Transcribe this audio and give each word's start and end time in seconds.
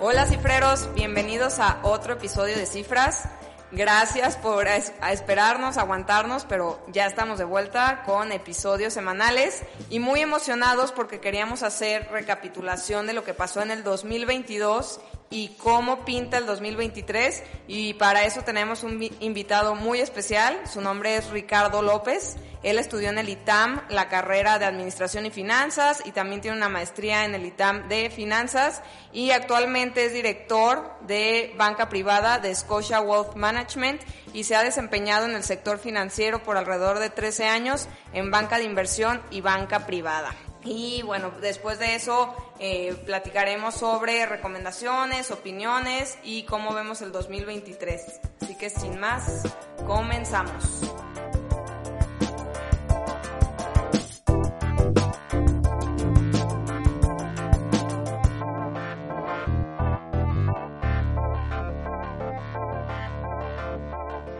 Hola 0.00 0.26
cifreros, 0.26 0.88
bienvenidos 0.94 1.58
a 1.58 1.80
otro 1.82 2.12
episodio 2.12 2.56
de 2.56 2.66
Cifras. 2.66 3.24
Gracias 3.72 4.36
por 4.36 4.68
esperarnos, 4.68 5.76
aguantarnos, 5.78 6.44
pero 6.44 6.84
ya 6.92 7.06
estamos 7.06 7.38
de 7.38 7.44
vuelta 7.44 8.04
con 8.04 8.30
episodios 8.30 8.92
semanales 8.92 9.62
y 9.90 9.98
muy 9.98 10.20
emocionados 10.20 10.92
porque 10.92 11.18
queríamos 11.18 11.64
hacer 11.64 12.08
recapitulación 12.12 13.08
de 13.08 13.14
lo 13.14 13.24
que 13.24 13.34
pasó 13.34 13.62
en 13.62 13.72
el 13.72 13.82
2022 13.82 15.00
y 15.32 15.48
cómo 15.56 16.04
pinta 16.04 16.36
el 16.36 16.44
2023 16.44 17.42
y 17.66 17.94
para 17.94 18.24
eso 18.24 18.42
tenemos 18.42 18.82
un 18.82 19.02
invitado 19.20 19.74
muy 19.74 20.00
especial, 20.00 20.60
su 20.70 20.82
nombre 20.82 21.16
es 21.16 21.30
Ricardo 21.30 21.80
López, 21.80 22.36
él 22.62 22.78
estudió 22.78 23.08
en 23.08 23.16
el 23.16 23.30
ITAM 23.30 23.80
la 23.88 24.10
carrera 24.10 24.58
de 24.58 24.66
Administración 24.66 25.24
y 25.24 25.30
Finanzas 25.30 26.02
y 26.04 26.12
también 26.12 26.42
tiene 26.42 26.58
una 26.58 26.68
maestría 26.68 27.24
en 27.24 27.34
el 27.34 27.46
ITAM 27.46 27.88
de 27.88 28.10
Finanzas 28.10 28.82
y 29.10 29.30
actualmente 29.30 30.04
es 30.04 30.12
director 30.12 30.92
de 31.00 31.54
banca 31.56 31.88
privada 31.88 32.38
de 32.38 32.54
Scotia 32.54 33.00
Wealth 33.00 33.34
Management 33.34 34.02
y 34.34 34.44
se 34.44 34.54
ha 34.54 34.62
desempeñado 34.62 35.24
en 35.24 35.34
el 35.34 35.44
sector 35.44 35.78
financiero 35.78 36.42
por 36.42 36.58
alrededor 36.58 36.98
de 36.98 37.08
13 37.08 37.46
años 37.46 37.88
en 38.12 38.30
banca 38.30 38.58
de 38.58 38.64
inversión 38.64 39.22
y 39.30 39.40
banca 39.40 39.86
privada. 39.86 40.34
Y 40.64 41.02
bueno, 41.02 41.32
después 41.40 41.78
de 41.78 41.96
eso 41.96 42.34
eh, 42.58 42.94
platicaremos 43.04 43.74
sobre 43.74 44.26
recomendaciones, 44.26 45.30
opiniones 45.30 46.18
y 46.22 46.44
cómo 46.44 46.72
vemos 46.72 47.02
el 47.02 47.10
2023. 47.10 48.20
Así 48.40 48.56
que 48.56 48.70
sin 48.70 49.00
más, 49.00 49.42
comenzamos. 49.86 50.82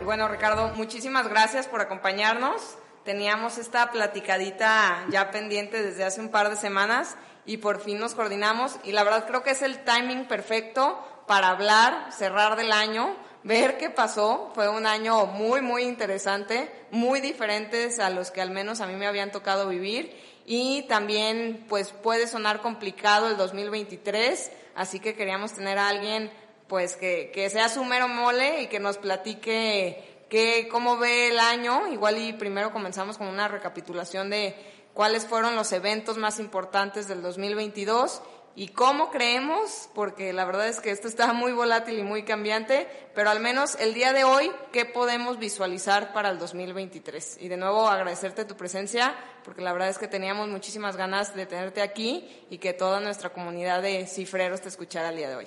Y 0.01 0.05
bueno, 0.05 0.29
Ricardo, 0.29 0.73
muchísimas 0.77 1.27
gracias 1.29 1.67
por 1.67 1.81
acompañarnos 1.81 2.79
teníamos 3.05 3.59
esta 3.59 3.91
platicadita 3.91 5.07
ya 5.11 5.31
pendiente 5.31 5.83
desde 5.83 6.05
hace 6.05 6.21
un 6.21 6.31
par 6.31 6.51
de 6.51 6.57
semanas 6.57 7.17
y 7.45 7.57
por 7.57 7.81
fin 7.81 7.99
nos 7.99 8.15
coordinamos 8.15 8.77
y 8.85 8.93
la 8.93 9.03
verdad 9.03 9.27
creo 9.27 9.43
que 9.43 9.51
es 9.51 9.63
el 9.63 9.85
timing 9.85 10.27
perfecto 10.27 10.99
para 11.27 11.49
hablar, 11.49 12.13
cerrar 12.13 12.57
del 12.57 12.73
año, 12.73 13.17
ver 13.43 13.79
qué 13.79 13.91
pasó. 13.91 14.51
Fue 14.55 14.69
un 14.69 14.87
año 14.87 15.27
muy, 15.27 15.61
muy 15.61 15.83
interesante, 15.83 16.71
muy 16.91 17.21
diferentes 17.21 17.99
a 17.99 18.11
los 18.11 18.31
que 18.31 18.41
al 18.41 18.51
menos 18.51 18.81
a 18.81 18.87
mí 18.87 18.95
me 18.95 19.07
habían 19.07 19.33
tocado 19.33 19.69
vivir 19.69 20.17
y 20.47 20.83
también 20.83 21.65
pues 21.69 21.91
puede 21.91 22.27
sonar 22.27 22.61
complicado 22.61 23.29
el 23.29 23.37
2023, 23.37 24.51
así 24.75 25.01
que 25.01 25.15
queríamos 25.15 25.53
tener 25.53 25.79
a 25.79 25.89
alguien 25.89 26.31
pues 26.67 26.97
que, 26.97 27.31
que 27.35 27.51
sea 27.51 27.69
su 27.69 27.85
mero 27.85 28.09
mole 28.09 28.63
y 28.63 28.67
que 28.67 28.81
nos 28.81 28.99
platique 28.99 30.12
¿Qué, 30.33 30.67
¿Cómo 30.73 30.97
ve 30.97 31.29
el 31.29 31.39
año? 31.39 31.89
Igual 31.93 32.17
y 32.17 32.33
primero 32.33 32.73
comenzamos 32.73 33.19
con 33.19 33.27
una 33.27 33.49
recapitulación 33.49 34.31
de 34.31 34.57
cuáles 34.95 35.27
fueron 35.27 35.57
los 35.57 35.71
eventos 35.73 36.17
más 36.17 36.41
importantes 36.41 37.07
del 37.07 37.21
2022 37.21 38.23
y 38.57 38.69
cómo 38.69 39.11
creemos, 39.11 39.91
porque 39.95 40.33
la 40.33 40.47
verdad 40.47 40.69
es 40.69 40.81
que 40.81 40.91
esto 40.91 41.07
está 41.07 41.35
muy 41.35 41.53
volátil 41.53 41.99
y 41.99 42.03
muy 42.03 42.23
cambiante, 42.23 42.89
pero 43.15 43.29
al 43.29 43.41
menos 43.41 43.75
el 43.75 43.93
día 43.93 44.15
de 44.15 44.25
hoy, 44.25 44.51
¿qué 44.73 44.87
podemos 44.87 45.39
visualizar 45.39 46.15
para 46.15 46.31
el 46.31 46.39
2023? 46.39 47.37
Y 47.43 47.49
de 47.49 47.59
nuevo 47.59 47.87
agradecerte 47.87 48.47
tu 48.47 48.57
presencia, 48.57 49.15
porque 49.45 49.61
la 49.61 49.75
verdad 49.75 49.91
es 49.91 49.99
que 49.99 50.09
teníamos 50.09 50.49
muchísimas 50.49 50.97
ganas 50.97 51.35
de 51.35 51.45
tenerte 51.45 51.83
aquí 51.83 52.47
y 52.49 52.57
que 52.57 52.73
toda 52.73 53.01
nuestra 53.01 53.35
comunidad 53.35 53.83
de 53.83 54.07
cifreros 54.07 54.63
te 54.63 54.71
escuchara 54.71 55.11
el 55.11 55.17
día 55.19 55.29
de 55.29 55.37
hoy. 55.37 55.47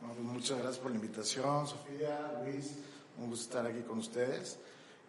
Pues 0.00 0.18
muchas 0.18 0.58
gracias 0.58 0.78
por 0.78 0.90
la 0.90 0.96
invitación, 0.96 1.68
Sofía, 1.68 2.42
Luis 2.44 2.72
un 3.18 3.30
gusto 3.30 3.44
estar 3.44 3.66
aquí 3.66 3.82
con 3.82 3.98
ustedes. 3.98 4.58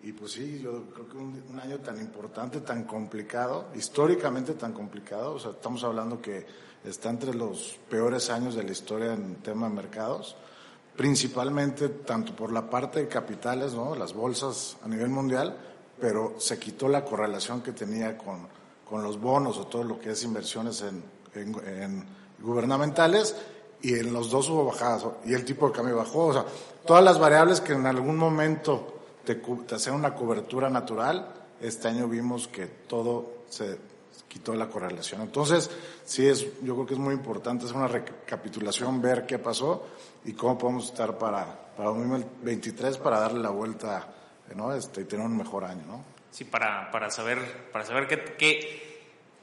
Y 0.03 0.11
pues 0.11 0.33
sí, 0.33 0.59
yo 0.63 0.83
creo 0.93 1.09
que 1.09 1.17
un, 1.17 1.59
año 1.59 1.79
tan 1.79 1.99
importante, 1.99 2.61
tan 2.61 2.83
complicado, 2.83 3.69
históricamente 3.75 4.53
tan 4.53 4.73
complicado, 4.73 5.33
o 5.33 5.39
sea, 5.39 5.51
estamos 5.51 5.83
hablando 5.83 6.21
que 6.21 6.45
está 6.83 7.09
entre 7.09 7.33
los 7.33 7.79
peores 7.89 8.29
años 8.29 8.55
de 8.55 8.63
la 8.63 8.71
historia 8.71 9.13
en 9.13 9.35
tema 9.37 9.67
de 9.67 9.73
mercados, 9.73 10.35
principalmente 10.95 11.89
tanto 11.89 12.35
por 12.35 12.51
la 12.51 12.69
parte 12.69 12.99
de 12.99 13.07
capitales, 13.07 13.73
¿no? 13.73 13.95
las 13.95 14.13
bolsas 14.13 14.77
a 14.83 14.87
nivel 14.87 15.09
mundial, 15.09 15.57
pero 15.99 16.35
se 16.37 16.59
quitó 16.59 16.87
la 16.87 17.03
correlación 17.03 17.61
que 17.61 17.71
tenía 17.71 18.17
con, 18.17 18.47
con 18.87 19.01
los 19.01 19.19
bonos 19.19 19.57
o 19.57 19.65
todo 19.65 19.83
lo 19.83 19.99
que 19.99 20.11
es 20.11 20.23
inversiones 20.23 20.83
en, 20.83 21.03
en 21.33 22.05
gubernamentales 22.39 23.35
y 23.81 23.93
en 23.93 24.11
los 24.13 24.29
dos 24.29 24.49
hubo 24.49 24.65
bajadas 24.65 25.05
y 25.25 25.33
el 25.33 25.45
tipo 25.45 25.67
de 25.67 25.75
cambio 25.75 25.97
bajó. 25.97 26.27
O 26.27 26.33
sea, 26.33 26.45
todas 26.85 27.03
las 27.03 27.19
variables 27.19 27.61
que 27.61 27.73
en 27.73 27.85
algún 27.85 28.17
momento 28.17 29.01
te, 29.23 29.35
te 29.35 29.75
hacían 29.75 29.95
una 29.95 30.15
cobertura 30.15 30.69
natural, 30.69 31.33
este 31.61 31.87
año 31.87 32.07
vimos 32.07 32.47
que 32.47 32.65
todo 32.65 33.43
se 33.49 33.77
quitó 34.27 34.53
la 34.53 34.67
correlación. 34.67 35.21
Entonces, 35.21 35.69
sí 36.05 36.27
es, 36.27 36.45
yo 36.61 36.75
creo 36.75 36.85
que 36.85 36.93
es 36.93 36.99
muy 36.99 37.13
importante 37.13 37.65
hacer 37.65 37.77
una 37.77 37.87
recapitulación, 37.87 39.01
ver 39.01 39.25
qué 39.25 39.39
pasó 39.39 39.87
y 40.25 40.33
cómo 40.33 40.57
podemos 40.57 40.85
estar 40.85 41.17
para, 41.17 41.45
para 41.75 41.89
2023 41.89 42.97
para 42.97 43.19
darle 43.19 43.39
la 43.41 43.49
vuelta, 43.49 44.07
¿no? 44.55 44.73
Este, 44.73 45.01
y 45.01 45.05
tener 45.05 45.25
un 45.25 45.37
mejor 45.37 45.65
año, 45.65 45.83
¿no? 45.87 46.03
Sí, 46.31 46.43
para, 46.43 46.91
para 46.91 47.09
saber, 47.09 47.69
para 47.71 47.85
saber 47.85 48.07
qué, 48.07 48.35
qué 48.37 48.86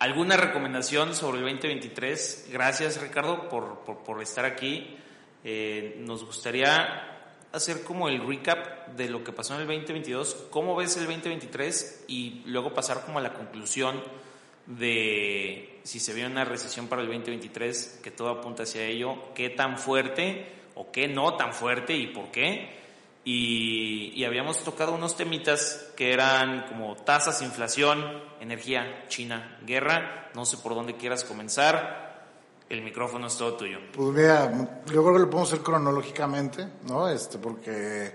¿Alguna 0.00 0.36
recomendación 0.36 1.14
sobre 1.14 1.38
el 1.38 1.44
2023? 1.44 2.48
Gracias 2.52 3.00
Ricardo 3.00 3.48
por, 3.48 3.84
por, 3.84 4.20
estar 4.20 4.44
aquí. 4.44 4.96
Eh, 5.44 5.96
nos 6.00 6.24
gustaría 6.24 7.14
hacer 7.52 7.84
como 7.84 8.08
el 8.08 8.26
recap 8.26 8.88
de 8.88 9.08
lo 9.08 9.22
que 9.22 9.32
pasó 9.32 9.54
en 9.54 9.60
el 9.60 9.66
2022, 9.68 10.48
cómo 10.50 10.74
ves 10.74 10.96
el 10.96 11.06
2023 11.06 12.06
y 12.08 12.42
luego 12.46 12.74
pasar 12.74 13.04
como 13.04 13.20
a 13.20 13.22
la 13.22 13.34
conclusión 13.34 14.02
de 14.66 15.78
si 15.84 16.00
se 16.00 16.12
ve 16.12 16.26
una 16.26 16.44
recesión 16.44 16.88
para 16.88 17.02
el 17.02 17.08
2023, 17.08 18.00
que 18.02 18.10
todo 18.10 18.30
apunta 18.30 18.64
hacia 18.64 18.84
ello, 18.84 19.32
qué 19.32 19.50
tan 19.50 19.78
fuerte 19.78 20.46
o 20.74 20.90
qué 20.90 21.06
no 21.06 21.34
tan 21.34 21.54
fuerte 21.54 21.94
y 21.94 22.08
por 22.08 22.32
qué. 22.32 22.83
Y, 23.24 24.22
habíamos 24.24 24.58
tocado 24.58 24.94
unos 24.94 25.16
temitas 25.16 25.92
que 25.96 26.12
eran 26.12 26.66
como 26.68 26.94
tasas, 26.96 27.40
inflación, 27.42 28.04
energía, 28.40 29.06
China, 29.08 29.58
guerra. 29.66 30.30
No 30.34 30.44
sé 30.44 30.58
por 30.58 30.74
dónde 30.74 30.96
quieras 30.96 31.24
comenzar. 31.24 32.28
El 32.68 32.82
micrófono 32.82 33.26
es 33.26 33.36
todo 33.36 33.54
tuyo. 33.54 33.78
Pues 33.92 34.08
mira, 34.08 34.50
yo 34.86 35.02
creo 35.02 35.12
que 35.14 35.20
lo 35.20 35.30
podemos 35.30 35.52
hacer 35.52 35.64
cronológicamente, 35.64 36.68
¿no? 36.86 37.08
Este, 37.08 37.38
porque 37.38 38.12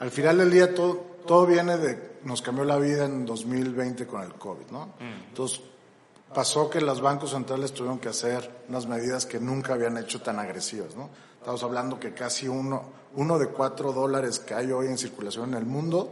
al 0.00 0.10
final 0.10 0.38
del 0.38 0.50
día 0.50 0.74
todo, 0.74 1.18
todo 1.26 1.46
viene 1.46 1.76
de, 1.76 2.18
nos 2.24 2.42
cambió 2.42 2.64
la 2.64 2.78
vida 2.78 3.04
en 3.04 3.24
2020 3.24 4.06
con 4.06 4.22
el 4.22 4.34
COVID, 4.34 4.66
¿no? 4.70 4.86
Mm. 4.98 5.28
Entonces, 5.28 5.60
pasó 6.34 6.68
que 6.68 6.80
los 6.80 7.00
bancos 7.00 7.30
centrales 7.30 7.72
tuvieron 7.72 7.98
que 7.98 8.08
hacer 8.08 8.64
unas 8.68 8.86
medidas 8.86 9.24
que 9.24 9.38
nunca 9.38 9.74
habían 9.74 9.96
hecho 9.96 10.20
tan 10.20 10.38
agresivas, 10.38 10.94
¿no? 10.96 11.08
Estamos 11.44 11.62
hablando 11.62 12.00
que 12.00 12.14
casi 12.14 12.48
uno, 12.48 12.84
uno 13.16 13.38
de 13.38 13.48
cuatro 13.48 13.92
dólares 13.92 14.38
que 14.38 14.54
hay 14.54 14.72
hoy 14.72 14.86
en 14.86 14.96
circulación 14.96 15.50
en 15.50 15.58
el 15.58 15.66
mundo 15.66 16.10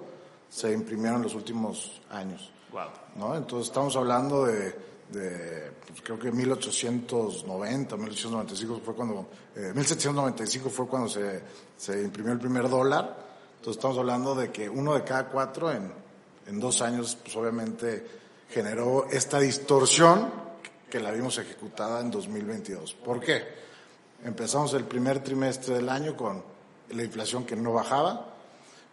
se 0.51 0.71
imprimieron 0.71 1.17
en 1.17 1.23
los 1.23 1.35
últimos 1.35 2.03
años. 2.11 2.53
Wow. 2.71 2.91
¿no? 3.17 3.35
Entonces 3.35 3.69
estamos 3.69 3.97
hablando 3.97 4.45
de, 4.45 4.77
de 5.11 5.73
pues, 5.87 6.03
creo 6.03 6.19
que 6.19 6.31
1890, 6.31 7.97
1895 7.97 8.81
fue 8.85 8.95
cuando, 8.95 9.27
eh, 9.57 9.73
1795 9.75 10.69
fue 10.69 10.87
cuando 10.87 11.09
se, 11.09 11.41
se 11.79 12.03
imprimió 12.03 12.35
el 12.35 12.39
primer 12.39 12.69
dólar. 12.69 13.17
Entonces 13.57 13.79
estamos 13.79 13.97
hablando 13.97 14.35
de 14.35 14.53
que 14.53 14.69
uno 14.69 14.93
de 14.93 15.03
cada 15.03 15.29
cuatro 15.29 15.73
en, 15.73 15.91
en 16.47 16.61
dos 16.61 16.83
años, 16.83 17.17
pues 17.23 17.35
obviamente 17.37 18.07
generó 18.51 19.07
esta 19.11 19.41
distorsión 19.41 20.31
que 20.91 21.01
la 21.01 21.11
vimos 21.11 21.39
ejecutada 21.39 22.03
en 22.03 22.11
2022. 22.11 22.93
¿Por 23.03 23.19
qué? 23.19 23.62
Empezamos 24.25 24.73
el 24.75 24.85
primer 24.85 25.21
trimestre 25.21 25.75
del 25.75 25.89
año 25.89 26.17
con 26.17 26.43
la 26.91 27.03
inflación 27.03 27.45
que 27.45 27.57
no 27.57 27.73
bajaba, 27.73 28.27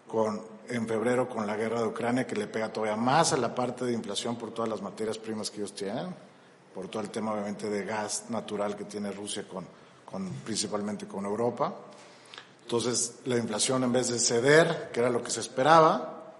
con 0.07 0.41
en 0.69 0.87
febrero 0.87 1.27
con 1.27 1.47
la 1.47 1.55
guerra 1.55 1.81
de 1.81 1.87
Ucrania 1.87 2.27
que 2.27 2.35
le 2.35 2.47
pega 2.47 2.71
todavía 2.71 2.95
más 2.95 3.33
a 3.33 3.37
la 3.37 3.53
parte 3.53 3.85
de 3.85 3.93
inflación 3.93 4.35
por 4.37 4.51
todas 4.51 4.69
las 4.69 4.81
materias 4.81 5.17
primas 5.17 5.49
que 5.49 5.57
ellos 5.57 5.73
tienen, 5.73 6.07
por 6.73 6.87
todo 6.87 7.01
el 7.01 7.09
tema 7.09 7.33
obviamente 7.33 7.69
de 7.69 7.85
gas 7.85 8.25
natural 8.29 8.75
que 8.75 8.85
tiene 8.85 9.11
Rusia 9.11 9.47
con, 9.47 9.65
con 10.05 10.29
principalmente 10.45 11.07
con 11.07 11.25
Europa. 11.25 11.73
Entonces 12.63 13.19
la 13.25 13.37
inflación 13.37 13.83
en 13.83 13.91
vez 13.91 14.09
de 14.09 14.19
ceder, 14.19 14.89
que 14.91 14.99
era 14.99 15.09
lo 15.09 15.23
que 15.23 15.31
se 15.31 15.39
esperaba, 15.39 16.35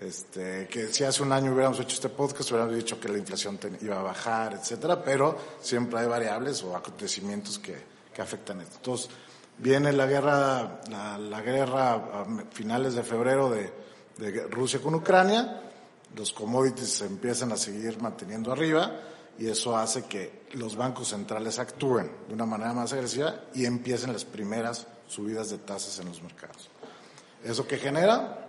este, 0.00 0.68
que 0.68 0.88
si 0.88 1.04
hace 1.04 1.22
un 1.22 1.32
año 1.32 1.52
hubiéramos 1.52 1.80
hecho 1.80 1.94
este 1.94 2.08
podcast, 2.08 2.50
hubiéramos 2.50 2.76
dicho 2.76 3.00
que 3.00 3.08
la 3.08 3.18
inflación 3.18 3.58
iba 3.80 3.98
a 3.98 4.02
bajar, 4.02 4.54
etcétera, 4.54 5.02
pero 5.02 5.36
siempre 5.60 6.00
hay 6.00 6.06
variables 6.06 6.62
o 6.62 6.76
acontecimientos 6.76 7.58
que, 7.58 7.95
que 8.16 8.22
afectan 8.22 8.62
esto. 8.62 8.76
Entonces, 8.78 9.10
Viene 9.58 9.90
la 9.92 10.04
guerra, 10.04 10.80
la, 10.90 11.40
guerra 11.40 11.94
a 11.94 12.26
finales 12.52 12.94
de 12.94 13.02
febrero 13.02 13.48
de, 13.48 13.72
de 14.18 14.46
Rusia 14.48 14.80
con 14.80 14.94
Ucrania, 14.94 15.62
los 16.14 16.32
commodities 16.32 16.90
se 16.90 17.06
empiezan 17.06 17.52
a 17.52 17.56
seguir 17.56 18.00
manteniendo 18.00 18.52
arriba 18.52 19.00
y 19.38 19.48
eso 19.48 19.74
hace 19.74 20.04
que 20.04 20.46
los 20.52 20.76
bancos 20.76 21.08
centrales 21.08 21.58
actúen 21.58 22.10
de 22.28 22.34
una 22.34 22.44
manera 22.44 22.74
más 22.74 22.92
agresiva 22.92 23.44
y 23.54 23.64
empiecen 23.64 24.12
las 24.12 24.26
primeras 24.26 24.86
subidas 25.08 25.48
de 25.48 25.58
tasas 25.58 25.98
en 26.00 26.08
los 26.08 26.22
mercados. 26.22 26.68
¿Eso 27.42 27.66
que 27.66 27.78
genera? 27.78 28.42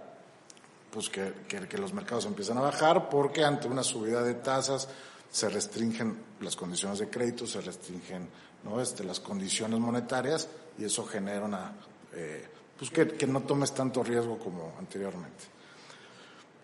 Pues 0.91 1.09
que, 1.09 1.33
que, 1.47 1.77
los 1.77 1.93
mercados 1.93 2.25
empiezan 2.25 2.57
a 2.57 2.61
bajar 2.61 3.09
porque 3.09 3.45
ante 3.45 3.67
una 3.67 3.83
subida 3.83 4.23
de 4.23 4.33
tasas 4.33 4.89
se 5.31 5.47
restringen 5.47 6.17
las 6.41 6.55
condiciones 6.57 6.99
de 6.99 7.09
crédito, 7.09 7.47
se 7.47 7.61
restringen 7.61 8.29
¿no? 8.67 8.81
este, 8.81 9.03
las 9.03 9.19
condiciones 9.19 9.79
monetarias 9.79 10.47
y 10.77 10.85
eso 10.85 11.05
genera 11.05 11.45
una, 11.45 11.73
eh, 12.13 12.47
pues 12.77 12.91
que, 12.91 13.07
que 13.07 13.27
no 13.27 13.41
tomes 13.41 13.73
tanto 13.73 14.03
riesgo 14.03 14.37
como 14.37 14.73
anteriormente. 14.77 15.57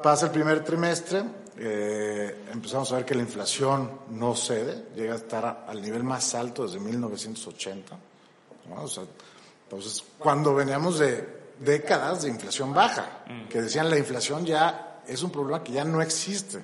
Pasa 0.02 0.26
el 0.26 0.32
primer 0.32 0.64
trimestre, 0.64 1.24
eh, 1.58 2.46
empezamos 2.52 2.92
a 2.92 2.98
ver 2.98 3.06
que 3.06 3.16
la 3.16 3.22
inflación 3.22 4.02
no 4.10 4.36
cede, 4.36 4.88
llega 4.96 5.14
a 5.14 5.18
estar 5.18 5.66
al 5.68 5.82
nivel 5.82 6.04
más 6.04 6.34
alto 6.36 6.64
desde 6.66 6.80
1980. 6.80 7.98
entonces, 9.64 10.04
cuando 10.18 10.56
veníamos 10.56 11.00
de 11.00 11.44
décadas 11.60 12.24
de 12.24 12.30
inflación 12.30 12.74
baja, 12.74 13.24
que 13.50 13.62
decían 13.62 13.90
la 13.90 13.98
inflación 13.98 14.46
ya 14.46 15.02
es 15.08 15.22
un 15.22 15.32
problema 15.32 15.64
que 15.64 15.74
ya 15.74 15.84
no 15.84 16.02
existe 16.02 16.64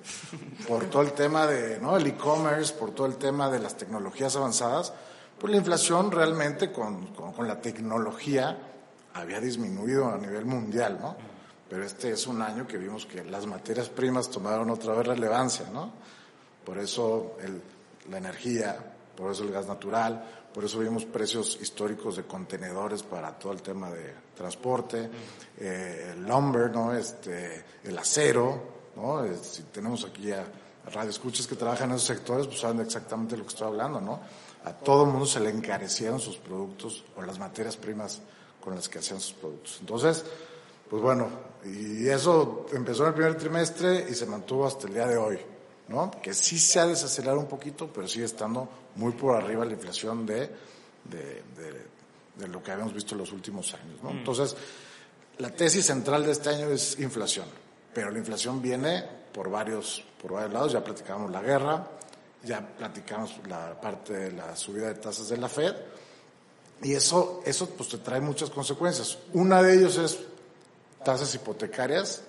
por 0.67 0.85
todo 0.85 1.01
el 1.01 1.13
tema 1.13 1.45
de 1.45 1.79
¿no? 1.79 1.97
el 1.97 2.07
e-commerce, 2.07 2.73
por 2.73 2.91
todo 2.91 3.07
el 3.07 3.17
tema 3.17 3.49
de 3.49 3.59
las 3.59 3.77
tecnologías 3.77 4.35
avanzadas, 4.35 4.93
pues 5.39 5.51
la 5.51 5.57
inflación 5.57 6.11
realmente 6.11 6.71
con, 6.71 7.07
con, 7.07 7.47
la 7.47 7.61
tecnología 7.61 8.57
había 9.13 9.39
disminuido 9.39 10.09
a 10.09 10.17
nivel 10.17 10.45
mundial, 10.45 10.99
¿no? 11.01 11.15
pero 11.69 11.83
este 11.85 12.11
es 12.11 12.25
un 12.25 12.41
año 12.41 12.65
que 12.65 12.77
vimos 12.77 13.05
que 13.05 13.23
las 13.23 13.45
materias 13.45 13.89
primas 13.89 14.29
tomaron 14.29 14.71
otra 14.71 14.95
vez 14.95 15.05
relevancia, 15.05 15.69
¿no? 15.71 15.91
Por 16.65 16.79
eso 16.79 17.37
la 18.09 18.17
energía, 18.17 18.75
por 19.15 19.31
eso 19.31 19.43
el 19.43 19.51
gas 19.51 19.67
natural, 19.67 20.49
por 20.51 20.65
eso 20.65 20.79
vimos 20.79 21.05
precios 21.05 21.59
históricos 21.61 22.17
de 22.17 22.23
contenedores 22.23 23.03
para 23.03 23.37
todo 23.37 23.53
el 23.53 23.61
tema 23.61 23.91
de 23.91 24.15
transporte, 24.35 25.09
eh, 25.59 26.13
el 26.13 26.25
lumber, 26.25 26.71
¿no? 26.71 26.93
Este, 26.93 27.63
el 27.83 27.97
acero, 27.97 28.63
¿no? 28.95 29.23
Si 29.35 29.63
tenemos 29.63 30.03
aquí 30.05 30.31
a, 30.31 30.43
radio 30.91 31.11
escuchas 31.11 31.45
que 31.45 31.55
trabajan 31.55 31.91
en 31.91 31.97
esos 31.97 32.07
sectores, 32.07 32.47
pues 32.47 32.61
saben 32.61 32.79
exactamente 32.79 33.37
lo 33.37 33.43
que 33.43 33.49
estoy 33.49 33.67
hablando, 33.67 34.01
¿no? 34.01 34.19
A 34.65 34.73
todo 34.73 35.05
el 35.05 35.11
mundo 35.11 35.25
se 35.25 35.39
le 35.39 35.49
encarecieron 35.49 36.19
sus 36.19 36.37
productos 36.37 37.03
o 37.15 37.21
las 37.21 37.39
materias 37.39 37.77
primas 37.77 38.21
con 38.59 38.75
las 38.75 38.89
que 38.89 38.99
hacían 38.99 39.19
sus 39.19 39.33
productos. 39.33 39.77
Entonces, 39.79 40.23
pues 40.89 41.01
bueno, 41.01 41.29
y 41.65 42.07
eso 42.07 42.65
empezó 42.73 43.03
en 43.03 43.09
el 43.09 43.13
primer 43.13 43.37
trimestre 43.37 44.07
y 44.09 44.15
se 44.15 44.25
mantuvo 44.25 44.65
hasta 44.65 44.87
el 44.87 44.93
día 44.93 45.07
de 45.07 45.17
hoy, 45.17 45.39
¿no? 45.87 46.11
Que 46.21 46.33
sí 46.33 46.57
se 46.57 46.79
ha 46.79 46.87
desacelerado 46.87 47.39
un 47.39 47.47
poquito, 47.47 47.89
pero 47.93 48.07
sigue 48.07 48.25
estando 48.25 48.67
muy 48.95 49.13
por 49.13 49.35
arriba 49.35 49.65
la 49.65 49.73
inflación 49.73 50.25
de, 50.25 50.49
de, 51.05 51.43
de, 52.37 52.47
lo 52.47 52.63
que 52.63 52.71
habíamos 52.71 52.93
visto 52.93 53.15
en 53.15 53.19
los 53.19 53.31
últimos 53.31 53.73
años, 53.73 54.01
¿no? 54.01 54.11
Mm. 54.11 54.17
Entonces, 54.19 54.55
la 55.37 55.49
tesis 55.51 55.85
central 55.85 56.25
de 56.25 56.31
este 56.31 56.49
año 56.49 56.69
es 56.69 56.99
inflación, 56.99 57.45
pero 57.93 58.09
la 58.09 58.17
inflación 58.17 58.61
viene 58.61 59.03
por 59.33 59.49
varios, 59.49 60.03
por 60.21 60.33
varios 60.33 60.53
lados, 60.53 60.71
ya 60.71 60.83
platicamos 60.83 61.31
la 61.31 61.41
guerra, 61.41 61.87
ya 62.43 62.65
platicamos 62.77 63.39
la 63.47 63.79
parte 63.79 64.13
de 64.13 64.31
la 64.31 64.55
subida 64.55 64.87
de 64.87 64.95
tasas 64.95 65.29
de 65.29 65.37
la 65.37 65.49
Fed, 65.49 65.75
y 66.81 66.93
eso, 66.93 67.41
eso 67.45 67.69
pues 67.71 67.89
te 67.89 67.97
trae 67.97 68.21
muchas 68.21 68.49
consecuencias. 68.49 69.17
Una 69.33 69.61
de 69.61 69.75
ellos 69.75 69.97
es 69.97 70.19
tasas 71.03 71.33
hipotecarias 71.35 72.23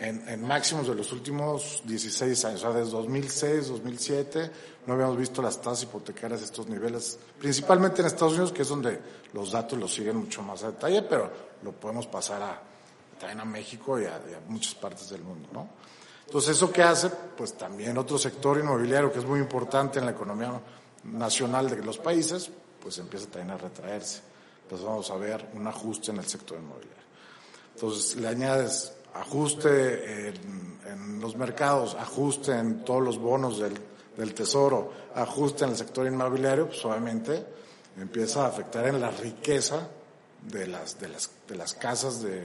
en, 0.00 0.42
máximos 0.42 0.88
de 0.88 0.94
los 0.94 1.12
últimos 1.12 1.82
16 1.84 2.44
años, 2.46 2.64
o 2.64 2.72
sea, 2.72 2.72
desde 2.72 2.90
2006, 2.90 3.68
2007, 3.68 4.50
no 4.86 4.94
habíamos 4.94 5.16
visto 5.16 5.40
las 5.40 5.60
tasas 5.60 5.84
hipotecarias 5.84 6.42
a 6.42 6.44
estos 6.44 6.66
niveles, 6.66 7.18
principalmente 7.38 8.00
en 8.00 8.08
Estados 8.08 8.32
Unidos, 8.32 8.52
que 8.52 8.62
es 8.62 8.68
donde 8.68 9.00
los 9.32 9.52
datos 9.52 9.78
los 9.78 9.94
siguen 9.94 10.16
mucho 10.16 10.42
más 10.42 10.64
a 10.64 10.72
detalle, 10.72 11.02
pero 11.02 11.30
lo 11.62 11.72
podemos 11.72 12.06
pasar 12.06 12.42
a, 12.42 12.60
también 13.20 13.40
a 13.40 13.44
México 13.44 14.00
y 14.00 14.06
a, 14.06 14.20
muchas 14.48 14.74
partes 14.74 15.10
del 15.10 15.22
mundo, 15.22 15.48
¿no? 15.52 15.68
Entonces, 16.28 16.58
¿eso 16.58 16.70
qué 16.70 16.82
hace? 16.82 17.08
Pues 17.08 17.54
también 17.54 17.96
otro 17.96 18.18
sector 18.18 18.58
inmobiliario 18.58 19.10
que 19.10 19.18
es 19.18 19.24
muy 19.24 19.40
importante 19.40 19.98
en 19.98 20.04
la 20.04 20.10
economía 20.10 20.60
nacional 21.04 21.70
de 21.70 21.82
los 21.82 21.96
países, 21.96 22.50
pues 22.82 22.98
empieza 22.98 23.28
también 23.28 23.52
a 23.52 23.56
retraerse. 23.56 24.20
Vamos 24.70 25.10
a 25.10 25.16
ver 25.16 25.48
un 25.54 25.66
ajuste 25.66 26.10
en 26.10 26.18
el 26.18 26.26
sector 26.26 26.58
inmobiliario. 26.58 27.02
Entonces 27.74 28.16
le 28.16 28.28
añades 28.28 28.92
ajuste 29.14 30.28
en, 30.28 31.18
los 31.18 31.34
mercados, 31.34 31.94
ajuste 31.98 32.52
en 32.52 32.84
todos 32.84 33.02
los 33.02 33.18
bonos 33.18 33.58
del, 33.58 34.34
tesoro, 34.34 34.92
ajuste 35.14 35.64
en 35.64 35.70
el 35.70 35.76
sector 35.78 36.06
inmobiliario, 36.06 36.66
pues 36.66 36.84
obviamente 36.84 37.42
empieza 37.98 38.44
a 38.44 38.48
afectar 38.48 38.86
en 38.86 39.00
la 39.00 39.10
riqueza 39.10 39.88
de 40.42 40.66
las, 40.66 41.00
de 41.00 41.08
las, 41.08 41.30
de 41.48 41.56
las 41.56 41.72
casas 41.72 42.20
de, 42.20 42.44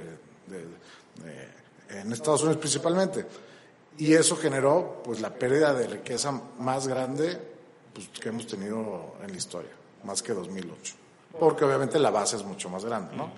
en 1.89 2.13
Estados 2.13 2.43
Unidos 2.43 2.61
principalmente. 2.61 3.25
Y 3.97 4.13
eso 4.13 4.35
generó 4.35 5.01
pues 5.03 5.21
la 5.21 5.33
pérdida 5.33 5.73
de 5.73 5.87
riqueza 5.87 6.31
más 6.59 6.87
grande 6.87 7.39
pues, 7.93 8.07
que 8.09 8.29
hemos 8.29 8.47
tenido 8.47 9.15
en 9.21 9.31
la 9.31 9.37
historia, 9.37 9.71
más 10.03 10.23
que 10.23 10.33
2008. 10.33 10.95
Porque 11.39 11.65
obviamente 11.65 11.99
la 11.99 12.09
base 12.09 12.35
es 12.35 12.43
mucho 12.43 12.69
más 12.69 12.85
grande, 12.85 13.15
¿no? 13.15 13.31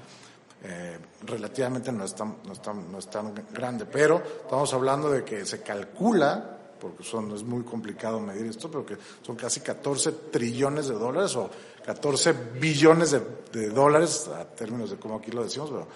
Eh, 0.64 0.98
relativamente 1.26 1.92
no 1.92 2.04
es, 2.04 2.16
tan, 2.16 2.38
no, 2.44 2.54
es 2.54 2.62
tan, 2.62 2.92
no 2.92 2.98
es 2.98 3.08
tan 3.08 3.34
grande, 3.54 3.86
pero 3.86 4.22
estamos 4.44 4.74
hablando 4.74 5.12
de 5.12 5.24
que 5.24 5.46
se 5.46 5.62
calcula, 5.62 6.58
porque 6.80 7.04
son, 7.04 7.32
es 7.36 7.44
muy 7.44 7.64
complicado 7.64 8.20
medir 8.20 8.48
esto, 8.48 8.72
pero 8.72 8.86
que 8.86 8.98
son 9.22 9.36
casi 9.36 9.60
14 9.60 10.12
trillones 10.32 10.88
de 10.88 10.96
dólares 10.96 11.36
o 11.36 11.50
14 11.86 12.34
billones 12.60 13.12
de, 13.52 13.70
dólares, 13.70 14.28
a 14.28 14.46
términos 14.46 14.90
de 14.90 14.98
cómo 14.98 15.18
aquí 15.18 15.30
lo 15.30 15.44
decimos, 15.44 15.70
pero 15.70 15.88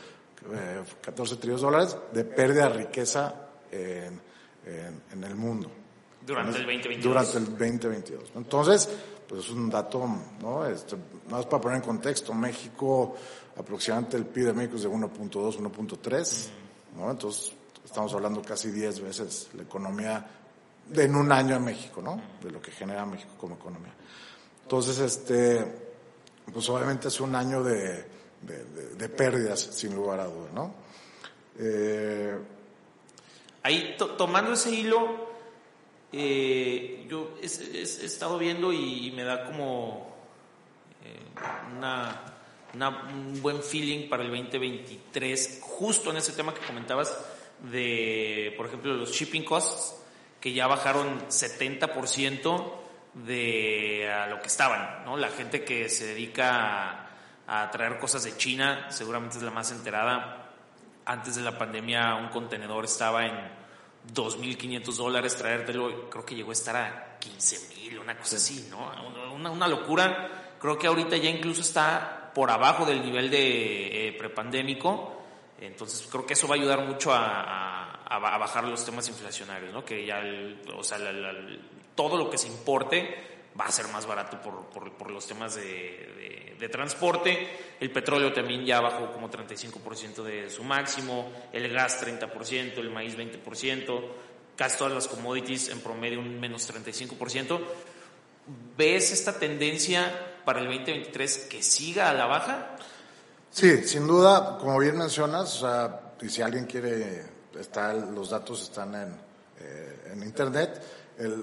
14 1.01 1.33
eh, 1.33 1.37
trillones 1.37 1.61
de 1.61 1.65
dólares 1.65 1.97
de 2.13 2.23
pérdida 2.25 2.69
de 2.69 2.73
riqueza 2.75 3.33
en, 4.69 5.23
el 5.23 5.35
mundo. 5.35 5.69
Durante 6.25 6.57
el 6.57 6.65
2022. 6.65 7.03
Durante 7.03 7.37
el 7.37 7.45
2022. 7.45 8.31
Entonces, 8.35 8.89
pues 9.27 9.45
es 9.45 9.49
un 9.51 9.69
dato, 9.69 10.07
¿no? 10.41 10.65
Este, 10.65 10.95
nada 11.25 11.37
más 11.37 11.45
para 11.45 11.61
poner 11.61 11.77
en 11.77 11.83
contexto, 11.83 12.33
México 12.33 13.15
aproximadamente 13.57 14.17
el 14.17 14.25
PIB 14.25 14.45
de 14.45 14.53
México 14.53 14.75
es 14.77 14.83
de 14.83 14.89
1.2, 14.89 15.57
1.3, 15.57 16.47
¿no? 16.97 17.11
Entonces, 17.11 17.51
estamos 17.83 18.13
hablando 18.13 18.41
casi 18.41 18.71
10 18.71 19.01
veces 19.01 19.49
la 19.55 19.63
economía 19.63 20.25
de, 20.87 21.03
en 21.03 21.15
un 21.15 21.31
año 21.31 21.55
en 21.55 21.63
México, 21.63 22.01
¿no? 22.01 22.21
De 22.41 22.51
lo 22.51 22.61
que 22.61 22.71
genera 22.71 23.05
México 23.05 23.33
como 23.37 23.55
economía. 23.55 23.93
Entonces, 24.63 24.99
este, 24.99 25.65
pues 26.51 26.69
obviamente 26.69 27.09
es 27.09 27.19
un 27.19 27.35
año 27.35 27.63
de, 27.63 28.05
de, 28.41 29.09
pérdidas, 29.09 29.59
sin 29.59 29.95
lugar 29.95 30.19
a 30.19 30.25
dudas, 30.25 30.53
¿no? 30.53 30.73
Eh, 31.57 32.37
Ahí, 33.69 33.95
tomando 34.17 34.53
ese 34.53 34.71
hilo, 34.71 35.29
eh, 36.11 37.05
yo 37.07 37.37
he, 37.39 37.45
estado 37.45 38.39
viendo 38.39 38.73
y, 38.73 39.11
me 39.11 39.23
da 39.23 39.45
como 39.45 40.17
eh, 41.05 41.19
una 41.77 42.19
un 42.73 43.39
buen 43.43 43.61
feeling 43.61 44.09
para 44.09 44.23
el 44.23 44.29
2023, 44.29 45.59
justo 45.61 46.09
en 46.09 46.17
ese 46.17 46.31
tema 46.31 46.51
que 46.51 46.65
comentabas 46.65 47.15
de, 47.71 48.55
por 48.57 48.65
ejemplo, 48.65 48.91
los 48.95 49.11
shipping 49.11 49.43
costs, 49.43 50.01
que 50.41 50.51
ya 50.51 50.65
bajaron 50.65 51.27
70% 51.27 52.73
de 53.13 54.11
lo 54.31 54.41
que 54.41 54.47
estaban, 54.47 55.05
¿no? 55.05 55.15
La 55.15 55.29
gente 55.29 55.63
que 55.63 55.89
se 55.89 56.07
dedica 56.07 57.07
a, 57.45 57.69
traer 57.69 57.99
cosas 57.99 58.23
de 58.23 58.35
China 58.35 58.87
seguramente 58.89 59.37
es 59.37 59.43
la 59.43 59.51
más 59.51 59.71
enterada. 59.71 60.48
Antes 61.09 61.35
de 61.37 61.41
la 61.41 61.57
pandemia 61.57 62.13
un 62.13 62.29
contenedor 62.29 62.85
estaba 62.85 63.25
en 63.25 63.33
2.500 64.13 64.95
dólares, 64.95 65.35
traértelo 65.35 66.07
creo 66.07 66.23
que 66.23 66.35
llegó 66.35 66.51
a 66.51 66.53
estar 66.53 66.75
a 66.75 67.17
15.000, 67.19 67.99
una 67.99 68.15
cosa 68.15 68.35
así, 68.35 68.67
¿no? 68.69 68.91
Una, 69.33 69.49
una 69.49 69.67
locura. 69.67 70.55
Creo 70.59 70.77
que 70.77 70.85
ahorita 70.85 71.17
ya 71.17 71.31
incluso 71.31 71.61
está 71.61 72.31
por 72.35 72.51
abajo 72.51 72.85
del 72.85 73.01
nivel 73.01 73.31
de 73.31 74.09
eh, 74.09 74.11
prepandémico. 74.13 75.23
Entonces 75.59 76.07
creo 76.11 76.27
que 76.27 76.33
eso 76.33 76.47
va 76.47 76.53
a 76.53 76.59
ayudar 76.59 76.85
mucho 76.85 77.11
a, 77.11 78.05
a, 78.05 78.19
bajar 78.37 78.65
los 78.65 78.85
temas 78.85 79.09
inflacionarios, 79.09 79.73
¿no? 79.73 79.83
Que 79.83 80.05
ya, 80.05 80.21
o 80.77 80.83
sea, 80.83 80.99
todo 81.95 82.17
lo 82.17 82.29
que 82.29 82.37
se 82.37 82.49
importe 82.49 83.49
va 83.59 83.65
a 83.65 83.71
ser 83.71 83.87
más 83.87 84.05
barato 84.05 84.39
por, 84.39 84.67
por, 84.67 84.93
por 84.93 85.09
los 85.09 85.25
temas 85.25 85.55
de, 85.55 85.63
de, 85.63 86.48
transporte. 86.67 87.47
El 87.79 87.91
petróleo 87.91 88.33
también 88.33 88.65
ya 88.65 88.81
bajó 88.81 89.11
como 89.13 89.29
35% 89.29 90.23
de 90.23 90.49
su 90.49 90.63
máximo, 90.63 91.31
el 91.53 91.71
gas 91.71 92.03
30%, 92.03 92.77
el 92.77 92.89
maíz 92.89 93.17
20%, 93.17 94.01
casi 94.57 94.77
todas 94.77 94.91
las 94.91 95.07
commodities 95.07 95.69
en 95.69 95.79
promedio 95.79 96.19
un 96.19 96.37
menos 96.39 96.69
35%. 96.69 97.59
¿Ves 98.77 99.11
esta 99.11 99.39
tendencia 99.39 100.41
para 100.43 100.59
el 100.59 100.65
2023 100.65 101.47
que 101.49 101.63
siga 101.63 102.09
a 102.09 102.13
la 102.13 102.25
baja? 102.25 102.75
Sí, 103.51 103.83
sin 103.83 104.07
duda, 104.07 104.57
como 104.59 104.77
bien 104.79 104.97
mencionas, 104.97 105.63
y 106.21 106.29
si 106.29 106.41
alguien 106.41 106.65
quiere, 106.65 107.23
está, 107.57 107.93
los 107.93 108.29
datos 108.31 108.63
están 108.63 108.95
en, 108.95 109.15
eh, 109.59 110.11
en 110.13 110.23
internet. 110.23 110.81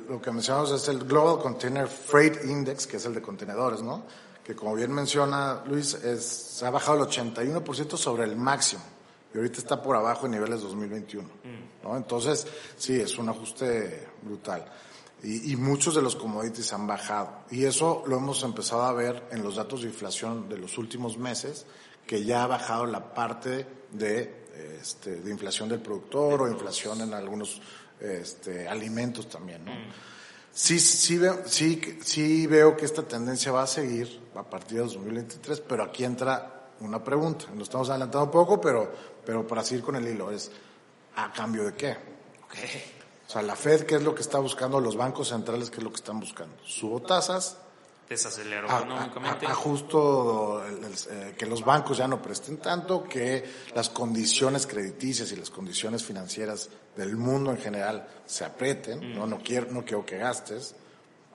lo 0.08 0.20
que 0.20 0.30
mencionamos 0.30 0.72
es 0.72 0.88
el 0.88 1.04
Global 1.04 1.42
Container 1.42 1.86
Freight 1.86 2.44
Index, 2.44 2.86
que 2.86 2.96
es 2.96 3.04
el 3.06 3.14
de 3.14 3.22
contenedores, 3.22 3.82
¿no? 3.82 4.04
Que 4.46 4.54
como 4.54 4.76
bien 4.76 4.92
menciona 4.92 5.64
Luis, 5.66 5.94
es, 5.94 6.62
ha 6.62 6.70
bajado 6.70 7.02
el 7.02 7.10
81% 7.10 7.96
sobre 7.96 8.22
el 8.22 8.36
máximo. 8.36 8.82
Y 9.34 9.38
ahorita 9.38 9.58
está 9.58 9.82
por 9.82 9.96
abajo 9.96 10.26
en 10.26 10.32
niveles 10.32 10.60
2021. 10.60 11.28
¿no? 11.82 11.96
Entonces, 11.96 12.46
sí, 12.76 12.94
es 12.94 13.18
un 13.18 13.28
ajuste 13.28 14.06
brutal. 14.22 14.64
Y, 15.24 15.52
y, 15.52 15.56
muchos 15.56 15.96
de 15.96 16.02
los 16.02 16.14
commodities 16.14 16.72
han 16.72 16.86
bajado. 16.86 17.40
Y 17.50 17.64
eso 17.64 18.04
lo 18.06 18.18
hemos 18.18 18.44
empezado 18.44 18.82
a 18.82 18.92
ver 18.92 19.24
en 19.32 19.42
los 19.42 19.56
datos 19.56 19.82
de 19.82 19.88
inflación 19.88 20.48
de 20.48 20.58
los 20.58 20.78
últimos 20.78 21.18
meses, 21.18 21.66
que 22.06 22.24
ya 22.24 22.44
ha 22.44 22.46
bajado 22.46 22.86
la 22.86 23.12
parte 23.12 23.66
de, 23.90 24.46
este, 24.80 25.16
de 25.16 25.30
inflación 25.30 25.68
del 25.68 25.80
productor 25.80 26.42
o 26.42 26.48
inflación 26.48 27.00
en 27.00 27.14
algunos 27.14 27.60
este, 27.98 28.68
alimentos 28.68 29.28
también, 29.28 29.64
¿no? 29.64 29.72
Sí, 30.56 30.80
sí, 30.80 31.18
veo, 31.18 31.42
sí, 31.44 31.98
sí 32.02 32.46
veo 32.46 32.78
que 32.78 32.86
esta 32.86 33.02
tendencia 33.02 33.52
va 33.52 33.64
a 33.64 33.66
seguir 33.66 34.22
a 34.34 34.42
partir 34.42 34.78
de 34.78 34.84
2023, 34.84 35.60
pero 35.60 35.82
aquí 35.82 36.02
entra 36.02 36.70
una 36.80 37.04
pregunta. 37.04 37.44
Nos 37.52 37.64
estamos 37.64 37.90
adelantando 37.90 38.24
un 38.24 38.30
poco, 38.30 38.58
pero, 38.58 38.90
pero 39.22 39.46
para 39.46 39.62
seguir 39.62 39.84
con 39.84 39.96
el 39.96 40.08
hilo, 40.08 40.30
es 40.30 40.50
¿a 41.16 41.30
cambio 41.30 41.62
de 41.62 41.74
qué? 41.74 41.98
Okay. 42.46 42.82
O 43.28 43.30
sea, 43.30 43.42
la 43.42 43.54
Fed, 43.54 43.84
¿qué 43.84 43.96
es 43.96 44.02
lo 44.02 44.14
que 44.14 44.22
está 44.22 44.38
buscando? 44.38 44.80
Los 44.80 44.96
bancos 44.96 45.28
centrales, 45.28 45.68
¿qué 45.68 45.76
es 45.76 45.82
lo 45.82 45.90
que 45.90 45.96
están 45.96 46.18
buscando? 46.18 46.56
Subo 46.64 47.02
tasas, 47.02 47.58
desaceleró 48.08 48.70
a, 48.70 48.78
económicamente. 48.78 49.46
A, 49.46 49.50
a, 49.50 49.54
justo 49.54 50.64
eh, 50.66 51.34
que 51.36 51.46
los 51.46 51.64
bancos 51.64 51.98
ya 51.98 52.08
no 52.08 52.22
presten 52.22 52.58
tanto, 52.58 53.04
que 53.04 53.44
las 53.74 53.88
condiciones 53.88 54.66
crediticias 54.66 55.32
y 55.32 55.36
las 55.36 55.50
condiciones 55.50 56.04
financieras 56.04 56.70
del 56.96 57.16
mundo 57.16 57.50
en 57.50 57.58
general 57.58 58.08
se 58.24 58.44
aprieten, 58.44 58.98
mm. 59.00 59.14
no 59.14 59.26
no 59.26 59.38
quiero 59.42 59.70
no 59.70 59.84
quiero 59.84 60.04
que 60.06 60.18
gastes 60.18 60.74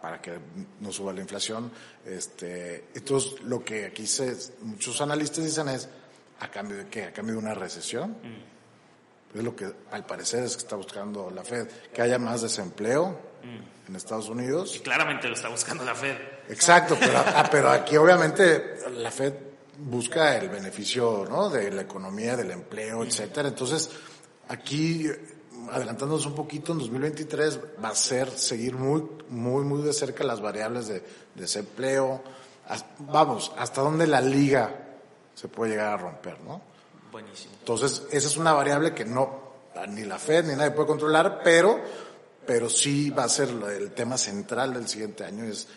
para 0.02 0.20
que 0.20 0.40
no 0.80 0.92
suba 0.92 1.14
la 1.14 1.22
inflación. 1.22 1.72
Este, 2.06 2.86
entonces 2.96 3.40
lo 3.42 3.64
que 3.64 3.86
aquí 3.86 4.08
se, 4.08 4.36
muchos 4.62 5.00
analistas 5.00 5.46
dicen 5.46 5.70
es 5.70 5.88
a 6.40 6.50
cambio 6.50 6.78
de 6.78 6.88
qué, 6.88 7.04
a 7.06 7.14
cambio 7.14 7.36
de 7.36 7.40
una 7.40 7.54
recesión. 7.54 8.12
Mm. 8.12 9.38
Es 9.38 9.44
lo 9.44 9.56
que 9.56 9.72
al 9.92 10.06
parecer 10.06 10.44
es 10.44 10.58
que 10.58 10.64
está 10.64 10.76
buscando 10.76 11.32
la 11.32 11.44
Fed, 11.44 11.68
que 11.94 12.02
haya 12.02 12.20
más 12.20 12.42
desempleo 12.42 13.18
mm. 13.44 13.90
en 13.90 13.96
Estados 13.96 14.28
Unidos. 14.28 14.76
Y 14.76 14.80
claramente 14.80 15.28
lo 15.28 15.36
está 15.36 15.50
buscando 15.50 15.86
la 15.86 15.96
Fed. 15.96 16.18
Exacto, 16.52 16.98
pero, 17.00 17.18
ah, 17.18 17.48
pero 17.50 17.70
aquí 17.70 17.96
obviamente 17.96 18.78
la 18.98 19.10
Fed 19.10 19.34
busca 19.78 20.38
el 20.38 20.50
beneficio 20.50 21.26
¿no? 21.28 21.50
de 21.50 21.72
la 21.72 21.84
economía, 21.84 22.36
del 22.36 22.52
empleo, 22.52 23.04
etcétera. 23.04 23.48
Entonces, 23.48 23.90
aquí, 24.50 25.08
adelantándonos 25.72 26.26
un 26.26 26.36
poquito, 26.36 26.74
en 26.74 26.80
2023 26.80 27.60
va 27.84 27.90
a 27.90 27.96
ser 27.96 28.30
seguir 28.32 28.76
muy, 28.76 29.02
muy, 29.30 29.64
muy 29.64 29.82
de 29.82 29.94
cerca 29.94 30.26
las 30.26 30.42
variables 30.42 30.88
de, 30.88 30.96
de 30.96 31.06
desempleo. 31.36 32.22
Vamos, 33.00 33.54
hasta 33.58 33.82
dónde 33.82 34.06
la 34.06 34.20
liga 34.20 34.76
se 35.34 35.48
puede 35.48 35.72
llegar 35.72 35.94
a 35.94 35.98
romper, 35.98 36.40
¿no? 36.42 36.62
Buenísimo. 37.12 37.54
Entonces, 37.60 38.04
esa 38.12 38.28
es 38.28 38.38
una 38.38 38.52
variable 38.52 38.94
que 38.94 39.06
no, 39.06 39.54
ni 39.88 40.04
la 40.04 40.20
Fed 40.20 40.46
ni 40.46 40.56
nadie 40.56 40.72
puede 40.72 40.88
controlar, 40.88 41.42
pero, 41.44 41.80
pero 42.46 42.70
sí 42.70 43.10
va 43.10 43.24
a 43.24 43.30
ser 43.30 43.50
el 43.50 43.92
tema 43.92 44.18
central 44.18 44.74
del 44.74 44.88
siguiente 44.88 45.24
año, 45.24 45.46
es 45.46 45.68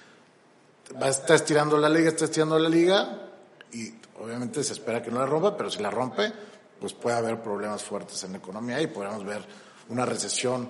estar 1.09 1.37
estirando 1.37 1.79
la 1.79 1.89
liga, 1.89 2.09
está 2.09 2.27
estirando 2.27 2.59
la 2.59 2.69
liga 2.69 3.31
y 3.73 3.95
obviamente 4.21 4.63
se 4.63 4.73
espera 4.73 5.03
que 5.03 5.11
no 5.11 5.19
la 5.19 5.27
rompa, 5.27 5.57
pero 5.57 5.71
si 5.71 5.83
la 5.83 5.91
rompe, 5.91 6.33
pues 6.81 6.93
puede 6.93 7.17
haber 7.17 7.43
problemas 7.43 7.83
fuertes 7.83 8.23
en 8.25 8.33
la 8.33 8.39
economía 8.39 8.81
y 8.81 8.87
podríamos 8.87 9.25
ver 9.25 9.45
una 9.89 10.05
recesión, 10.05 10.69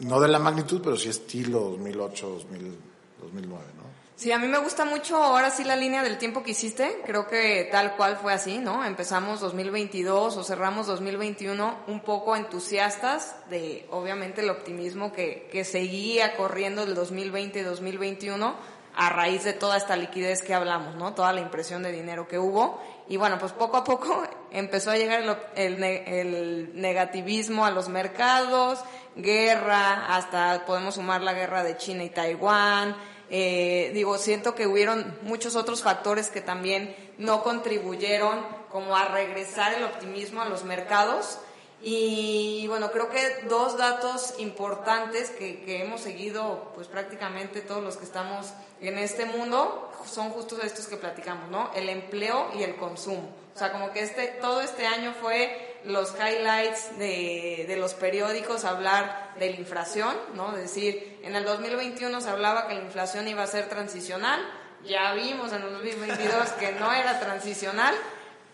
no 0.00 0.20
de 0.20 0.28
la 0.28 0.38
magnitud, 0.38 0.80
pero 0.82 0.96
sí 0.96 1.08
estilo 1.08 1.60
2008, 1.60 2.28
2000, 2.28 2.78
2009, 3.20 3.64
¿no? 3.76 3.88
Sí, 4.18 4.32
a 4.32 4.38
mí 4.40 4.48
me 4.48 4.58
gusta 4.58 4.84
mucho 4.84 5.22
ahora 5.22 5.48
sí 5.48 5.62
la 5.62 5.76
línea 5.76 6.02
del 6.02 6.18
tiempo 6.18 6.42
que 6.42 6.50
hiciste. 6.50 7.02
Creo 7.06 7.28
que 7.28 7.68
tal 7.70 7.94
cual 7.94 8.16
fue 8.16 8.32
así, 8.32 8.58
¿no? 8.58 8.84
Empezamos 8.84 9.38
2022 9.38 10.36
o 10.36 10.42
cerramos 10.42 10.88
2021 10.88 11.84
un 11.86 12.00
poco 12.00 12.34
entusiastas 12.34 13.36
de, 13.48 13.86
obviamente, 13.92 14.40
el 14.40 14.50
optimismo 14.50 15.12
que, 15.12 15.48
que 15.52 15.64
seguía 15.64 16.36
corriendo 16.36 16.84
del 16.84 16.96
2020 16.96 17.60
y 17.60 17.62
2021 17.62 18.56
a 18.94 19.10
raíz 19.10 19.44
de 19.44 19.52
toda 19.52 19.76
esta 19.76 19.96
liquidez 19.96 20.42
que 20.42 20.54
hablamos, 20.54 20.94
¿no? 20.96 21.14
Toda 21.14 21.32
la 21.32 21.40
impresión 21.40 21.82
de 21.82 21.92
dinero 21.92 22.26
que 22.26 22.38
hubo. 22.38 22.80
Y 23.08 23.16
bueno, 23.16 23.38
pues 23.38 23.52
poco 23.52 23.76
a 23.76 23.84
poco 23.84 24.22
empezó 24.50 24.90
a 24.90 24.96
llegar 24.96 25.22
el, 25.54 25.82
el, 25.82 26.70
negativismo 26.74 27.64
a 27.64 27.70
los 27.70 27.88
mercados, 27.88 28.80
guerra, 29.16 30.14
hasta 30.14 30.64
podemos 30.66 30.96
sumar 30.96 31.22
la 31.22 31.32
guerra 31.32 31.62
de 31.62 31.76
China 31.76 32.04
y 32.04 32.10
Taiwán. 32.10 32.96
Eh, 33.30 33.90
digo, 33.94 34.16
siento 34.16 34.54
que 34.54 34.66
hubieron 34.66 35.18
muchos 35.22 35.54
otros 35.54 35.82
factores 35.82 36.30
que 36.30 36.40
también 36.40 36.96
no 37.18 37.42
contribuyeron 37.42 38.44
como 38.70 38.96
a 38.96 39.04
regresar 39.06 39.74
el 39.74 39.84
optimismo 39.84 40.40
a 40.40 40.48
los 40.48 40.64
mercados. 40.64 41.38
Y 41.80 42.66
bueno, 42.66 42.90
creo 42.90 43.08
que 43.08 43.46
dos 43.48 43.78
datos 43.78 44.34
importantes 44.38 45.30
que, 45.30 45.62
que 45.62 45.82
hemos 45.82 46.00
seguido 46.00 46.72
pues 46.74 46.88
prácticamente 46.88 47.60
todos 47.60 47.82
los 47.84 47.96
que 47.96 48.04
estamos 48.04 48.52
en 48.80 48.98
este 48.98 49.26
mundo 49.26 49.92
son 50.04 50.30
justo 50.30 50.60
estos 50.62 50.86
que 50.86 50.96
platicamos, 50.96 51.50
¿no? 51.50 51.70
El 51.74 51.88
empleo 51.88 52.50
y 52.58 52.62
el 52.62 52.76
consumo. 52.76 53.28
O 53.54 53.58
sea, 53.58 53.72
como 53.72 53.92
que 53.92 54.00
este, 54.00 54.26
todo 54.40 54.60
este 54.60 54.86
año 54.86 55.14
fue 55.20 55.80
los 55.84 56.14
highlights 56.14 56.98
de, 56.98 57.64
de 57.66 57.76
los 57.76 57.94
periódicos 57.94 58.64
hablar 58.64 59.34
de 59.38 59.50
la 59.50 59.56
inflación, 59.56 60.16
¿no? 60.34 60.54
Es 60.56 60.62
decir, 60.62 61.20
en 61.22 61.36
el 61.36 61.44
2021 61.44 62.20
se 62.20 62.28
hablaba 62.28 62.68
que 62.68 62.74
la 62.74 62.82
inflación 62.82 63.26
iba 63.28 63.42
a 63.42 63.46
ser 63.46 63.68
transicional, 63.68 64.40
ya 64.84 65.12
vimos 65.14 65.52
en 65.52 65.62
el 65.62 65.72
2022 65.72 66.50
que 66.60 66.72
no 66.72 66.92
era 66.92 67.18
transicional, 67.18 67.94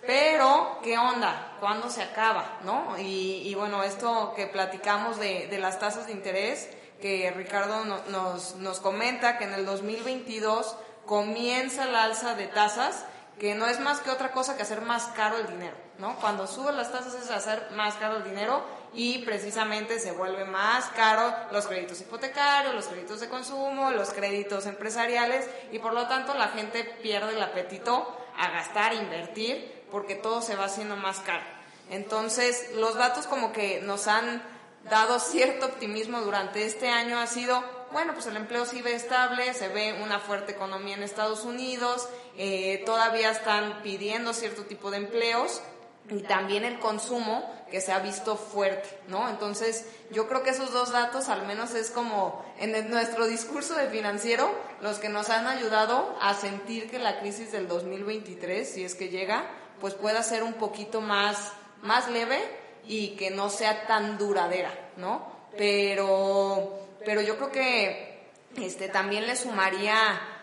pero, 0.07 0.79
¿qué 0.83 0.99
onda? 0.99 1.57
¿Cuándo 1.61 1.91
se 1.91 2.03
acaba? 2.03 2.59
¿No? 2.63 2.99
Y, 2.99 3.43
y 3.45 3.55
bueno, 3.55 3.83
esto 3.83 4.33
que 4.37 4.47
platicamos 4.47 5.19
de, 5.19 5.49
de 5.49 5.59
las 5.59 5.79
tasas 5.79 6.07
de 6.07 6.13
interés, 6.13 6.69
que 7.01 7.31
Ricardo 7.33 7.85
nos, 7.85 8.55
nos 8.57 8.81
comenta 8.81 9.37
que 9.37 9.45
en 9.45 9.53
el 9.53 9.67
2022 9.67 10.77
comienza 11.05 11.87
la 11.87 12.05
alza 12.05 12.35
de 12.35 12.47
tasas, 12.47 13.05
que 13.39 13.55
no 13.55 13.67
es 13.67 13.81
más 13.81 14.01
que 14.01 14.11
otra 14.11 14.33
cosa 14.33 14.57
que 14.57 14.63
hacer 14.63 14.81
más 14.81 15.09
caro 15.09 15.39
el 15.39 15.47
dinero, 15.49 15.77
¿no? 15.99 16.17
Cuando 16.17 16.47
suben 16.47 16.77
las 16.77 16.93
tasas 16.93 17.15
es 17.15 17.31
hacer 17.31 17.69
más 17.73 17.95
caro 17.97 18.19
el 18.19 18.25
dinero 18.25 18.65
y 18.95 19.19
precisamente 19.19 19.99
se 19.99 20.13
vuelve 20.13 20.45
más 20.45 20.87
caro 20.97 21.35
los 21.51 21.67
créditos 21.67 22.01
hipotecarios, 22.01 22.75
los 22.75 22.87
créditos 22.87 23.21
de 23.21 23.29
consumo, 23.29 23.91
los 23.91 24.11
créditos 24.11 24.67
empresariales 24.67 25.49
y 25.73 25.81
por 25.81 25.93
lo 25.93 26.07
tanto 26.07 26.35
la 26.35 26.49
gente 26.49 26.85
pierde 27.03 27.35
el 27.35 27.43
apetito 27.43 28.17
a 28.39 28.51
gastar, 28.51 28.95
invertir, 28.95 29.74
porque 29.95 30.17
todo 30.17 30.43
se 30.43 30.57
va 30.57 30.65
haciendo 30.65 30.97
más 30.97 31.21
caro. 31.21 31.45
Entonces, 31.89 32.71
los 32.75 32.97
datos 32.97 33.29
como 33.29 33.53
que 33.53 33.81
nos 33.81 34.09
han 34.09 34.43
dado 34.91 35.21
cierto 35.21 35.67
optimismo 35.67 36.21
durante 36.23 36.67
este 36.67 36.89
año 36.89 37.21
ha 37.21 37.29
sido, 37.29 37.63
bueno, 37.93 38.13
pues 38.13 38.27
el 38.27 38.37
empleo 38.37 38.65
ve 38.83 38.97
estable, 38.97 39.55
se 39.55 39.69
ve 39.69 40.01
una 40.03 40.19
fuerte 40.19 40.51
economía 40.51 40.97
en 40.97 41.05
Estados 41.05 41.45
Unidos, 41.45 42.09
eh, 42.37 42.83
todavía 42.85 43.31
están 43.31 43.85
pidiendo 43.85 44.35
cierto 44.35 44.65
tipo 44.65 44.91
de 44.91 44.97
empleos 44.97 45.63
y 46.11 46.23
también 46.23 46.65
el 46.65 46.81
consumo 46.81 47.49
que 47.71 47.81
se 47.81 47.93
ha 47.93 48.01
visto 48.01 48.37
fuerte, 48.37 48.89
¿no? 49.07 49.29
Entonces, 49.29 49.87
yo 50.11 50.27
creo 50.27 50.43
que 50.43 50.51
esos 50.51 50.73
dos 50.73 50.91
datos 50.91 51.29
al 51.29 51.47
menos 51.47 51.73
es 51.75 51.93
como 51.93 52.45
en 52.59 52.91
nuestro 52.91 53.29
discurso 53.29 53.77
de 53.77 53.87
financiero 53.87 54.51
los 54.81 54.99
que 54.99 55.09
nos 55.09 55.31
han 55.31 55.47
ayudado 55.47 56.17
a 56.21 56.35
sentir 56.35 56.91
que 56.91 56.99
la 56.99 57.21
crisis 57.21 57.53
del 57.53 57.69
2023, 57.69 58.69
si 58.69 58.85
es 58.85 58.97
que 58.97 59.09
llega, 59.09 59.47
pues 59.85 59.93
pueda 59.93 60.23
ser 60.23 60.43
un 60.43 60.55
poquito 60.55 61.03
más, 61.03 61.53
más 61.83 62.09
leve 62.09 62.39
y 62.87 63.09
que 63.17 63.31
no 63.31 63.51
sea 63.51 63.87
tan 63.87 64.17
duradera, 64.17 64.73
¿no? 64.97 65.27
Pero, 65.59 66.79
pero 67.05 67.21
yo 67.21 67.37
creo 67.37 67.53
que 67.53 68.31
este, 68.57 68.89
también 68.89 69.27
le 69.27 69.37
sumaría 69.37 69.95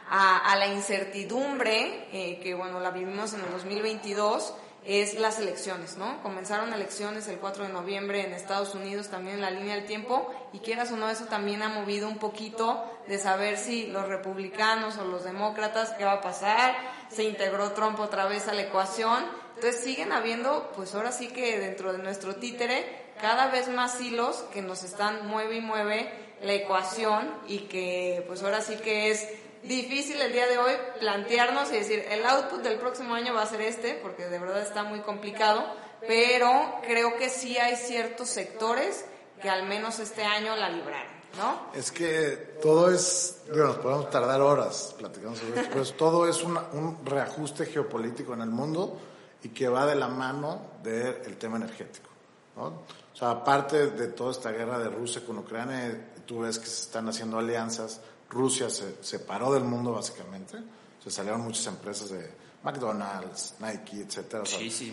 a, 0.07 0.55
la 0.59 0.67
incertidumbre, 0.67 2.07
eh, 2.13 2.39
que 2.39 2.53
bueno, 2.53 2.79
la 2.81 2.91
vivimos 2.91 3.33
en 3.33 3.39
el 3.41 3.49
2022, 3.49 4.53
es 4.85 5.19
las 5.19 5.39
elecciones, 5.39 5.97
¿no? 5.97 6.21
Comenzaron 6.21 6.71
elecciones 6.73 7.27
el 7.27 7.37
4 7.37 7.65
de 7.65 7.73
noviembre 7.73 8.23
en 8.23 8.33
Estados 8.33 8.75
Unidos, 8.75 9.09
también 9.09 9.37
en 9.37 9.41
la 9.41 9.49
línea 9.49 9.73
del 9.73 9.85
tiempo, 9.85 10.31
y 10.53 10.59
quieras 10.59 10.91
o 10.91 10.97
no, 10.97 11.09
eso 11.09 11.25
también 11.25 11.63
ha 11.63 11.69
movido 11.69 12.07
un 12.07 12.17
poquito 12.17 12.83
de 13.07 13.17
saber 13.17 13.57
si 13.57 13.87
los 13.87 14.07
republicanos 14.07 14.97
o 14.97 15.05
los 15.05 15.23
demócratas, 15.23 15.91
qué 15.97 16.05
va 16.05 16.13
a 16.13 16.21
pasar, 16.21 16.75
se 17.13 17.23
integró 17.23 17.71
Trump 17.71 17.99
otra 17.99 18.25
vez 18.25 18.47
a 18.47 18.53
la 18.53 18.63
ecuación, 18.63 19.25
entonces 19.55 19.83
siguen 19.83 20.11
habiendo, 20.11 20.71
pues 20.75 20.95
ahora 20.95 21.11
sí 21.11 21.27
que 21.27 21.59
dentro 21.59 21.91
de 21.91 21.99
nuestro 21.99 22.35
títere, 22.35 23.11
cada 23.19 23.47
vez 23.47 23.67
más 23.67 23.99
hilos 24.01 24.43
que 24.53 24.61
nos 24.61 24.83
están 24.83 25.27
mueve 25.27 25.57
y 25.57 25.61
mueve 25.61 26.11
la 26.41 26.53
ecuación 26.53 27.31
y 27.47 27.59
que 27.67 28.23
pues 28.27 28.41
ahora 28.41 28.61
sí 28.61 28.77
que 28.77 29.11
es 29.11 29.27
difícil 29.63 30.19
el 30.19 30.33
día 30.33 30.47
de 30.47 30.57
hoy 30.57 30.73
plantearnos 30.99 31.71
y 31.71 31.75
decir, 31.75 32.03
el 32.09 32.25
output 32.25 32.61
del 32.61 32.79
próximo 32.79 33.13
año 33.13 33.33
va 33.33 33.43
a 33.43 33.47
ser 33.47 33.61
este, 33.61 33.93
porque 33.95 34.25
de 34.25 34.39
verdad 34.39 34.61
está 34.61 34.83
muy 34.83 35.01
complicado, 35.01 35.63
pero 36.07 36.79
creo 36.81 37.15
que 37.17 37.29
sí 37.29 37.57
hay 37.57 37.75
ciertos 37.75 38.29
sectores 38.29 39.05
que 39.41 39.49
al 39.49 39.67
menos 39.67 39.99
este 39.99 40.23
año 40.23 40.55
la 40.55 40.69
libraron. 40.69 41.20
¿No? 41.37 41.71
Es 41.73 41.91
que 41.91 42.57
todo 42.61 42.91
es, 42.91 43.43
digo, 43.51 43.65
nos 43.67 43.77
podemos 43.77 44.09
tardar 44.09 44.41
horas 44.41 44.93
platicando 44.97 45.37
sobre 45.37 45.61
esto, 45.61 45.69
pero 45.73 45.85
todo 45.91 46.27
es 46.27 46.43
un 46.43 46.97
reajuste 47.05 47.65
geopolítico 47.65 48.33
en 48.33 48.41
el 48.41 48.49
mundo 48.49 48.97
y 49.43 49.49
que 49.49 49.67
va 49.67 49.85
de 49.85 49.95
la 49.95 50.07
mano 50.07 50.61
del 50.83 51.37
tema 51.37 51.57
energético. 51.57 52.09
¿no? 52.55 52.65
O 53.13 53.15
sea, 53.15 53.31
aparte 53.31 53.91
de 53.91 54.07
toda 54.07 54.31
esta 54.31 54.51
guerra 54.51 54.79
de 54.79 54.89
Rusia 54.89 55.23
con 55.25 55.37
Ucrania, 55.37 56.13
tú 56.25 56.41
ves 56.41 56.59
que 56.59 56.65
se 56.65 56.83
están 56.83 57.07
haciendo 57.09 57.37
alianzas. 57.37 58.01
Rusia 58.29 58.69
se 58.69 59.03
separó 59.03 59.53
del 59.53 59.63
mundo 59.63 59.93
básicamente. 59.93 60.57
Se 61.03 61.09
salieron 61.09 61.41
muchas 61.41 61.65
empresas 61.67 62.09
de 62.09 62.31
McDonald's, 62.63 63.55
Nike, 63.59 64.01
etcétera. 64.01 64.43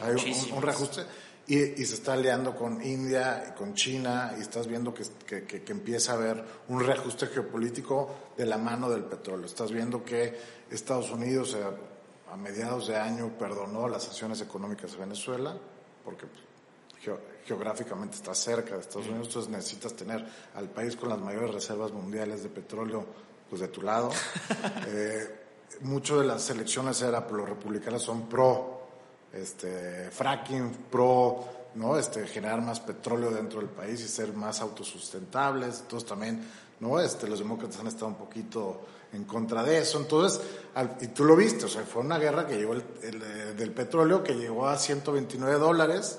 hay 0.03 0.53
un, 0.53 0.63
reajuste. 0.63 1.05
Y, 1.51 1.83
se 1.83 1.95
está 1.95 2.13
aliando 2.13 2.55
con 2.55 2.85
India 2.85 3.43
y 3.49 3.59
con 3.59 3.73
China 3.73 4.35
y 4.37 4.43
estás 4.43 4.67
viendo 4.67 4.93
que, 4.93 5.03
que, 5.27 5.63
que, 5.65 5.73
empieza 5.73 6.13
a 6.13 6.17
haber 6.17 6.45
un 6.69 6.85
reajuste 6.85 7.27
geopolítico 7.29 8.33
de 8.37 8.45
la 8.45 8.59
mano 8.59 8.91
del 8.91 9.05
petróleo. 9.05 9.47
Estás 9.47 9.73
viendo 9.73 10.05
que 10.05 10.39
Estados 10.71 11.11
Unidos 11.11 11.57
eh, 11.59 11.65
a 12.31 12.37
mediados 12.37 12.89
de 12.89 12.99
año 12.99 13.33
perdonó 13.39 13.89
las 13.89 14.05
sanciones 14.05 14.43
económicas 14.43 14.93
de 14.93 14.99
Venezuela 14.99 15.57
porque 16.05 16.27
geográficamente 17.47 18.17
está 18.17 18.35
cerca 18.35 18.75
de 18.75 18.81
Estados 18.81 19.07
Unidos, 19.07 19.29
entonces 19.29 19.51
necesitas 19.51 19.95
tener 19.95 20.27
al 20.55 20.69
país 20.69 20.97
con 20.97 21.09
las 21.09 21.19
mayores 21.19 21.55
reservas 21.55 21.93
mundiales 21.93 22.43
de 22.43 22.51
petróleo 22.51 23.07
pues 23.49 23.63
de 23.63 23.69
tu 23.69 23.81
lado. 23.81 24.11
eh, 24.89 25.45
mucho 25.81 26.21
de 26.21 26.27
las 26.27 26.51
elecciones 26.51 27.01
era, 27.01 27.27
los 27.31 27.49
republicanos 27.49 28.03
son 28.03 28.29
pro 28.29 28.78
este, 29.33 30.11
fracking, 30.11 30.71
pro 30.91 31.45
¿no? 31.75 31.99
este, 31.99 32.27
generar 32.27 32.61
más 32.61 32.81
petróleo 32.81 33.31
dentro 33.31 33.61
del 33.61 33.69
país 33.69 34.01
y 34.01 34.09
ser 34.09 34.33
más 34.33 34.61
autosustentables. 34.61 35.81
Entonces 35.81 36.09
también 36.09 36.43
¿no? 36.81 37.01
este, 37.01 37.29
los 37.29 37.39
demócratas 37.39 37.81
han 37.81 37.87
estado 37.87 38.09
un 38.09 38.17
poquito 38.17 38.81
en 39.13 39.25
contra 39.25 39.63
de 39.63 39.79
eso. 39.79 39.99
Entonces, 39.99 40.41
y 41.01 41.09
tú 41.09 41.25
lo 41.25 41.37
viste, 41.37 41.65
o 41.65 41.69
sea, 41.69 41.83
fue 41.83 42.03
una 42.03 42.19
guerra 42.19 42.47
que 42.47 42.57
llegó 42.57 42.75
el, 42.75 42.83
eh, 43.03 43.55
del 43.57 43.73
petróleo 43.73 44.23
que 44.23 44.35
llegó 44.35 44.69
a 44.69 44.77
129 44.77 45.59
dólares 45.59 46.19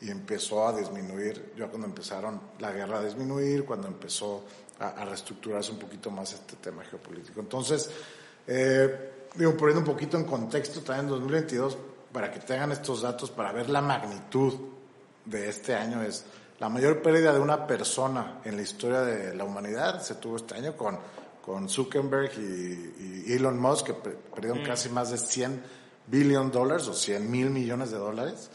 y 0.00 0.10
empezó 0.10 0.66
a 0.68 0.76
disminuir, 0.76 1.52
ya 1.56 1.66
cuando 1.66 1.86
empezaron 1.86 2.40
la 2.60 2.70
guerra 2.70 3.00
a 3.00 3.04
disminuir, 3.04 3.64
cuando 3.64 3.88
empezó 3.88 4.44
a, 4.78 5.04
reestructurarse 5.04 5.72
un 5.72 5.78
poquito 5.78 6.10
más 6.10 6.32
este 6.32 6.56
tema 6.56 6.84
geopolítico. 6.84 7.40
Entonces, 7.40 7.90
eh, 8.46 9.26
digo, 9.34 9.56
poniendo 9.56 9.80
un 9.80 9.86
poquito 9.86 10.16
en 10.16 10.24
contexto 10.24 10.80
también 10.82 11.06
en 11.06 11.10
2022, 11.10 11.78
para 12.18 12.32
que 12.32 12.40
tengan 12.40 12.72
estos 12.72 13.02
datos, 13.02 13.30
para 13.30 13.52
ver 13.52 13.70
la 13.70 13.80
magnitud 13.80 14.52
de 15.24 15.48
este 15.48 15.76
año, 15.76 16.02
es 16.02 16.24
la 16.58 16.68
mayor 16.68 17.00
pérdida 17.00 17.32
de 17.32 17.38
una 17.38 17.64
persona 17.64 18.40
en 18.44 18.56
la 18.56 18.62
historia 18.62 19.02
de 19.02 19.36
la 19.36 19.44
humanidad 19.44 20.02
se 20.02 20.16
tuvo 20.16 20.34
este 20.34 20.56
año 20.56 20.76
con, 20.76 20.98
con 21.40 21.68
Zuckerberg 21.68 22.32
y, 22.36 23.32
Elon 23.32 23.56
Musk, 23.56 23.86
que 23.86 23.94
perdieron 23.94 24.62
mm. 24.62 24.66
casi 24.66 24.88
más 24.88 25.12
de 25.12 25.18
100 25.18 25.62
billion 26.08 26.50
dólares 26.50 26.88
o 26.88 26.92
100 26.92 27.30
mil 27.30 27.50
millones 27.50 27.92
de 27.92 27.98
dólares 27.98 28.50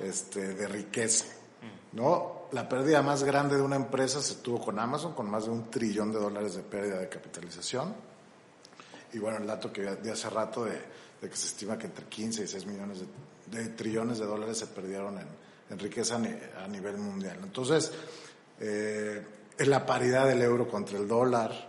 este, 0.00 0.54
de 0.54 0.66
riqueza. 0.66 1.26
¿no? 1.92 2.48
La 2.50 2.68
pérdida 2.68 3.00
más 3.00 3.22
grande 3.22 3.54
de 3.54 3.62
una 3.62 3.76
empresa 3.76 4.20
se 4.20 4.34
tuvo 4.42 4.60
con 4.60 4.76
Amazon, 4.80 5.12
con 5.12 5.30
más 5.30 5.44
de 5.44 5.52
un 5.52 5.70
trillón 5.70 6.10
de 6.10 6.18
dólares 6.18 6.56
de 6.56 6.62
pérdida 6.62 6.98
de 6.98 7.08
capitalización. 7.08 7.94
Y 9.12 9.20
bueno, 9.20 9.38
el 9.38 9.46
dato 9.46 9.72
que 9.72 9.82
de 9.82 10.10
hace 10.10 10.28
rato 10.28 10.64
de, 10.64 10.98
que 11.20 11.36
se 11.36 11.46
estima 11.46 11.76
que 11.76 11.86
entre 11.86 12.04
15 12.04 12.44
y 12.44 12.46
6 12.46 12.66
millones 12.66 12.98
de, 13.46 13.68
trillones 13.70 14.18
de 14.18 14.26
dólares 14.26 14.58
se 14.58 14.66
perdieron 14.68 15.18
en, 15.18 15.78
riqueza 15.78 16.16
a 16.16 16.68
nivel 16.68 16.96
mundial. 16.96 17.38
Entonces, 17.42 17.92
eh, 18.60 19.22
en 19.58 19.70
la 19.70 19.84
paridad 19.84 20.26
del 20.26 20.40
euro 20.40 20.68
contra 20.68 20.96
el 20.98 21.06
dólar, 21.06 21.68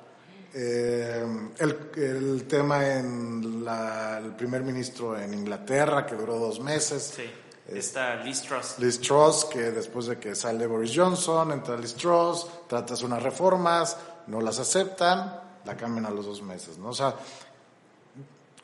eh, 0.53 1.25
el, 1.59 2.43
tema 2.47 2.85
en 2.85 3.65
el 3.67 4.35
primer 4.35 4.63
ministro 4.63 5.19
en 5.19 5.33
Inglaterra, 5.33 6.05
que 6.05 6.15
duró 6.15 6.37
dos 6.37 6.59
meses. 6.59 7.13
Sí. 7.15 7.29
Está 7.67 8.15
Liz 8.23 8.41
Truss. 8.41 8.79
Liz 8.79 8.99
Truss, 8.99 9.45
que 9.45 9.71
después 9.71 10.07
de 10.07 10.17
que 10.17 10.33
sale 10.33 10.65
Boris 10.65 10.91
Johnson, 10.95 11.51
entra 11.51 11.77
Liz 11.77 11.93
Truss, 11.93 12.47
tratas 12.67 13.03
unas 13.03 13.21
reformas, 13.21 13.95
no 14.27 14.41
las 14.41 14.57
aceptan, 14.57 15.39
la 15.65 15.77
cambian 15.77 16.07
a 16.07 16.09
los 16.09 16.25
dos 16.25 16.41
meses, 16.41 16.79
¿no? 16.79 16.89
O 16.89 16.93
sea, 16.93 17.13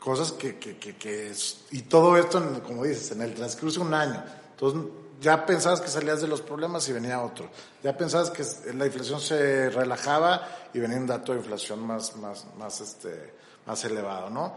cosas 0.05 0.33
que, 0.33 0.59
que, 0.59 0.77
que, 0.77 0.95
que 0.95 1.33
y 1.71 1.81
todo 1.81 2.15
esto, 2.15 2.61
como 2.61 2.83
dices, 2.83 3.09
en 3.13 3.23
el 3.23 3.33
transcurso 3.33 3.79
de 3.79 3.87
un 3.87 3.93
año. 3.95 4.23
Entonces, 4.51 4.81
ya 5.19 5.43
pensabas 5.47 5.81
que 5.81 5.87
salías 5.87 6.21
de 6.21 6.27
los 6.27 6.41
problemas 6.41 6.87
y 6.87 6.93
venía 6.93 7.23
otro. 7.23 7.49
Ya 7.81 7.97
pensabas 7.97 8.29
que 8.29 8.43
la 8.75 8.85
inflación 8.85 9.19
se 9.19 9.71
relajaba 9.71 10.47
y 10.75 10.79
venía 10.79 10.97
un 10.97 11.07
dato 11.07 11.31
de 11.31 11.39
inflación 11.39 11.79
más, 11.87 12.15
más, 12.17 12.45
más, 12.55 12.81
este, 12.81 13.33
más 13.65 13.83
elevado, 13.83 14.29
¿no? 14.29 14.55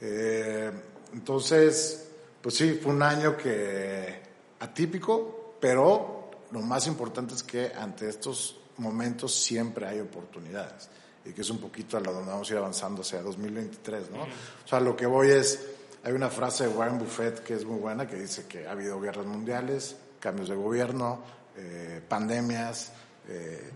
Eh, 0.00 0.70
entonces, 1.12 2.06
pues 2.40 2.54
sí, 2.54 2.78
fue 2.80 2.92
un 2.92 3.02
año 3.02 3.36
que 3.36 4.22
atípico, 4.60 5.56
pero 5.60 6.30
lo 6.52 6.60
más 6.60 6.86
importante 6.86 7.34
es 7.34 7.42
que 7.42 7.72
ante 7.76 8.08
estos 8.08 8.60
momentos 8.76 9.34
siempre 9.34 9.88
hay 9.88 9.98
oportunidades 9.98 10.90
y 11.28 11.32
que 11.32 11.40
es 11.40 11.50
un 11.50 11.58
poquito 11.58 11.96
a 11.96 12.00
lo 12.00 12.12
donde 12.12 12.30
vamos 12.30 12.48
a 12.48 12.52
ir 12.52 12.58
avanzando 12.58 13.02
hacia 13.02 13.22
2023, 13.22 14.10
¿no? 14.10 14.22
O 14.22 14.68
sea, 14.68 14.80
lo 14.80 14.96
que 14.96 15.06
voy 15.06 15.30
es 15.30 15.60
hay 16.04 16.12
una 16.12 16.30
frase 16.30 16.68
de 16.68 16.70
Warren 16.70 16.98
Buffett 16.98 17.42
que 17.42 17.54
es 17.54 17.64
muy 17.64 17.80
buena 17.80 18.06
que 18.06 18.14
dice 18.14 18.46
que 18.46 18.66
ha 18.66 18.70
habido 18.70 19.00
guerras 19.00 19.26
mundiales, 19.26 19.96
cambios 20.20 20.48
de 20.48 20.54
gobierno, 20.54 21.20
eh, 21.56 22.00
pandemias, 22.08 22.92
eh, 23.28 23.70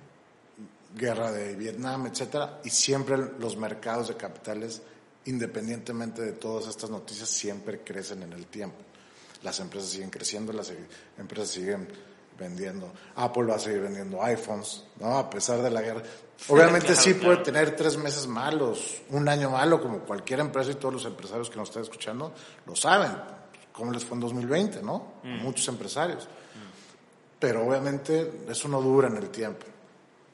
guerra 0.94 1.32
de 1.32 1.56
Vietnam, 1.56 2.06
etcétera, 2.06 2.60
y 2.64 2.70
siempre 2.70 3.16
los 3.16 3.56
mercados 3.56 4.08
de 4.08 4.16
capitales, 4.16 4.80
independientemente 5.24 6.22
de 6.22 6.32
todas 6.32 6.68
estas 6.68 6.90
noticias, 6.90 7.28
siempre 7.28 7.80
crecen 7.80 8.22
en 8.22 8.32
el 8.32 8.46
tiempo. 8.46 8.78
Las 9.42 9.58
empresas 9.60 9.90
siguen 9.90 10.10
creciendo, 10.10 10.52
las 10.52 10.72
empresas 11.18 11.50
siguen 11.50 11.88
vendiendo. 12.40 12.90
Apple 13.14 13.44
va 13.44 13.56
a 13.56 13.58
seguir 13.58 13.82
vendiendo 13.82 14.20
iPhones, 14.22 14.84
¿no? 14.98 15.18
A 15.18 15.30
pesar 15.30 15.62
de 15.62 15.70
la 15.70 15.82
guerra. 15.82 16.02
Obviamente 16.48 16.96
sí 16.96 17.14
puede 17.14 17.38
tener 17.38 17.76
tres 17.76 17.98
meses 17.98 18.26
malos, 18.26 19.02
un 19.10 19.28
año 19.28 19.50
malo, 19.50 19.80
como 19.80 20.00
cualquier 20.00 20.40
empresa 20.40 20.70
y 20.70 20.76
todos 20.76 20.94
los 20.94 21.04
empresarios 21.04 21.50
que 21.50 21.56
nos 21.56 21.68
están 21.68 21.82
escuchando 21.82 22.32
lo 22.66 22.74
saben, 22.74 23.12
cómo 23.72 23.92
les 23.92 24.04
fue 24.04 24.16
en 24.16 24.20
2020, 24.22 24.82
¿no? 24.82 25.12
Mm. 25.22 25.42
Muchos 25.42 25.68
empresarios. 25.68 26.26
Pero 27.38 27.66
obviamente 27.66 28.44
eso 28.48 28.68
no 28.68 28.80
dura 28.80 29.08
en 29.08 29.16
el 29.16 29.30
tiempo, 29.30 29.66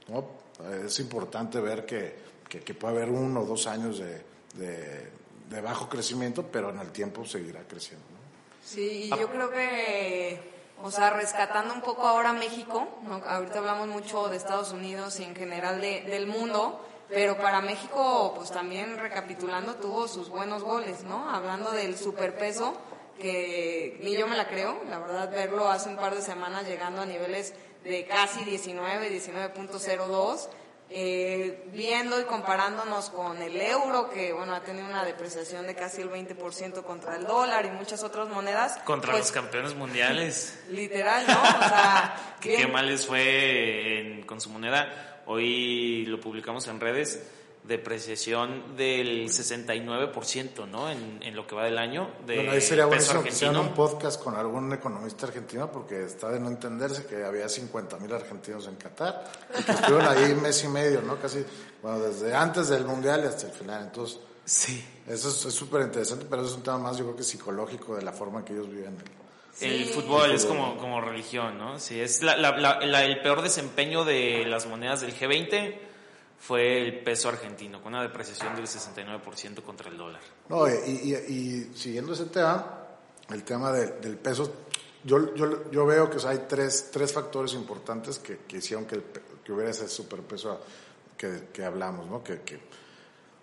¿no? 0.09 0.37
Es 0.85 0.99
importante 1.01 1.61
ver 1.61 1.85
que, 1.85 2.17
que, 2.49 2.75
puede 2.75 2.97
haber 2.97 3.11
uno 3.11 3.43
o 3.43 3.45
dos 3.45 3.67
años 3.67 3.99
de, 3.99 4.23
de, 4.55 5.61
bajo 5.61 5.89
crecimiento, 5.89 6.47
pero 6.51 6.71
en 6.71 6.79
el 6.79 6.91
tiempo 6.91 7.25
seguirá 7.25 7.63
creciendo. 7.69 8.07
¿no? 8.11 8.19
Sí, 8.65 9.11
yo 9.11 9.29
creo 9.29 9.51
que 9.51 10.56
o 10.83 10.91
sea, 10.91 11.11
rescatando 11.11 11.75
un 11.75 11.81
poco 11.81 12.07
ahora 12.07 12.33
México, 12.33 12.87
ahorita 13.27 13.59
hablamos 13.59 13.89
mucho 13.89 14.29
de 14.29 14.37
Estados 14.37 14.73
Unidos 14.73 15.19
y 15.21 15.25
en 15.25 15.35
general 15.35 15.81
del 15.81 16.27
mundo, 16.27 16.85
pero 17.09 17.37
para 17.39 17.61
México, 17.61 18.33
pues 18.37 18.51
también 18.51 18.99
recapitulando, 18.99 19.77
tuvo 19.77 20.09
sus 20.09 20.29
buenos 20.29 20.63
goles, 20.63 21.05
¿no? 21.05 21.31
Hablando 21.31 21.71
del 21.71 21.97
superpeso, 21.97 22.77
que 23.19 23.99
ni 24.03 24.17
yo 24.17 24.27
me 24.27 24.37
la 24.37 24.49
creo, 24.49 24.83
la 24.91 24.99
verdad, 24.99 25.31
verlo 25.31 25.69
hace 25.71 25.89
un 25.89 25.97
par 25.97 26.15
de 26.15 26.23
semanas 26.23 26.67
llegando 26.67 27.03
a 27.03 27.07
niveles 27.07 27.55
de 27.85 28.05
casi 28.07 28.45
19, 28.45 29.11
19.02 29.11 30.49
eh, 30.89 31.69
viendo 31.73 32.21
y 32.21 32.25
comparándonos 32.25 33.11
con 33.11 33.43
el 33.43 33.61
euro, 33.61 34.09
que 34.09 34.33
bueno, 34.33 34.55
ha 34.55 34.61
tenido 34.61 34.87
una 34.87 35.05
depreciación 35.05 35.67
de 35.67 35.75
casi 35.75 36.01
el 36.03 36.11
20% 36.11 36.83
contra 36.85 37.17
el 37.17 37.27
dólar 37.27 37.67
y 37.67 37.71
muchas 37.71 38.05
otras 38.05 38.29
monedas. 38.29 38.79
Contra 38.85 39.13
pues, 39.13 39.25
los 39.25 39.33
campeones 39.33 39.75
mundiales. 39.75 40.63
Literal, 40.71 41.27
¿no? 41.27 41.43
O 41.43 41.69
sea, 41.69 42.37
qué 42.41 42.67
mal 42.69 42.87
les 42.87 43.07
fue 43.07 44.23
con 44.27 44.41
su 44.41 44.51
moneda. 44.51 45.23
Hoy 45.27 46.07
lo 46.07 46.21
publicamos 46.21 46.69
en 46.69 46.79
redes 46.79 47.21
depreciación 47.67 48.77
del 48.77 49.29
69%, 49.29 50.69
¿no? 50.69 50.91
En, 50.91 51.21
en, 51.23 51.35
lo 51.35 51.47
que 51.47 51.55
va 51.55 51.65
del 51.65 51.79
año. 51.79 52.11
De 52.27 52.37
bueno, 52.37 52.53
ahí 52.53 52.61
sería 52.61 52.87
bueno 52.87 53.23
que 53.23 53.29
hicieran 53.31 53.57
un 53.57 53.75
podcast 53.75 54.23
con 54.23 54.35
algún 54.35 54.73
economista 54.73 55.27
argentino, 55.27 55.71
porque 55.71 56.05
está 56.05 56.31
de 56.31 56.39
no 56.39 56.49
entenderse 56.49 57.07
que 57.07 57.25
había 57.25 57.49
50 57.49 57.99
mil 57.99 58.13
argentinos 58.13 58.67
en 58.69 58.77
Qatar, 58.77 59.25
y 59.59 59.63
que 59.63 59.73
estuvieron 59.73 60.07
ahí 60.07 60.35
mes 60.35 60.63
y 60.65 60.69
medio, 60.69 61.03
¿no? 61.03 61.19
Casi, 61.21 61.45
bueno, 61.83 61.99
desde 62.01 62.35
antes 62.35 62.69
del 62.69 62.85
Mundial 62.85 63.23
y 63.25 63.27
hasta 63.27 63.47
el 63.47 63.53
final. 63.53 63.83
Entonces, 63.85 64.21
sí. 64.45 64.85
Eso 65.09 65.29
es 65.29 65.55
súper 65.55 65.83
interesante, 65.83 66.27
pero 66.29 66.43
eso 66.43 66.53
es 66.53 66.57
un 66.57 66.63
tema 66.65 66.79
más, 66.79 66.97
yo 66.97 67.05
creo 67.05 67.17
que 67.17 67.23
psicológico, 67.23 67.95
de 67.95 68.03
la 68.03 68.13
forma 68.13 68.41
en 68.41 68.45
que 68.45 68.53
ellos 68.55 68.69
viven. 68.69 68.97
el, 69.61 69.85
fútbol 69.87 70.33
es 70.33 70.45
como, 70.45 70.77
como 70.79 71.01
religión, 71.01 71.59
¿no? 71.59 71.79
Sí, 71.79 72.01
es 72.01 72.23
la, 72.23 72.37
la, 72.37 73.05
el 73.05 73.21
peor 73.21 73.43
desempeño 73.43 74.05
de 74.05 74.45
las 74.47 74.67
monedas 74.67 75.01
del 75.01 75.17
G20 75.17 75.86
fue 76.39 76.83
el 76.83 77.01
peso 77.01 77.29
argentino, 77.29 77.83
con 77.83 77.95
una 77.95 78.03
depreciación 78.03 78.55
del 78.55 78.67
69% 78.67 79.63
contra 79.63 79.91
el 79.91 79.97
dólar. 79.97 80.21
No, 80.49 80.69
y, 80.69 80.73
y, 80.73 81.71
siguiendo 81.75 82.13
ese 82.13 82.27
tema, 82.27 82.87
el 83.31 83.43
tema 83.43 83.73
del 83.73 84.17
peso, 84.19 84.53
yo, 85.05 85.35
yo, 85.35 85.71
yo, 85.71 85.87
veo 85.87 86.11
que 86.11 86.19
hay 86.27 86.47
tres, 86.49 86.91
tres 86.93 87.13
factores 87.13 87.55
importantes 87.55 88.19
que, 88.19 88.39
que 88.39 88.59
hicieron 88.59 88.87
que, 88.87 89.03
que, 89.45 89.53
hubiera 89.53 89.71
ese 89.71 89.89
superpeso 89.89 90.61
que, 91.17 91.49
que 91.53 91.65
hablamos, 91.65 92.07
¿no? 92.09 92.23
Que, 92.23 92.41
que, 92.43 92.61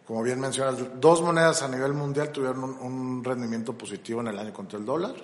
como 0.05 0.21
bien 0.21 0.39
mencionas, 0.39 0.75
dos 0.99 1.21
monedas 1.21 1.63
a 1.63 1.69
nivel 1.69 1.93
mundial 1.93 2.31
tuvieron 2.31 2.63
un, 2.63 3.23
rendimiento 3.23 3.77
positivo 3.77 4.19
en 4.19 4.27
el 4.27 4.37
año 4.37 4.51
contra 4.53 4.77
el 4.77 4.85
dólar, 4.85 5.15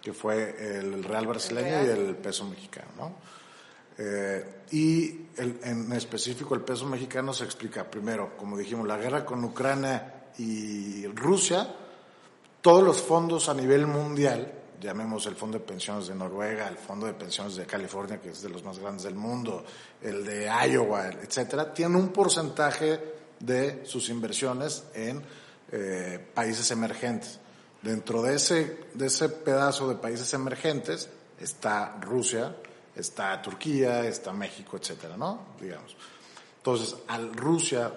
que 0.00 0.12
fue 0.12 0.78
el 0.78 1.04
real 1.04 1.26
brasileño 1.26 1.84
y 1.84 1.90
el 1.90 2.16
peso 2.16 2.46
mexicano, 2.46 2.88
¿no? 2.96 3.14
Eh, 3.96 4.62
y 4.72 5.26
en 5.36 5.92
específico 5.92 6.54
el 6.54 6.62
peso 6.62 6.86
mexicano 6.86 7.32
se 7.32 7.44
explica 7.44 7.88
primero, 7.88 8.36
como 8.36 8.56
dijimos, 8.56 8.86
la 8.86 8.96
guerra 8.96 9.24
con 9.24 9.44
Ucrania 9.44 10.30
y 10.38 11.06
Rusia, 11.06 11.68
todos 12.60 12.82
los 12.82 13.00
fondos 13.00 13.48
a 13.48 13.54
nivel 13.54 13.86
mundial, 13.86 14.52
llamemos 14.80 15.26
el 15.26 15.36
Fondo 15.36 15.58
de 15.58 15.64
Pensiones 15.64 16.08
de 16.08 16.14
Noruega, 16.14 16.68
el 16.68 16.76
Fondo 16.76 17.06
de 17.06 17.14
Pensiones 17.14 17.56
de 17.56 17.66
California, 17.66 18.20
que 18.20 18.30
es 18.30 18.42
de 18.42 18.48
los 18.48 18.64
más 18.64 18.78
grandes 18.78 19.04
del 19.04 19.14
mundo, 19.14 19.64
el 20.02 20.24
de 20.24 20.50
Iowa, 20.68 21.08
etcétera, 21.08 21.72
tienen 21.72 21.96
un 21.96 22.08
porcentaje 22.08 23.00
de 23.40 23.84
sus 23.84 24.08
inversiones 24.08 24.84
en 24.94 25.22
eh, 25.72 26.24
países 26.34 26.70
emergentes. 26.70 27.38
Dentro 27.82 28.22
de 28.22 28.36
ese, 28.36 28.78
de 28.94 29.06
ese 29.06 29.28
pedazo 29.28 29.88
de 29.88 29.96
países 29.96 30.32
emergentes 30.34 31.08
está 31.38 31.98
Rusia, 32.00 32.56
está 32.94 33.40
Turquía, 33.42 34.06
está 34.06 34.32
México, 34.32 34.76
etcétera, 34.76 35.16
¿no? 35.16 35.54
Digamos. 35.60 35.96
Entonces, 36.58 36.96
al 37.08 37.34
Rusia 37.34 37.92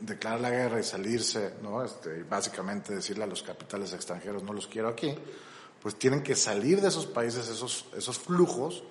declarar 0.00 0.40
la 0.40 0.50
guerra 0.50 0.80
y 0.80 0.82
salirse, 0.82 1.54
¿no? 1.62 1.82
Este, 1.82 2.22
básicamente 2.24 2.94
decirle 2.94 3.24
a 3.24 3.26
los 3.26 3.42
capitales 3.42 3.92
extranjeros 3.92 4.42
no 4.42 4.52
los 4.52 4.66
quiero 4.66 4.88
aquí, 4.88 5.14
pues 5.80 5.96
tienen 5.96 6.22
que 6.22 6.34
salir 6.34 6.80
de 6.80 6.88
esos 6.88 7.06
países 7.06 7.48
esos, 7.48 7.86
esos 7.96 8.18
flujos 8.18 8.82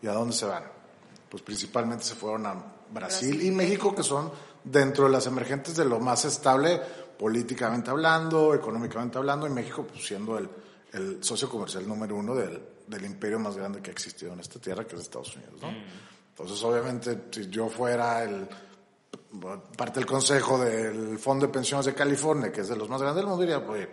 y 0.00 0.06
a 0.06 0.12
dónde 0.12 0.34
se 0.34 0.46
van. 0.46 0.64
Pues 1.28 1.42
principalmente 1.42 2.04
se 2.04 2.14
fueron 2.14 2.46
a 2.46 2.54
Brasil, 2.90 3.42
y 3.42 3.50
México, 3.50 3.94
que 3.94 4.02
son 4.02 4.30
dentro 4.64 5.04
de 5.04 5.10
las 5.10 5.26
emergentes 5.26 5.76
de 5.76 5.84
lo 5.84 5.98
más 5.98 6.24
estable 6.24 6.80
políticamente 7.18 7.90
hablando, 7.90 8.54
económicamente 8.54 9.18
hablando, 9.18 9.46
y 9.46 9.50
México 9.50 9.86
pues, 9.86 10.06
siendo 10.06 10.36
el, 10.36 10.48
el 10.92 11.24
socio 11.24 11.48
comercial 11.48 11.88
número 11.88 12.16
uno 12.16 12.34
del, 12.34 12.60
del 12.92 13.04
imperio 13.04 13.38
más 13.38 13.56
grande 13.56 13.80
que 13.80 13.90
ha 13.90 13.92
existido 13.92 14.32
en 14.32 14.40
esta 14.40 14.60
tierra, 14.60 14.86
que 14.86 14.96
es 14.96 15.02
Estados 15.02 15.34
Unidos, 15.36 15.54
¿no? 15.60 15.70
Mm. 15.70 15.84
Entonces, 16.30 16.62
obviamente, 16.62 17.24
si 17.30 17.48
yo 17.48 17.68
fuera 17.68 18.22
el 18.22 18.48
parte 19.76 20.00
del 20.00 20.06
consejo 20.06 20.58
del 20.58 21.18
Fondo 21.18 21.46
de 21.46 21.52
Pensiones 21.52 21.86
de 21.86 21.94
California, 21.94 22.52
que 22.52 22.60
es 22.60 22.68
de 22.68 22.76
los 22.76 22.88
más 22.88 23.00
grandes 23.00 23.22
del 23.22 23.26
mundo, 23.26 23.42
diría, 23.42 23.64
pues, 23.64 23.88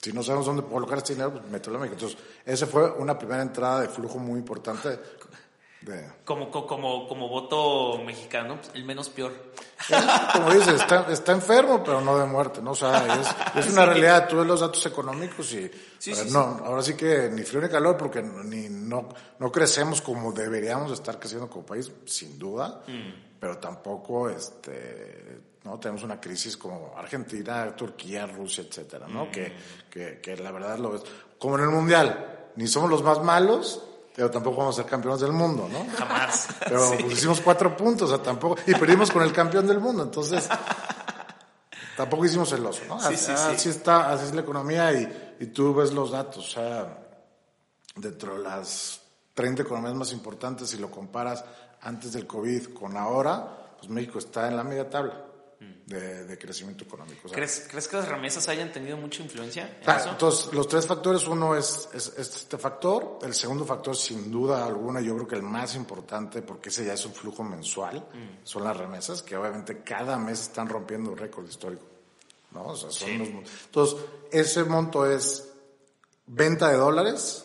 si 0.00 0.12
no 0.12 0.22
sabemos 0.22 0.46
dónde 0.46 0.62
colocar 0.62 0.98
este 0.98 1.12
dinero, 1.12 1.32
pues 1.32 1.44
mételo 1.50 1.76
a 1.76 1.80
México. 1.80 1.96
Entonces, 1.96 2.18
esa 2.44 2.66
fue 2.66 2.90
una 2.92 3.18
primera 3.18 3.42
entrada 3.42 3.82
de 3.82 3.88
flujo 3.88 4.18
muy 4.18 4.38
importante 4.38 4.98
como, 6.24 6.50
como, 6.50 7.08
como 7.08 7.28
voto 7.28 8.02
mexicano, 8.04 8.56
pues, 8.56 8.70
el 8.74 8.84
menos 8.84 9.08
peor. 9.08 9.32
como 10.32 10.52
dices, 10.52 10.74
está, 10.80 11.10
está, 11.10 11.32
enfermo, 11.32 11.82
pero 11.82 12.02
no 12.02 12.18
de 12.18 12.26
muerte, 12.26 12.60
¿no? 12.60 12.72
O 12.72 12.74
sea, 12.74 13.20
es, 13.54 13.64
es 13.64 13.72
una 13.72 13.86
realidad. 13.86 14.28
Tú 14.28 14.36
ves 14.36 14.46
los 14.46 14.60
datos 14.60 14.84
económicos 14.84 15.52
y 15.54 15.70
no, 16.30 16.60
ahora 16.64 16.82
sí 16.82 16.94
que 16.94 17.30
ni 17.30 17.42
frío 17.42 17.62
ni 17.62 17.68
calor, 17.68 17.96
porque 17.96 18.22
ni, 18.22 18.68
no, 18.68 19.08
no 19.38 19.50
crecemos 19.50 20.02
como 20.02 20.32
deberíamos 20.32 20.92
estar 20.92 21.18
creciendo 21.18 21.48
como 21.48 21.64
país, 21.64 21.90
sin 22.04 22.38
duda, 22.38 22.82
mm. 22.86 23.38
pero 23.40 23.56
tampoco 23.56 24.28
este, 24.28 25.40
¿no? 25.64 25.80
Tenemos 25.80 26.02
una 26.02 26.20
crisis 26.20 26.58
como 26.58 26.92
Argentina, 26.94 27.74
Turquía, 27.74 28.26
Rusia, 28.26 28.64
etcétera, 28.68 29.08
¿no? 29.08 29.26
Mm. 29.26 29.30
Que, 29.30 29.52
que, 29.88 30.20
que 30.20 30.36
la 30.36 30.52
verdad 30.52 30.78
lo 30.78 30.90
ves. 30.90 31.02
Como 31.38 31.56
en 31.56 31.64
el 31.64 31.70
Mundial, 31.70 32.50
ni 32.56 32.66
somos 32.66 32.90
los 32.90 33.02
más 33.02 33.22
malos, 33.22 33.82
pero 34.20 34.30
tampoco 34.30 34.58
vamos 34.58 34.78
a 34.78 34.82
ser 34.82 34.90
campeones 34.90 35.22
del 35.22 35.32
mundo, 35.32 35.66
¿no? 35.72 35.86
Jamás. 35.96 36.48
Pero 36.60 36.90
pues, 36.90 37.14
hicimos 37.14 37.40
cuatro 37.40 37.74
puntos, 37.74 38.10
o 38.10 38.14
sea, 38.14 38.22
tampoco, 38.22 38.60
y 38.66 38.74
perdimos 38.74 39.10
con 39.10 39.22
el 39.22 39.32
campeón 39.32 39.66
del 39.66 39.80
mundo, 39.80 40.02
entonces 40.02 40.46
tampoco 41.96 42.26
hicimos 42.26 42.52
el 42.52 42.66
oso, 42.66 42.82
¿no? 42.86 42.96
así, 42.96 43.70
está, 43.70 44.12
así 44.12 44.26
es 44.26 44.34
la 44.34 44.42
economía 44.42 44.92
y, 44.92 45.36
y 45.40 45.46
tú 45.46 45.72
ves 45.72 45.94
los 45.94 46.10
datos, 46.10 46.48
o 46.48 46.50
sea, 46.50 46.98
dentro 47.96 48.34
de 48.34 48.40
las 48.40 49.00
30 49.32 49.62
economías 49.62 49.94
más 49.94 50.12
importantes, 50.12 50.68
si 50.68 50.76
lo 50.76 50.90
comparas 50.90 51.42
antes 51.80 52.12
del 52.12 52.26
COVID 52.26 52.74
con 52.74 52.98
ahora, 52.98 53.72
pues 53.78 53.88
México 53.88 54.18
está 54.18 54.48
en 54.48 54.56
la 54.58 54.64
media 54.64 54.90
tabla 54.90 55.29
de, 55.60 56.38
crecimiento 56.38 56.84
económico. 56.84 57.28
¿Crees, 57.28 57.66
¿Crees, 57.68 57.88
que 57.88 57.96
las 57.96 58.08
remesas 58.08 58.48
hayan 58.48 58.72
tenido 58.72 58.96
mucha 58.96 59.22
influencia? 59.22 59.78
En 59.82 59.90
ah, 59.90 60.06
Entonces, 60.10 60.52
los 60.52 60.66
tres 60.66 60.86
factores, 60.86 61.26
uno 61.26 61.54
es, 61.56 61.88
este 61.94 62.56
factor, 62.56 63.18
el 63.22 63.34
segundo 63.34 63.64
factor, 63.64 63.96
sin 63.96 64.30
duda 64.30 64.64
alguna, 64.64 65.00
yo 65.00 65.14
creo 65.16 65.28
que 65.28 65.36
el 65.36 65.42
más 65.42 65.74
importante, 65.74 66.42
porque 66.42 66.70
ese 66.70 66.84
ya 66.84 66.94
es 66.94 67.04
un 67.04 67.12
flujo 67.12 67.42
mensual, 67.42 67.98
mm. 67.98 68.44
son 68.44 68.64
las 68.64 68.76
remesas, 68.76 69.22
que 69.22 69.36
obviamente 69.36 69.82
cada 69.82 70.16
mes 70.18 70.40
están 70.40 70.68
rompiendo 70.68 71.10
un 71.10 71.16
récord 71.16 71.46
histórico. 71.46 71.84
¿no? 72.52 72.68
O 72.68 72.76
sea, 72.76 72.90
son 72.90 73.08
entonces, 73.10 73.96
ese 74.30 74.64
monto 74.64 75.04
es 75.10 75.52
venta 76.26 76.70
de 76.70 76.76
dólares 76.76 77.44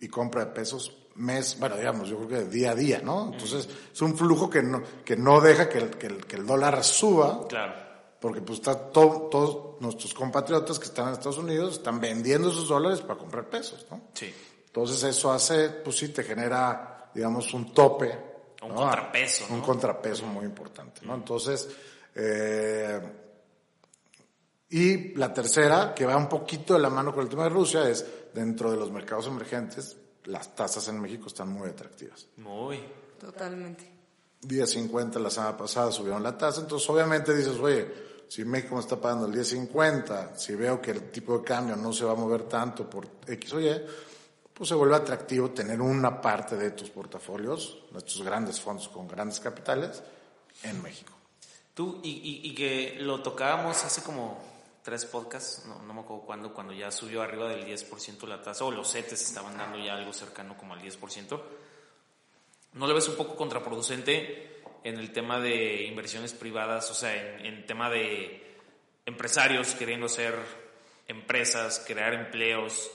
y 0.00 0.08
compra 0.08 0.46
de 0.46 0.52
pesos 0.52 0.96
mes, 1.18 1.58
bueno, 1.58 1.76
digamos, 1.76 2.08
yo 2.08 2.16
creo 2.18 2.28
que 2.28 2.44
día 2.50 2.70
a 2.70 2.74
día, 2.74 3.00
¿no? 3.02 3.30
Entonces, 3.32 3.68
es 3.92 4.02
un 4.02 4.16
flujo 4.16 4.48
que 4.48 4.62
no, 4.62 4.82
que 5.04 5.16
no 5.16 5.40
deja 5.40 5.68
que 5.68 5.78
el, 5.78 5.90
que 5.90 6.06
el, 6.06 6.26
que 6.26 6.36
el 6.36 6.46
dólar 6.46 6.82
suba. 6.84 7.46
Claro. 7.48 7.74
Porque 8.20 8.40
pues 8.40 8.58
está 8.58 8.76
todo, 8.76 9.28
todos 9.30 9.80
nuestros 9.80 10.12
compatriotas 10.12 10.78
que 10.78 10.86
están 10.86 11.08
en 11.08 11.12
Estados 11.12 11.38
Unidos 11.38 11.74
están 11.74 12.00
vendiendo 12.00 12.50
esos 12.50 12.68
dólares 12.68 13.00
para 13.00 13.18
comprar 13.18 13.48
pesos, 13.48 13.86
¿no? 13.90 14.08
Sí. 14.14 14.34
Entonces 14.66 15.02
eso 15.04 15.30
hace, 15.32 15.70
pues 15.70 15.96
sí, 15.96 16.08
te 16.08 16.24
genera, 16.24 17.10
digamos, 17.14 17.52
un 17.54 17.72
tope. 17.72 18.26
Un 18.62 18.74
contrapeso. 18.74 19.44
Un 19.50 19.60
contrapeso 19.60 20.26
muy 20.26 20.44
importante, 20.44 21.02
¿no? 21.06 21.14
Entonces, 21.14 21.68
eh, 22.14 23.00
y 24.70 25.14
la 25.14 25.32
tercera, 25.32 25.94
que 25.94 26.04
va 26.04 26.16
un 26.16 26.28
poquito 26.28 26.74
de 26.74 26.80
la 26.80 26.90
mano 26.90 27.14
con 27.14 27.22
el 27.22 27.28
tema 27.28 27.44
de 27.44 27.50
Rusia, 27.50 27.88
es 27.88 28.04
dentro 28.34 28.70
de 28.70 28.76
los 28.76 28.90
mercados 28.90 29.26
emergentes, 29.26 29.96
las 30.28 30.54
tasas 30.54 30.86
en 30.88 31.00
México 31.00 31.26
están 31.26 31.48
muy 31.48 31.68
atractivas. 31.68 32.26
Muy. 32.36 32.80
Totalmente. 33.18 33.98
10.50 34.42 35.18
la 35.18 35.30
semana 35.30 35.56
pasada 35.56 35.90
subieron 35.90 36.22
la 36.22 36.36
tasa, 36.38 36.60
entonces 36.60 36.88
obviamente 36.88 37.34
dices, 37.34 37.58
oye, 37.58 38.08
si 38.28 38.44
México 38.44 38.76
me 38.76 38.80
está 38.80 39.00
pagando 39.00 39.26
el 39.26 39.32
10.50, 39.32 40.36
si 40.36 40.54
veo 40.54 40.80
que 40.80 40.92
el 40.92 41.10
tipo 41.10 41.38
de 41.38 41.44
cambio 41.44 41.74
no 41.74 41.92
se 41.92 42.04
va 42.04 42.12
a 42.12 42.14
mover 42.14 42.44
tanto 42.44 42.88
por 42.88 43.08
X 43.26 43.52
o 43.54 43.60
Y, 43.60 43.68
pues 44.54 44.68
se 44.68 44.74
vuelve 44.74 44.96
atractivo 44.96 45.50
tener 45.50 45.80
una 45.80 46.20
parte 46.20 46.56
de 46.56 46.70
tus 46.72 46.90
portafolios, 46.90 47.84
nuestros 47.90 48.22
grandes 48.22 48.60
fondos 48.60 48.88
con 48.88 49.08
grandes 49.08 49.40
capitales, 49.40 50.02
en 50.62 50.80
México. 50.82 51.12
Tú, 51.74 52.00
y, 52.02 52.40
y 52.44 52.54
que 52.54 52.96
lo 53.00 53.22
tocábamos 53.22 53.84
hace 53.84 54.02
como 54.02 54.38
tres 54.88 55.04
podcasts, 55.04 55.66
no, 55.66 55.82
no 55.82 55.92
me 55.92 56.00
acuerdo 56.00 56.24
cuándo, 56.24 56.54
cuando 56.54 56.72
ya 56.72 56.90
subió 56.90 57.20
arriba 57.20 57.46
del 57.46 57.66
10% 57.66 58.26
la 58.26 58.40
tasa, 58.40 58.64
o 58.64 58.70
los 58.70 58.90
CETES 58.90 59.20
estaban 59.20 59.58
dando 59.58 59.76
ya 59.76 59.92
algo 59.92 60.14
cercano 60.14 60.56
como 60.56 60.72
al 60.72 60.80
10%. 60.80 61.42
¿No 62.72 62.86
le 62.86 62.94
ves 62.94 63.06
un 63.08 63.16
poco 63.16 63.36
contraproducente 63.36 64.62
en 64.82 64.98
el 64.98 65.12
tema 65.12 65.40
de 65.40 65.84
inversiones 65.84 66.32
privadas, 66.32 66.90
o 66.90 66.94
sea, 66.94 67.14
en, 67.14 67.44
en 67.44 67.66
tema 67.66 67.90
de 67.90 68.56
empresarios 69.04 69.74
queriendo 69.74 70.08
ser 70.08 70.34
empresas, 71.06 71.84
crear 71.86 72.14
empleos, 72.14 72.90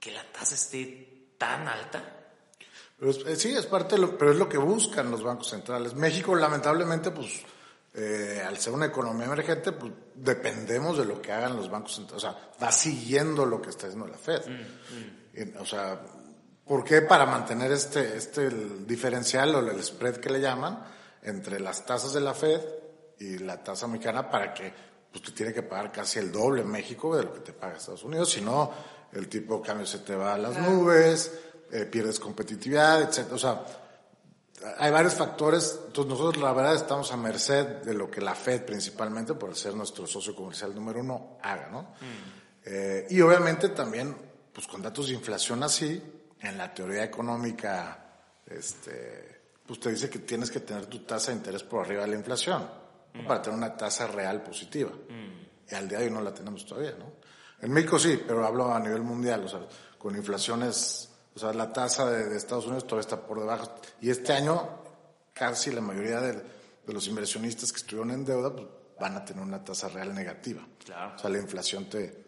que 0.00 0.12
la 0.12 0.24
tasa 0.32 0.54
esté 0.54 1.34
tan 1.36 1.68
alta? 1.68 2.30
Eh, 3.02 3.36
sí, 3.36 3.52
es 3.54 3.66
parte, 3.66 3.96
pero 4.18 4.30
es 4.30 4.38
lo 4.38 4.48
que 4.48 4.56
buscan 4.56 5.10
los 5.10 5.22
bancos 5.22 5.50
centrales. 5.50 5.92
México, 5.92 6.34
lamentablemente, 6.34 7.10
pues 7.10 7.42
eh, 7.96 8.42
al 8.46 8.58
ser 8.58 8.74
una 8.74 8.86
economía 8.86 9.24
emergente, 9.24 9.72
pues 9.72 9.90
dependemos 10.14 10.98
de 10.98 11.06
lo 11.06 11.22
que 11.22 11.32
hagan 11.32 11.56
los 11.56 11.70
bancos 11.70 11.94
centrales. 11.94 12.24
O 12.24 12.28
sea, 12.28 12.50
va 12.62 12.70
siguiendo 12.70 13.46
lo 13.46 13.62
que 13.62 13.70
está 13.70 13.86
haciendo 13.86 14.06
la 14.06 14.18
Fed. 14.18 14.42
Mm, 14.46 15.40
mm. 15.40 15.60
O 15.60 15.64
sea, 15.64 16.00
¿por 16.66 16.84
qué? 16.84 17.02
Para 17.02 17.24
mantener 17.24 17.72
este, 17.72 18.16
este 18.16 18.50
diferencial 18.50 19.54
o 19.54 19.60
el 19.60 19.82
spread 19.82 20.16
que 20.16 20.28
le 20.30 20.40
llaman 20.40 20.84
entre 21.22 21.58
las 21.58 21.86
tasas 21.86 22.12
de 22.12 22.20
la 22.20 22.34
Fed 22.34 22.60
y 23.18 23.38
la 23.38 23.62
tasa 23.62 23.86
mexicana 23.86 24.30
para 24.30 24.52
que 24.52 24.72
pues 25.10 25.22
te 25.24 25.32
tiene 25.32 25.54
que 25.54 25.62
pagar 25.62 25.90
casi 25.90 26.18
el 26.18 26.30
doble 26.30 26.60
en 26.60 26.68
México 26.68 27.16
de 27.16 27.24
lo 27.24 27.32
que 27.32 27.40
te 27.40 27.52
paga 27.54 27.76
Estados 27.76 28.04
Unidos, 28.04 28.30
si 28.30 28.42
no 28.42 28.70
el 29.12 29.28
tipo 29.28 29.56
de 29.56 29.62
cambio 29.62 29.86
se 29.86 30.00
te 30.00 30.14
va 30.14 30.34
a 30.34 30.38
las 30.38 30.58
nubes, 30.58 31.32
eh, 31.72 31.86
pierdes 31.86 32.20
competitividad, 32.20 33.02
etcétera. 33.02 33.34
O 33.34 33.38
sea, 33.38 33.64
hay 34.78 34.90
varios 34.90 35.14
factores, 35.14 35.80
entonces 35.86 36.10
nosotros 36.10 36.42
la 36.42 36.52
verdad 36.52 36.74
estamos 36.74 37.12
a 37.12 37.16
merced 37.16 37.82
de 37.82 37.94
lo 37.94 38.10
que 38.10 38.20
la 38.20 38.34
Fed 38.34 38.64
principalmente, 38.64 39.34
por 39.34 39.54
ser 39.54 39.74
nuestro 39.74 40.06
socio 40.06 40.34
comercial 40.34 40.74
número 40.74 41.00
uno, 41.00 41.38
haga, 41.42 41.68
¿no? 41.68 41.82
Mm. 41.82 42.36
Eh, 42.64 43.06
y 43.10 43.20
obviamente 43.20 43.68
también, 43.70 44.16
pues 44.52 44.66
con 44.66 44.82
datos 44.82 45.08
de 45.08 45.14
inflación 45.14 45.62
así, 45.62 46.02
en 46.40 46.58
la 46.58 46.72
teoría 46.72 47.04
económica, 47.04 48.06
este, 48.46 49.40
pues 49.66 49.80
te 49.80 49.90
dice 49.90 50.08
que 50.08 50.20
tienes 50.20 50.50
que 50.50 50.60
tener 50.60 50.86
tu 50.86 51.00
tasa 51.00 51.30
de 51.30 51.38
interés 51.38 51.62
por 51.62 51.84
arriba 51.84 52.02
de 52.02 52.08
la 52.08 52.16
inflación 52.16 52.68
para 53.26 53.40
tener 53.40 53.56
una 53.58 53.76
tasa 53.76 54.06
real 54.06 54.42
positiva. 54.42 54.90
Y 55.70 55.74
al 55.74 55.88
día 55.88 55.98
de 55.98 56.04
hoy 56.04 56.10
no 56.10 56.20
la 56.20 56.32
tenemos 56.32 56.64
todavía, 56.66 56.94
¿no? 56.98 57.12
En 57.60 57.72
México 57.72 57.98
sí, 57.98 58.22
pero 58.26 58.46
hablo 58.46 58.72
a 58.72 58.78
nivel 58.78 59.02
mundial, 59.02 59.44
o 59.44 59.48
sea, 59.48 59.60
con 59.98 60.14
inflaciones, 60.14 61.05
o 61.36 61.38
sea, 61.38 61.52
la 61.52 61.70
tasa 61.70 62.10
de, 62.10 62.34
Estados 62.34 62.64
Unidos 62.64 62.84
todavía 62.84 63.02
está 63.02 63.26
por 63.26 63.38
debajo. 63.38 63.74
Y 64.00 64.08
este 64.08 64.32
año 64.32 64.68
casi 65.34 65.70
la 65.70 65.82
mayoría 65.82 66.18
de, 66.20 66.32
de 66.32 66.92
los 66.92 67.06
inversionistas 67.08 67.72
que 67.72 67.78
estuvieron 67.78 68.10
en 68.10 68.24
deuda 68.24 68.50
pues, 68.54 68.66
van 68.98 69.16
a 69.16 69.24
tener 69.24 69.42
una 69.42 69.62
tasa 69.62 69.88
real 69.88 70.14
negativa. 70.14 70.66
Claro. 70.82 71.14
O 71.14 71.18
sea, 71.18 71.28
la 71.28 71.38
inflación 71.38 71.90
te, 71.90 72.25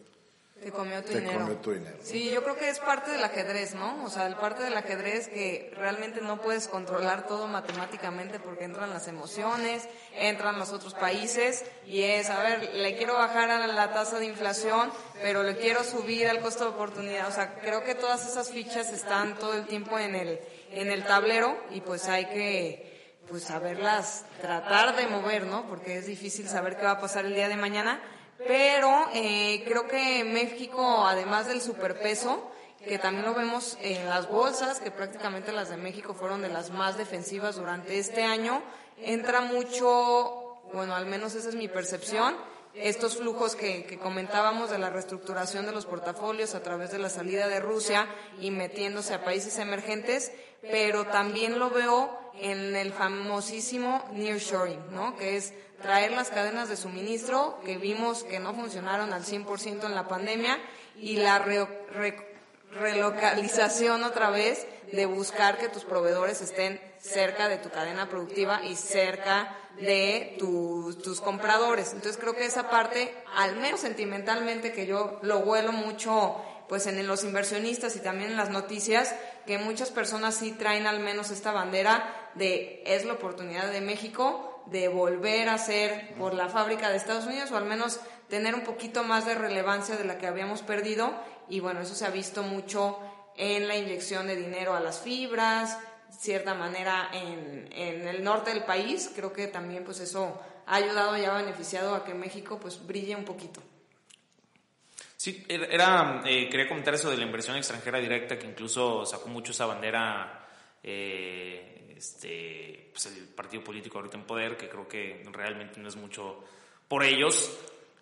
te 0.60 0.72
comió 0.72 1.02
tu 1.02 1.12
te 1.12 1.20
dinero. 1.20 1.38
comió 1.40 1.56
tu 1.56 1.72
dinero. 1.72 1.96
Sí, 2.02 2.30
yo 2.30 2.42
creo 2.42 2.56
que 2.56 2.68
es 2.68 2.80
parte 2.80 3.12
del 3.12 3.22
ajedrez, 3.22 3.74
¿no? 3.74 4.04
O 4.04 4.10
sea, 4.10 4.26
el 4.26 4.34
parte 4.36 4.62
del 4.64 4.76
ajedrez 4.76 5.28
que 5.28 5.72
realmente 5.76 6.20
no 6.20 6.40
puedes 6.40 6.66
controlar 6.66 7.26
todo 7.26 7.46
matemáticamente 7.46 8.40
porque 8.40 8.64
entran 8.64 8.90
las 8.90 9.06
emociones, 9.06 9.88
entran 10.14 10.58
los 10.58 10.70
otros 10.70 10.94
países 10.94 11.64
y 11.86 12.02
es, 12.02 12.28
a 12.30 12.42
ver, 12.42 12.74
le 12.74 12.96
quiero 12.96 13.14
bajar 13.14 13.50
a 13.50 13.66
la 13.66 13.92
tasa 13.92 14.18
de 14.18 14.26
inflación, 14.26 14.90
pero 15.22 15.44
le 15.44 15.56
quiero 15.56 15.84
subir 15.84 16.26
al 16.28 16.40
costo 16.40 16.64
de 16.64 16.70
oportunidad. 16.70 17.28
O 17.28 17.32
sea, 17.32 17.54
creo 17.60 17.84
que 17.84 17.94
todas 17.94 18.28
esas 18.28 18.50
fichas 18.50 18.92
están 18.92 19.38
todo 19.38 19.54
el 19.54 19.66
tiempo 19.66 19.98
en 19.98 20.16
el, 20.16 20.40
en 20.72 20.90
el 20.90 21.04
tablero 21.04 21.56
y 21.70 21.80
pues 21.82 22.08
hay 22.08 22.26
que 22.26 22.88
pues 23.28 23.44
saberlas 23.44 24.24
tratar 24.40 24.96
de 24.96 25.06
mover, 25.06 25.46
¿no? 25.46 25.68
Porque 25.68 25.98
es 25.98 26.06
difícil 26.06 26.48
saber 26.48 26.76
qué 26.76 26.84
va 26.84 26.92
a 26.92 27.00
pasar 27.00 27.26
el 27.26 27.34
día 27.34 27.48
de 27.48 27.56
mañana 27.56 28.00
pero 28.46 29.08
eh, 29.12 29.62
creo 29.66 29.88
que 29.88 30.24
México, 30.24 31.04
además 31.06 31.46
del 31.48 31.60
superpeso, 31.60 32.50
que 32.84 32.98
también 32.98 33.26
lo 33.26 33.34
vemos 33.34 33.76
en 33.82 34.08
las 34.08 34.28
bolsas, 34.28 34.80
que 34.80 34.90
prácticamente 34.90 35.52
las 35.52 35.68
de 35.68 35.76
México 35.76 36.14
fueron 36.14 36.42
de 36.42 36.48
las 36.48 36.70
más 36.70 36.96
defensivas 36.96 37.56
durante 37.56 37.98
este 37.98 38.22
año, 38.22 38.62
entra 38.98 39.40
mucho, 39.40 40.60
bueno, 40.72 40.94
al 40.94 41.06
menos 41.06 41.34
esa 41.34 41.48
es 41.48 41.56
mi 41.56 41.68
percepción, 41.68 42.36
estos 42.74 43.16
flujos 43.16 43.56
que, 43.56 43.84
que, 43.86 43.98
comentábamos 43.98 44.70
de 44.70 44.78
la 44.78 44.90
reestructuración 44.90 45.66
de 45.66 45.72
los 45.72 45.86
portafolios 45.86 46.54
a 46.54 46.62
través 46.62 46.92
de 46.92 46.98
la 46.98 47.10
salida 47.10 47.48
de 47.48 47.58
Rusia 47.58 48.06
y 48.40 48.52
metiéndose 48.52 49.14
a 49.14 49.24
países 49.24 49.58
emergentes, 49.58 50.30
pero 50.62 51.06
también 51.06 51.58
lo 51.58 51.70
veo 51.70 52.17
en 52.34 52.76
el 52.76 52.92
famosísimo 52.92 54.04
nearshoring, 54.12 54.92
¿no? 54.92 55.16
Que 55.16 55.36
es 55.36 55.52
traer 55.82 56.12
las 56.12 56.30
cadenas 56.30 56.68
de 56.68 56.76
suministro 56.76 57.58
que 57.64 57.78
vimos 57.78 58.24
que 58.24 58.40
no 58.40 58.54
funcionaron 58.54 59.12
al 59.12 59.24
100% 59.24 59.84
en 59.84 59.94
la 59.94 60.08
pandemia 60.08 60.58
y 60.96 61.16
la 61.16 61.44
relocalización 62.72 64.02
otra 64.02 64.30
vez 64.30 64.66
de 64.92 65.06
buscar 65.06 65.58
que 65.58 65.68
tus 65.68 65.84
proveedores 65.84 66.40
estén 66.40 66.80
cerca 66.98 67.48
de 67.48 67.58
tu 67.58 67.70
cadena 67.70 68.08
productiva 68.08 68.62
y 68.64 68.74
cerca 68.74 69.56
de 69.80 70.36
tus 70.38 71.20
compradores. 71.20 71.92
Entonces 71.92 72.16
creo 72.16 72.34
que 72.34 72.46
esa 72.46 72.68
parte, 72.68 73.14
al 73.36 73.56
menos 73.56 73.80
sentimentalmente, 73.80 74.72
que 74.72 74.86
yo 74.86 75.20
lo 75.22 75.38
huelo 75.38 75.70
mucho 75.72 76.36
pues 76.68 76.86
en 76.86 77.04
los 77.06 77.24
inversionistas 77.24 77.96
y 77.96 78.00
también 78.00 78.30
en 78.30 78.36
las 78.36 78.50
noticias, 78.50 79.14
que 79.46 79.58
muchas 79.58 79.90
personas 79.90 80.34
sí 80.34 80.52
traen 80.52 80.86
al 80.86 81.00
menos 81.00 81.30
esta 81.30 81.52
bandera 81.52 82.30
de 82.34 82.82
es 82.86 83.04
la 83.04 83.14
oportunidad 83.14 83.70
de 83.70 83.80
México 83.80 84.62
de 84.66 84.88
volver 84.88 85.48
a 85.48 85.58
ser 85.58 86.14
por 86.18 86.34
la 86.34 86.48
fábrica 86.48 86.90
de 86.90 86.96
Estados 86.96 87.26
Unidos 87.26 87.50
o 87.50 87.56
al 87.56 87.64
menos 87.64 88.00
tener 88.28 88.54
un 88.54 88.62
poquito 88.62 89.02
más 89.02 89.24
de 89.24 89.34
relevancia 89.34 89.96
de 89.96 90.04
la 90.04 90.18
que 90.18 90.26
habíamos 90.26 90.62
perdido 90.62 91.10
y 91.48 91.60
bueno, 91.60 91.80
eso 91.80 91.94
se 91.94 92.04
ha 92.04 92.10
visto 92.10 92.42
mucho 92.42 92.98
en 93.36 93.66
la 93.66 93.76
inyección 93.76 94.26
de 94.26 94.36
dinero 94.36 94.74
a 94.74 94.80
las 94.80 95.00
fibras, 95.00 95.78
cierta 96.10 96.54
manera 96.54 97.08
en, 97.12 97.68
en 97.72 98.06
el 98.06 98.22
norte 98.22 98.52
del 98.52 98.64
país, 98.64 99.10
creo 99.14 99.32
que 99.32 99.46
también 99.46 99.84
pues 99.84 100.00
eso 100.00 100.38
ha 100.66 100.76
ayudado 100.76 101.16
y 101.16 101.24
ha 101.24 101.32
beneficiado 101.32 101.94
a 101.94 102.04
que 102.04 102.12
México 102.12 102.58
pues 102.60 102.86
brille 102.86 103.16
un 103.16 103.24
poquito. 103.24 103.62
Sí, 105.18 105.44
era, 105.48 106.22
eh, 106.24 106.48
quería 106.48 106.68
comentar 106.68 106.94
eso 106.94 107.10
de 107.10 107.16
la 107.16 107.24
inversión 107.24 107.56
extranjera 107.56 107.98
directa 107.98 108.38
que 108.38 108.46
incluso 108.46 109.04
sacó 109.04 109.28
mucho 109.28 109.50
esa 109.50 109.66
bandera 109.66 110.46
eh, 110.80 111.92
este, 111.96 112.90
pues 112.92 113.06
el 113.06 113.26
partido 113.26 113.64
político 113.64 113.98
ahorita 113.98 114.16
en 114.16 114.22
poder, 114.22 114.56
que 114.56 114.68
creo 114.68 114.86
que 114.86 115.28
realmente 115.32 115.80
no 115.80 115.88
es 115.88 115.96
mucho 115.96 116.44
por 116.86 117.02
ellos 117.02 117.50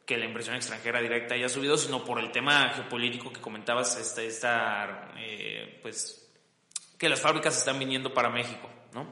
que 0.05 0.19
la 0.19 0.27
inversión 0.27 0.57
extranjera 0.57 1.01
directa 1.01 1.35
haya 1.35 1.49
subido, 1.49 1.79
sino 1.79 2.05
por 2.05 2.21
el 2.21 2.31
tema 2.31 2.69
geopolítico 2.75 3.33
que 3.33 3.41
comentabas, 3.41 3.97
esta, 3.97 4.21
esta 4.21 5.15
eh, 5.17 5.81
pues 5.81 6.31
que 6.99 7.09
las 7.09 7.23
fábricas 7.23 7.57
están 7.57 7.79
viniendo 7.79 8.13
para 8.13 8.29
México, 8.29 8.69
¿no? 8.93 9.07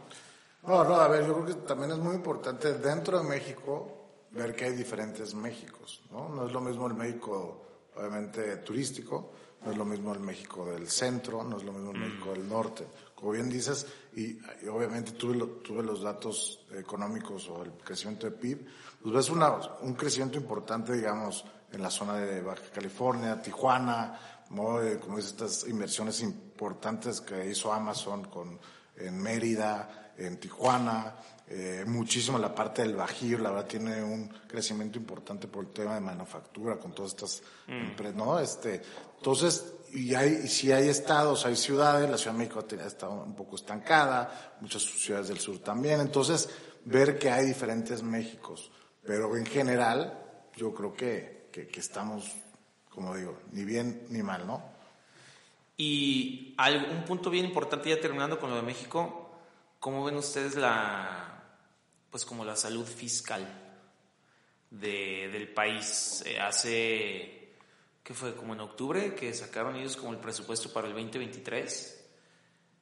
No, 0.67 0.85
no, 0.85 0.97
a 0.97 1.09
ver, 1.09 1.27
yo 1.27 1.43
creo 1.43 1.47
que 1.47 1.67
también 1.67 1.93
es 1.93 1.99
muy 1.99 2.17
importante 2.17 2.75
dentro 2.75 3.19
de 3.19 3.27
México 3.27 4.27
ver 4.31 4.55
que 4.55 4.67
hay 4.67 4.73
diferentes 4.73 5.35
Méxicos, 5.35 6.03
¿no? 6.11 6.29
No 6.29 6.47
es 6.47 6.53
lo 6.53 6.61
mismo 6.61 6.87
el 6.87 6.95
México, 6.95 7.64
obviamente, 7.97 8.57
turístico, 8.59 9.33
no 9.65 9.73
es 9.73 9.79
lo 9.79 9.85
mismo 9.85 10.13
el 10.13 10.21
México 10.21 10.67
del 10.67 10.89
centro, 10.89 11.43
no 11.43 11.57
es 11.57 11.65
lo 11.65 11.73
mismo 11.73 11.93
el 11.93 11.99
México 11.99 12.33
del 12.33 12.49
norte. 12.49 12.87
Como 13.15 13.33
bien 13.33 13.49
dices, 13.49 13.87
y, 14.15 14.39
obviamente 14.69 15.13
tuve, 15.13 15.39
tuve 15.63 15.83
los 15.83 16.03
datos 16.03 16.67
económicos 16.73 17.49
o 17.49 17.63
el 17.63 17.73
crecimiento 17.73 18.27
de 18.27 18.37
PIB, 18.37 18.67
pues 19.03 19.15
ves 19.15 19.31
una, 19.31 19.51
un 19.81 19.95
crecimiento 19.95 20.37
importante, 20.37 20.93
digamos, 20.93 21.45
en 21.73 21.83
la 21.83 21.91
zona 21.91 22.19
de 22.19 22.43
Baja 22.43 22.63
California, 22.73 23.41
Tijuana, 23.41 24.19
como 24.49 24.81
dices, 24.81 25.33
estas 25.33 25.67
inversiones 25.69 26.21
importantes 26.21 27.21
que 27.21 27.51
hizo 27.51 27.73
Amazon 27.73 28.25
con, 28.25 28.59
en 28.97 29.19
Mérida, 29.21 30.04
en 30.19 30.39
Tijuana, 30.39 31.15
eh, 31.47 31.85
muchísimo 31.87 32.39
la 32.39 32.55
parte 32.55 32.83
del 32.83 32.95
Bajío, 32.95 33.39
la 33.39 33.51
verdad 33.51 33.67
tiene 33.67 34.03
un 34.03 34.29
crecimiento 34.47 34.99
importante 34.99 35.47
por 35.47 35.65
el 35.65 35.71
tema 35.71 35.95
de 35.95 36.01
manufactura 36.01 36.79
con 36.79 36.93
todas 36.93 37.13
estas 37.13 37.43
mm. 37.67 37.73
empresas, 37.73 38.17
¿no? 38.17 38.39
Este, 38.39 38.81
entonces, 39.19 39.75
y 39.93 40.15
hay, 40.15 40.43
y 40.45 40.49
si 40.49 40.73
hay 40.73 40.89
estados, 40.89 41.45
hay 41.45 41.57
ciudades, 41.57 42.09
la 42.09 42.17
Ciudad 42.17 42.33
de 42.33 42.39
México 42.39 42.65
está 42.85 43.09
un 43.09 43.35
poco 43.35 43.57
estancada, 43.57 44.57
muchas 44.61 44.83
ciudades 44.83 45.29
del 45.29 45.39
sur 45.39 45.59
también, 45.59 46.01
entonces, 46.01 46.49
ver 46.85 47.19
que 47.19 47.31
hay 47.31 47.47
diferentes 47.47 48.03
Méxicos, 48.03 48.71
pero 49.03 49.37
en 49.37 49.45
general, 49.45 50.19
yo 50.57 50.73
creo 50.73 50.95
que, 50.95 51.49
que, 51.53 51.69
que 51.69 51.81
estamos, 51.81 52.25
como 52.89 53.15
digo, 53.17 53.39
ni 53.53 53.65
bien 53.65 54.07
ni 54.09 54.23
mal, 54.23 54.47
¿no? 54.47 54.75
Y 55.77 56.55
un 56.59 57.05
punto 57.05 57.31
bien 57.31 57.45
importante, 57.45 57.91
ya 57.91 58.01
terminando 58.01 58.39
con 58.39 58.51
lo 58.51 58.57
de 58.57 58.63
México, 58.63 59.24
¿cómo 59.85 60.03
ven 60.03 60.17
ustedes 60.17 60.55
la, 60.55 61.59
pues 62.11 62.25
como 62.25 62.43
la 62.43 62.57
salud 62.57 62.87
fiscal 62.87 63.47
de, 64.71 65.29
del 65.31 65.49
país. 65.49 66.25
Eh, 66.25 66.41
hace, 66.41 67.53
¿qué 68.03 68.15
fue? 68.15 68.35
Como 68.35 68.55
en 68.55 68.61
octubre 68.61 69.15
que 69.15 69.35
sacaron 69.35 69.77
ellos 69.77 69.99
como 69.99 70.15
el 70.15 70.21
presupuesto 70.21 70.73
para 70.73 70.87
el 70.87 70.95
2023. 70.95 72.03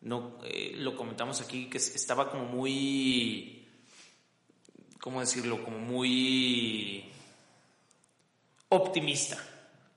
No, 0.02 0.38
eh, 0.44 0.74
lo 0.76 0.94
comentamos 0.94 1.40
aquí 1.40 1.68
que 1.68 1.78
estaba 1.78 2.30
como 2.30 2.44
muy, 2.44 3.68
¿cómo 5.00 5.18
decirlo? 5.18 5.64
Como 5.64 5.80
muy 5.80 7.10
optimista, 8.68 9.44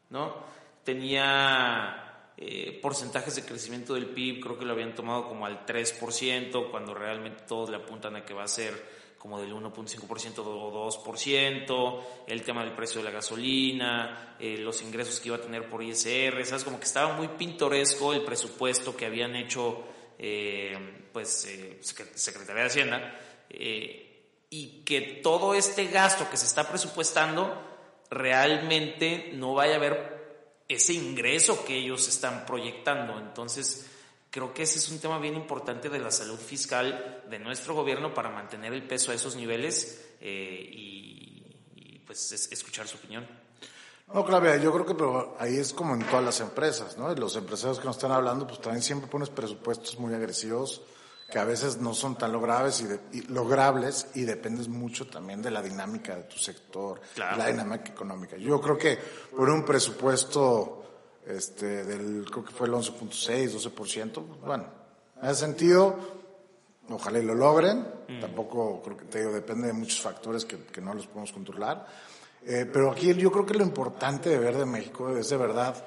¿no? 0.09 0.43
Tenía 0.83 2.04
eh, 2.37 2.79
porcentajes 2.81 3.35
de 3.35 3.45
crecimiento 3.45 3.93
del 3.93 4.07
PIB, 4.07 4.41
creo 4.41 4.59
que 4.59 4.65
lo 4.65 4.73
habían 4.73 4.93
tomado 4.93 5.27
como 5.27 5.45
al 5.45 5.65
3%, 5.65 6.69
cuando 6.69 6.93
realmente 6.93 7.43
todos 7.47 7.69
le 7.69 7.77
apuntan 7.77 8.15
a 8.15 8.25
que 8.25 8.33
va 8.33 8.43
a 8.43 8.47
ser 8.47 9.05
como 9.25 9.41
del 9.41 9.55
1.5% 9.55 10.37
o 10.37 10.91
2%, 10.91 12.03
el 12.27 12.43
tema 12.43 12.63
del 12.63 12.73
precio 12.73 12.99
de 12.99 13.05
la 13.05 13.09
gasolina, 13.09 14.35
eh, 14.39 14.59
los 14.59 14.83
ingresos 14.83 15.19
que 15.19 15.29
iba 15.29 15.37
a 15.37 15.41
tener 15.41 15.67
por 15.67 15.81
ISR, 15.81 16.45
¿sabes? 16.45 16.63
Como 16.63 16.77
que 16.77 16.85
estaba 16.85 17.15
muy 17.15 17.29
pintoresco 17.29 18.13
el 18.13 18.23
presupuesto 18.23 18.95
que 18.95 19.07
habían 19.07 19.35
hecho, 19.35 19.83
eh, 20.19 21.07
pues, 21.11 21.45
eh, 21.45 21.79
Secretaría 21.81 22.61
de 22.61 22.67
Hacienda, 22.67 23.19
y 23.49 24.83
que 24.85 25.01
todo 25.23 25.55
este 25.55 25.87
gasto 25.87 26.29
que 26.29 26.37
se 26.37 26.45
está 26.45 26.69
presupuestando 26.69 27.59
realmente 28.11 29.31
no 29.33 29.55
vaya 29.55 29.73
a 29.73 29.77
haber 29.77 30.14
ese 30.67 30.93
ingreso 30.93 31.65
que 31.65 31.77
ellos 31.77 32.07
están 32.07 32.45
proyectando. 32.45 33.19
Entonces, 33.19 33.89
Creo 34.35 34.53
que 34.53 34.63
ese 34.63 34.79
es 34.79 34.91
un 34.91 34.99
tema 34.99 35.17
bien 35.17 35.35
importante 35.35 35.87
de 35.87 35.97
la 35.97 36.11
salud 36.11 36.37
fiscal 36.37 37.23
de 37.29 37.39
nuestro 37.39 37.73
gobierno 37.73 38.13
para 38.13 38.29
mantener 38.29 38.73
el 38.73 38.85
peso 38.85 39.13
a 39.13 39.15
esos 39.15 39.37
niveles 39.37 40.09
eh, 40.19 40.69
y, 40.73 42.01
pues 42.05 42.33
escuchar 42.51 42.85
su 42.85 42.97
opinión. 42.97 43.25
No, 44.13 44.25
Claudia, 44.25 44.57
yo 44.57 44.73
creo 44.73 44.85
que 44.85 44.93
pero 44.93 45.37
ahí 45.39 45.55
es 45.55 45.71
como 45.71 45.95
en 45.95 46.03
todas 46.03 46.25
las 46.25 46.41
empresas, 46.41 46.97
¿no? 46.97 47.15
los 47.15 47.37
empresarios 47.37 47.79
que 47.79 47.85
nos 47.85 47.95
están 47.95 48.11
hablando, 48.11 48.45
pues 48.45 48.59
también 48.59 48.83
siempre 48.83 49.09
pones 49.09 49.29
presupuestos 49.29 49.97
muy 49.99 50.13
agresivos 50.13 50.81
que 51.29 51.39
a 51.39 51.43
veces 51.43 51.77
no 51.77 51.93
son 51.93 52.17
tan 52.17 52.31
logrables 52.31 52.85
y, 53.11 53.21
logrables 53.23 54.07
y 54.13 54.21
dependes 54.21 54.67
mucho 54.67 55.07
también 55.07 55.41
de 55.41 55.51
la 55.51 55.61
dinámica 55.61 56.15
de 56.15 56.23
tu 56.23 56.37
sector, 56.37 57.01
la 57.15 57.47
dinámica 57.47 57.91
económica. 57.91 58.37
Yo 58.37 58.61
creo 58.61 58.77
que 58.77 58.97
por 59.35 59.49
un 59.49 59.65
presupuesto 59.65 60.83
este, 61.25 61.83
del, 61.83 62.25
creo 62.29 62.45
que 62.45 62.53
fue 62.53 62.67
el 62.67 62.73
11.6, 62.73 63.73
12%. 63.73 64.23
Bueno, 64.45 64.65
en 65.21 65.29
ese 65.29 65.41
sentido, 65.41 65.97
Ojalá 66.89 67.19
y 67.19 67.23
lo 67.23 67.33
logren. 67.33 67.85
Tampoco, 68.21 68.81
creo 68.83 68.97
que 68.97 69.05
te 69.05 69.19
digo, 69.19 69.31
depende 69.31 69.67
de 69.67 69.73
muchos 69.73 70.01
factores 70.01 70.45
que, 70.45 70.65
que 70.65 70.81
no 70.81 70.93
los 70.93 71.07
podemos 71.07 71.31
controlar. 71.31 71.87
Eh, 72.45 72.69
pero 72.71 72.91
aquí 72.91 73.13
yo 73.15 73.31
creo 73.31 73.45
que 73.45 73.55
lo 73.55 73.63
importante 73.63 74.29
de 74.29 74.37
ver 74.37 74.55
de 74.55 74.65
México 74.65 75.17
es 75.17 75.29
de 75.29 75.37
verdad, 75.37 75.83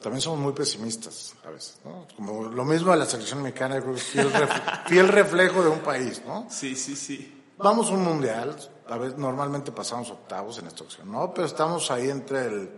también 0.00 0.20
somos 0.20 0.38
muy 0.38 0.52
pesimistas 0.52 1.34
a 1.44 1.50
veces, 1.50 1.78
¿no? 1.84 2.06
Como 2.16 2.44
lo 2.44 2.64
mismo 2.64 2.92
de 2.92 2.98
la 2.98 3.06
selección 3.06 3.42
mexicana, 3.42 3.76
yo 3.76 3.82
creo 3.82 3.94
que 3.94 4.00
es 4.00 4.06
fiel, 4.06 4.32
ref- 4.32 4.84
fiel 4.86 5.08
reflejo 5.08 5.62
de 5.62 5.68
un 5.70 5.80
país, 5.80 6.22
¿no? 6.26 6.46
Sí, 6.50 6.74
sí, 6.76 6.94
sí. 6.96 7.34
Vamos 7.58 7.90
a 7.90 7.94
un 7.94 8.02
mundial, 8.04 8.56
a 8.88 8.96
veces 8.98 9.18
normalmente 9.18 9.72
pasamos 9.72 10.10
octavos 10.10 10.58
en 10.58 10.68
esta 10.68 10.84
ocasión, 10.84 11.10
¿no? 11.10 11.34
Pero 11.34 11.46
estamos 11.46 11.90
ahí 11.90 12.08
entre 12.08 12.46
el 12.46 12.70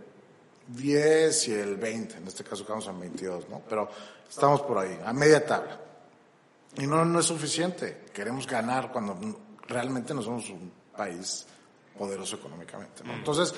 10 0.67 1.47
y 1.49 1.53
el 1.53 1.75
20, 1.77 2.17
en 2.17 2.27
este 2.27 2.43
caso 2.43 2.65
quedamos 2.65 2.87
en 2.87 2.99
22, 2.99 3.49
¿no? 3.49 3.61
Pero 3.69 3.89
estamos 4.29 4.61
por 4.61 4.79
ahí, 4.79 4.99
a 5.05 5.13
media 5.13 5.45
tabla. 5.45 5.79
Y 6.77 6.87
no, 6.87 7.03
no 7.03 7.19
es 7.19 7.25
suficiente. 7.25 8.05
Queremos 8.13 8.47
ganar 8.47 8.91
cuando 8.91 9.17
realmente 9.67 10.13
no 10.13 10.21
somos 10.21 10.49
un 10.49 10.71
país 10.95 11.45
poderoso 11.97 12.37
económicamente. 12.37 13.03
¿no? 13.03 13.13
Entonces, 13.13 13.53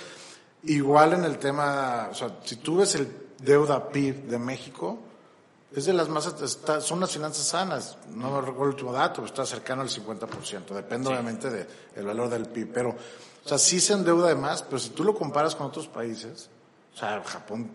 igual 0.63 1.13
en 1.13 1.23
el 1.23 1.37
tema, 1.37 2.07
o 2.11 2.15
sea, 2.15 2.39
si 2.43 2.55
tú 2.57 2.77
ves 2.77 2.95
el 2.95 3.05
deuda 3.39 3.89
PIB 3.89 4.27
de 4.27 4.39
México 4.39 4.99
es 5.75 5.85
de 5.85 5.93
las 5.93 6.07
más 6.07 6.31
son 6.81 6.99
las 6.99 7.11
finanzas 7.11 7.47
sanas, 7.47 7.97
no 8.09 8.29
me 8.29 8.41
recuerdo 8.41 8.65
el 8.65 8.69
último 8.69 8.93
dato, 8.93 9.15
pero 9.15 9.27
está 9.27 9.45
cercano 9.45 9.81
al 9.81 9.89
50%, 9.89 10.67
depende 10.67 11.09
obviamente 11.09 11.49
del 11.49 11.67
de 11.95 12.01
valor 12.03 12.29
del 12.29 12.45
PIB, 12.45 12.71
pero 12.71 12.89
o 12.89 13.47
sea, 13.47 13.57
sí 13.57 13.79
se 13.79 13.93
endeuda 13.93 14.27
de 14.27 14.35
más, 14.35 14.61
pero 14.61 14.79
si 14.79 14.89
tú 14.89 15.03
lo 15.03 15.13
comparas 15.13 15.55
con 15.55 15.67
otros 15.67 15.87
países, 15.87 16.49
o 16.93 16.97
sea, 16.97 17.21
Japón 17.23 17.71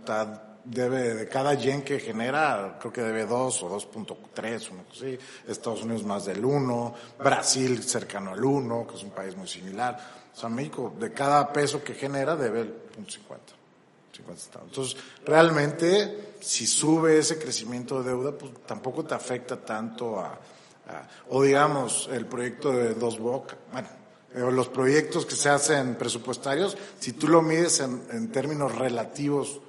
debe 0.65 1.15
de 1.15 1.29
cada 1.29 1.55
yen 1.55 1.83
que 1.83 1.99
genera, 1.99 2.79
creo 2.81 2.93
que 2.93 3.03
debe 3.03 3.27
2 3.27 3.63
o 3.63 3.77
2.3, 3.77 4.71
una 4.71 4.85
cosa 4.85 5.05
así, 5.05 5.19
Estados 5.47 5.83
Unidos 5.83 6.05
más 6.05 6.25
del 6.25 6.45
1, 6.45 6.95
Brasil 7.19 7.83
cercano 7.83 8.33
al 8.33 8.45
1, 8.45 8.87
que 8.87 8.95
es 8.95 9.03
un 9.03 9.11
país 9.11 9.37
muy 9.37 9.49
similar. 9.49 9.99
O 10.35 10.39
sea, 10.39 10.49
México 10.49 10.95
de 10.99 11.13
cada 11.13 11.53
peso 11.53 11.83
que 11.83 11.95
genera 11.95 12.37
debe 12.37 12.61
el 12.61 12.75
0.50. 12.97 13.58
Entonces, 14.65 14.97
realmente, 15.25 16.35
si 16.41 16.67
sube 16.67 17.19
ese 17.19 17.39
crecimiento 17.39 18.03
de 18.03 18.11
deuda, 18.11 18.33
pues 18.33 18.53
tampoco 18.67 19.05
te 19.05 19.15
afecta 19.15 19.57
tanto 19.57 20.19
a, 20.19 20.27
a 20.27 21.09
o 21.31 21.43
digamos, 21.43 22.09
el 22.13 22.27
proyecto 22.27 22.73
de 22.73 22.95
Dos 22.95 23.19
Bocas, 23.19 23.59
bueno, 23.73 23.89
eh, 24.35 24.41
los 24.53 24.69
proyectos 24.69 25.25
que 25.25 25.35
se 25.35 25.49
hacen 25.49 25.95
presupuestarios, 25.97 26.77
si 26.99 27.13
tú 27.13 27.29
lo 27.29 27.43
mides 27.43 27.81
en, 27.81 28.03
en 28.11 28.31
términos 28.31 28.75
relativos 28.75 29.61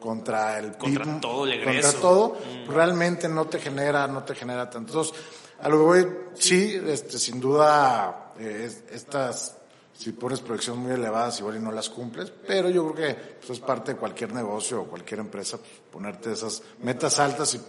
contra 0.00 0.58
el 0.58 0.76
contra 0.76 1.20
todo 1.20 1.46
el 1.46 1.62
contra 1.62 1.92
todo, 1.92 2.36
mm. 2.66 2.70
realmente 2.70 3.28
no 3.28 3.46
te 3.46 3.60
genera, 3.60 4.08
no 4.08 4.24
te 4.24 4.34
genera 4.34 4.68
tanto. 4.68 4.92
Entonces, 4.92 5.14
a 5.60 5.68
lo 5.68 5.76
que 5.76 5.84
voy, 5.84 6.08
sí, 6.34 6.80
este, 6.86 7.18
sin 7.18 7.38
duda, 7.38 8.32
eh, 8.38 8.70
estas 8.90 9.56
si 10.00 10.12
pones 10.12 10.40
proyecciones 10.40 10.82
muy 10.82 10.92
elevadas, 10.92 11.38
igual 11.40 11.56
y 11.56 11.60
no 11.60 11.70
las 11.70 11.90
cumples, 11.90 12.32
pero 12.46 12.70
yo 12.70 12.90
creo 12.92 13.08
que 13.08 13.14
pues, 13.38 13.50
es 13.50 13.60
parte 13.60 13.92
de 13.92 13.98
cualquier 13.98 14.32
negocio 14.32 14.82
o 14.82 14.84
cualquier 14.86 15.20
empresa, 15.20 15.58
pues, 15.58 15.70
ponerte 15.92 16.32
esas 16.32 16.62
metas 16.82 17.18
altas 17.20 17.54
y 17.54 17.60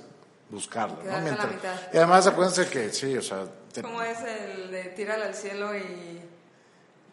buscarlas, 0.50 1.00
y 1.94 1.98
además 1.98 2.28
acuérdense 2.28 2.70
que 2.70 2.90
sí, 2.92 3.18
o 3.18 3.22
sea, 3.22 3.46
te- 3.74 3.82
¿Cómo 3.82 4.02
es 4.02 4.18
el 4.22 4.72
de 4.72 4.84
tírala 4.96 5.26
al 5.26 5.36
cielo 5.36 5.76
y... 5.76 6.22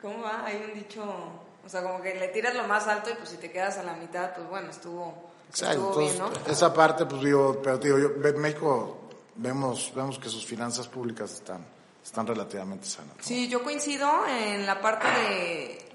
¿Cómo 0.01 0.23
va? 0.23 0.45
Hay 0.47 0.65
un 0.69 0.75
dicho... 0.79 1.03
O 1.05 1.69
sea, 1.69 1.83
como 1.83 2.01
que 2.01 2.15
le 2.15 2.29
tiras 2.29 2.55
lo 2.55 2.67
más 2.67 2.87
alto 2.87 3.11
y 3.11 3.15
pues 3.15 3.29
si 3.29 3.37
te 3.37 3.51
quedas 3.51 3.77
a 3.79 3.83
la 3.83 3.95
mitad, 3.95 4.33
pues 4.35 4.49
bueno, 4.49 4.71
estuvo, 4.71 5.31
Exacto, 5.51 5.75
estuvo 5.91 6.03
entonces, 6.09 6.33
bien, 6.33 6.45
¿no? 6.47 6.53
esa 6.53 6.73
parte, 6.73 7.05
pues 7.05 7.23
digo, 7.23 7.61
pero 7.63 7.79
te 7.79 7.89
digo, 7.89 7.99
yo, 7.99 8.33
México, 8.39 8.97
vemos, 9.35 9.93
vemos 9.95 10.19
que 10.19 10.29
sus 10.31 10.47
finanzas 10.47 10.89
públicas 10.89 11.31
están, 11.35 11.63
están 12.09 12.27
relativamente 12.27 12.88
sanas. 12.88 13.14
Sí, 13.21 13.49
yo 13.49 13.62
coincido 13.62 14.11
en 14.27 14.64
la 14.64 14.81
parte 14.81 15.07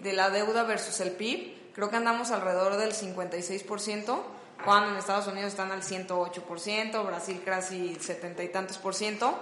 de, 0.01 0.13
la 0.13 0.29
deuda 0.29 0.63
versus 0.63 0.99
el 0.99 1.11
PIB. 1.11 1.73
Creo 1.73 1.89
que 1.89 1.95
andamos 1.95 2.29
alrededor 2.29 2.77
del 2.77 2.93
56%, 2.93 4.21
cuando 4.63 4.91
en 4.91 4.97
Estados 4.97 5.25
Unidos 5.25 5.49
están 5.49 5.71
al 5.71 5.81
108%, 5.81 7.05
Brasil 7.05 7.41
casi 7.43 7.95
70 7.95 8.43
y 8.43 8.49
tantos 8.49 8.77
por 8.77 8.93
ciento. 8.93 9.33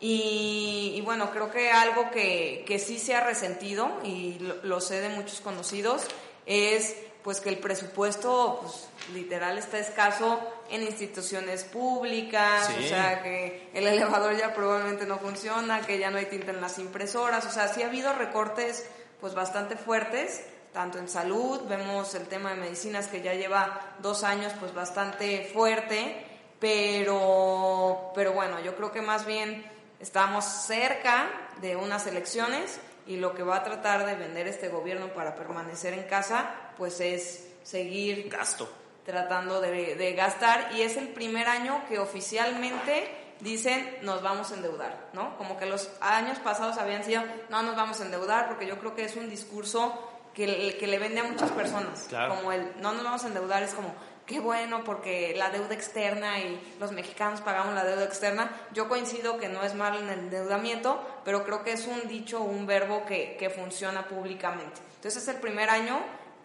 Y, 0.00 0.92
y 0.96 1.00
bueno, 1.00 1.30
creo 1.30 1.50
que 1.50 1.70
algo 1.70 2.10
que, 2.10 2.62
que 2.66 2.78
sí 2.78 2.98
se 2.98 3.14
ha 3.14 3.24
resentido, 3.24 3.90
y 4.04 4.38
lo, 4.38 4.62
lo 4.64 4.80
sé 4.82 5.00
de 5.00 5.08
muchos 5.08 5.40
conocidos, 5.40 6.02
es 6.44 6.94
pues 7.24 7.40
que 7.40 7.48
el 7.48 7.58
presupuesto 7.58 8.58
pues, 8.62 8.87
literal 9.12 9.58
está 9.58 9.78
escaso 9.78 10.40
en 10.70 10.82
instituciones 10.82 11.64
públicas, 11.64 12.66
Sí. 12.66 12.84
o 12.84 12.88
sea, 12.88 13.22
que 13.22 13.70
el 13.74 13.86
elevador 13.86 14.36
ya 14.36 14.54
probablemente 14.54 15.06
no 15.06 15.18
funciona, 15.18 15.80
que 15.82 15.98
ya 15.98 16.10
no 16.10 16.18
hay 16.18 16.26
tinta 16.26 16.50
en 16.50 16.60
las 16.60 16.78
impresoras, 16.78 17.44
o 17.46 17.50
sea, 17.50 17.68
sí 17.68 17.82
ha 17.82 17.86
habido 17.86 18.12
recortes 18.12 18.88
pues 19.20 19.34
bastante 19.34 19.76
fuertes, 19.76 20.44
tanto 20.72 20.98
en 20.98 21.08
salud, 21.08 21.62
vemos 21.68 22.14
el 22.14 22.26
tema 22.28 22.50
de 22.50 22.56
medicinas 22.56 23.08
que 23.08 23.20
ya 23.22 23.34
lleva 23.34 23.80
dos 24.00 24.22
años 24.22 24.52
pues 24.60 24.72
bastante 24.74 25.50
fuerte, 25.52 26.24
pero, 26.60 28.12
pero 28.14 28.32
bueno, 28.32 28.60
yo 28.60 28.76
creo 28.76 28.92
que 28.92 29.00
más 29.02 29.24
bien 29.26 29.64
estamos 30.00 30.44
cerca 30.44 31.28
de 31.60 31.74
unas 31.76 32.06
elecciones 32.06 32.78
y 33.06 33.16
lo 33.16 33.34
que 33.34 33.42
va 33.42 33.56
a 33.56 33.64
tratar 33.64 34.04
de 34.06 34.14
vender 34.14 34.46
este 34.46 34.68
gobierno 34.68 35.08
para 35.14 35.34
permanecer 35.34 35.94
en 35.94 36.04
casa 36.04 36.50
pues 36.76 37.00
es 37.00 37.48
seguir 37.64 38.28
Gasto. 38.28 38.70
Tratando 39.12 39.62
de, 39.62 39.94
de 39.96 40.12
gastar 40.12 40.68
y 40.74 40.82
es 40.82 40.98
el 40.98 41.08
primer 41.08 41.48
año 41.48 41.82
que 41.88 41.98
oficialmente 41.98 43.10
dicen 43.40 43.96
nos 44.02 44.22
vamos 44.22 44.50
a 44.52 44.54
endeudar, 44.56 45.08
¿no? 45.14 45.38
Como 45.38 45.56
que 45.56 45.64
los 45.64 45.90
años 46.02 46.38
pasados 46.40 46.76
habían 46.76 47.02
sido 47.04 47.22
no 47.48 47.62
nos 47.62 47.74
vamos 47.74 48.00
a 48.00 48.04
endeudar 48.04 48.48
porque 48.48 48.66
yo 48.66 48.78
creo 48.78 48.94
que 48.94 49.04
es 49.06 49.16
un 49.16 49.30
discurso 49.30 50.10
que, 50.34 50.46
le- 50.46 50.76
que 50.76 50.86
le 50.86 50.98
vende 50.98 51.20
a 51.20 51.24
muchas 51.24 51.50
personas, 51.52 52.04
Claro. 52.10 52.34
como 52.36 52.52
el 52.52 52.70
no 52.82 52.92
nos 52.92 53.02
vamos 53.02 53.24
a 53.24 53.28
endeudar 53.28 53.62
es 53.62 53.72
como 53.72 53.94
qué 54.26 54.40
bueno 54.40 54.84
porque 54.84 55.32
la 55.36 55.48
deuda 55.48 55.72
externa 55.74 56.38
y 56.40 56.76
los 56.78 56.92
mexicanos 56.92 57.40
pagamos 57.40 57.74
la 57.74 57.84
deuda 57.84 58.04
externa. 58.04 58.50
Yo 58.74 58.86
coincido 58.90 59.38
que 59.38 59.48
no 59.48 59.62
es 59.62 59.74
malo 59.74 60.00
en 60.00 60.10
el 60.10 60.18
endeudamiento, 60.18 61.02
pero 61.24 61.44
creo 61.44 61.64
que 61.64 61.72
es 61.72 61.86
un 61.86 62.06
dicho, 62.08 62.42
un 62.42 62.66
verbo 62.66 63.06
que, 63.06 63.36
que 63.38 63.48
funciona 63.48 64.06
públicamente. 64.06 64.82
Entonces 64.96 65.22
es 65.22 65.28
el 65.28 65.36
primer 65.40 65.70
año 65.70 65.98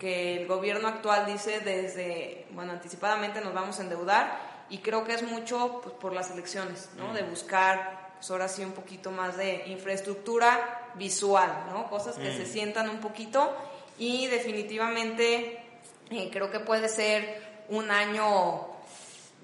que 0.04 0.36
el 0.36 0.48
gobierno 0.48 0.89
actual 0.89 1.26
dice 1.26 1.62
desde, 1.62 2.46
bueno, 2.52 2.74
anticipadamente 2.74 3.39
nos 3.39 3.54
vamos 3.54 3.80
a 3.80 3.84
endeudar 3.84 4.38
y 4.70 4.80
creo 4.80 5.06
que 5.06 5.13
es 5.13 5.24
mucho 5.24 5.80
pues, 5.82 5.96
por 5.96 6.12
las 6.12 6.30
elecciones, 6.30 6.89
¿no? 6.98 7.13
De 7.13 7.24
buscar, 7.24 8.12
pues 8.16 8.30
ahora 8.30 8.50
sí, 8.50 8.66
un 8.66 8.74
poquito 8.74 9.12
más 9.12 9.38
de 9.38 9.63
infraestructura 9.68 10.92
visual, 10.96 11.68
¿no? 11.70 11.89
Cosas 11.89 12.18
que 12.18 12.34
se 12.34 12.46
sientan 12.46 12.89
un 12.89 12.98
poquito 12.98 13.56
y 13.98 14.28
definitivamente 14.28 15.63
eh, 16.10 16.30
creo 16.34 16.52
que 16.52 16.60
puede 16.60 16.89
ser 16.89 17.63
un 17.70 17.89
año 17.89 18.68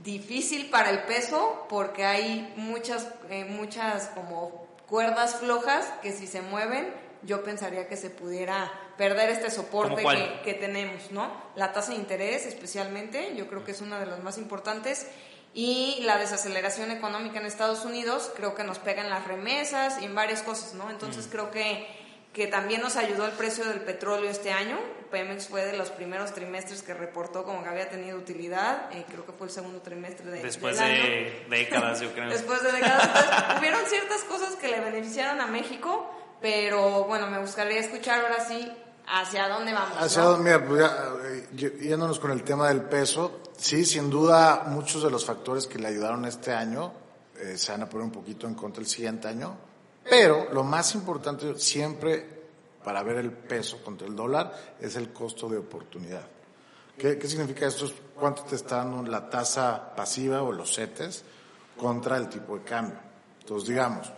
difícil 0.03 0.69
para 0.69 0.89
el 0.89 1.03
peso 1.03 1.67
porque 1.69 2.03
hay 2.03 2.53
muchas, 2.57 3.07
eh, 3.29 3.45
muchas 3.45 4.07
como 4.07 4.67
cuerdas 4.89 5.37
flojas 5.37 5.85
que 6.01 6.11
si 6.11 6.27
se 6.27 6.41
mueven 6.41 6.93
yo 7.23 7.45
pensaría 7.45 7.87
que 7.87 7.95
se 7.95 8.09
pudiera 8.09 8.69
perder 8.99 9.29
este 9.29 9.49
soporte 9.49 10.03
que, 10.03 10.41
que 10.43 10.53
tenemos, 10.53 11.09
¿no? 11.11 11.31
La 11.55 11.71
tasa 11.71 11.93
de 11.93 11.97
interés 11.97 12.45
especialmente, 12.45 13.33
yo 13.35 13.47
creo 13.47 13.63
que 13.63 13.71
es 13.71 13.79
una 13.79 13.97
de 13.97 14.05
las 14.05 14.21
más 14.21 14.37
importantes 14.37 15.07
y 15.53 16.01
la 16.03 16.17
desaceleración 16.17 16.91
económica 16.91 17.39
en 17.39 17.45
Estados 17.45 17.85
Unidos 17.85 18.29
creo 18.35 18.55
que 18.55 18.65
nos 18.65 18.77
pega 18.77 19.01
en 19.01 19.09
las 19.09 19.25
remesas 19.25 20.01
y 20.01 20.05
en 20.05 20.13
varias 20.13 20.43
cosas, 20.43 20.73
¿no? 20.73 20.91
Entonces 20.91 21.29
creo 21.31 21.49
que, 21.49 21.87
que 22.33 22.47
también 22.47 22.81
nos 22.81 22.97
ayudó 22.97 23.25
el 23.25 23.31
precio 23.31 23.63
del 23.65 23.79
petróleo 23.79 24.29
este 24.29 24.51
año. 24.51 24.77
Pemex 25.09 25.47
fue 25.47 25.63
de 25.63 25.77
los 25.77 25.91
primeros 25.91 26.33
trimestres 26.33 26.83
que 26.83 26.93
reportó 26.93 27.45
como 27.45 27.63
que 27.63 27.69
había 27.69 27.89
tenido 27.89 28.17
utilidad, 28.17 28.91
eh, 28.91 29.05
creo 29.07 29.25
que 29.25 29.31
fue 29.31 29.47
el 29.47 29.53
segundo 29.53 29.81
trimestre 29.81 30.29
de, 30.29 30.43
Después 30.43 30.77
del 30.77 30.85
año. 30.85 31.03
de 31.03 31.45
décadas, 31.49 32.01
yo 32.01 32.11
creo. 32.11 32.29
Después 32.29 32.61
de 32.63 32.73
décadas. 32.73 33.07
Entonces, 33.07 33.57
hubieron 33.59 33.85
ciertas 33.85 34.23
cosas 34.25 34.57
que 34.57 34.67
le 34.67 34.81
beneficiaron 34.81 35.39
a 35.39 35.47
México, 35.47 36.13
pero 36.41 37.05
bueno, 37.05 37.27
me 37.27 37.39
gustaría 37.39 37.79
escuchar 37.79 38.21
ahora 38.21 38.45
sí 38.45 38.71
hacia 39.09 39.47
dónde 39.47 39.73
vamos. 39.73 39.97
Hacia 39.97 40.23
¿no? 40.23 40.29
dónde, 40.29 40.43
mira, 40.43 40.65
pues 40.65 40.81
ya, 40.81 41.67
eh, 41.67 41.77
yéndonos 41.81 42.19
con 42.19 42.31
el 42.31 42.43
tema 42.43 42.69
del 42.69 42.83
peso, 42.83 43.41
sí, 43.57 43.85
sin 43.85 44.09
duda 44.09 44.63
muchos 44.67 45.03
de 45.03 45.11
los 45.11 45.25
factores 45.25 45.67
que 45.67 45.79
le 45.79 45.87
ayudaron 45.87 46.25
este 46.25 46.53
año 46.53 46.93
eh, 47.39 47.57
se 47.57 47.71
van 47.71 47.83
a 47.83 47.89
poner 47.89 48.05
un 48.05 48.11
poquito 48.11 48.47
en 48.47 48.55
contra 48.55 48.81
el 48.81 48.87
siguiente 48.87 49.27
año, 49.27 49.55
pero 50.09 50.51
lo 50.51 50.63
más 50.63 50.93
importante 50.95 51.57
siempre 51.57 52.39
para 52.83 53.03
ver 53.03 53.17
el 53.17 53.31
peso 53.31 53.83
contra 53.83 54.07
el 54.07 54.15
dólar 54.15 54.75
es 54.79 54.95
el 54.95 55.11
costo 55.11 55.47
de 55.47 55.57
oportunidad. 55.57 56.27
¿Qué, 56.97 57.17
qué 57.17 57.27
significa 57.27 57.65
esto? 57.67 57.85
Es 57.85 57.93
cuánto 58.15 58.43
te 58.43 58.55
está 58.55 58.77
dando 58.77 59.09
la 59.09 59.29
tasa 59.29 59.95
pasiva 59.95 60.41
o 60.41 60.51
los 60.51 60.75
CETES 60.75 61.23
contra 61.77 62.17
el 62.17 62.27
tipo 62.27 62.57
de 62.57 62.63
cambio. 62.63 62.99
Entonces, 63.39 63.69
digamos, 63.69 64.11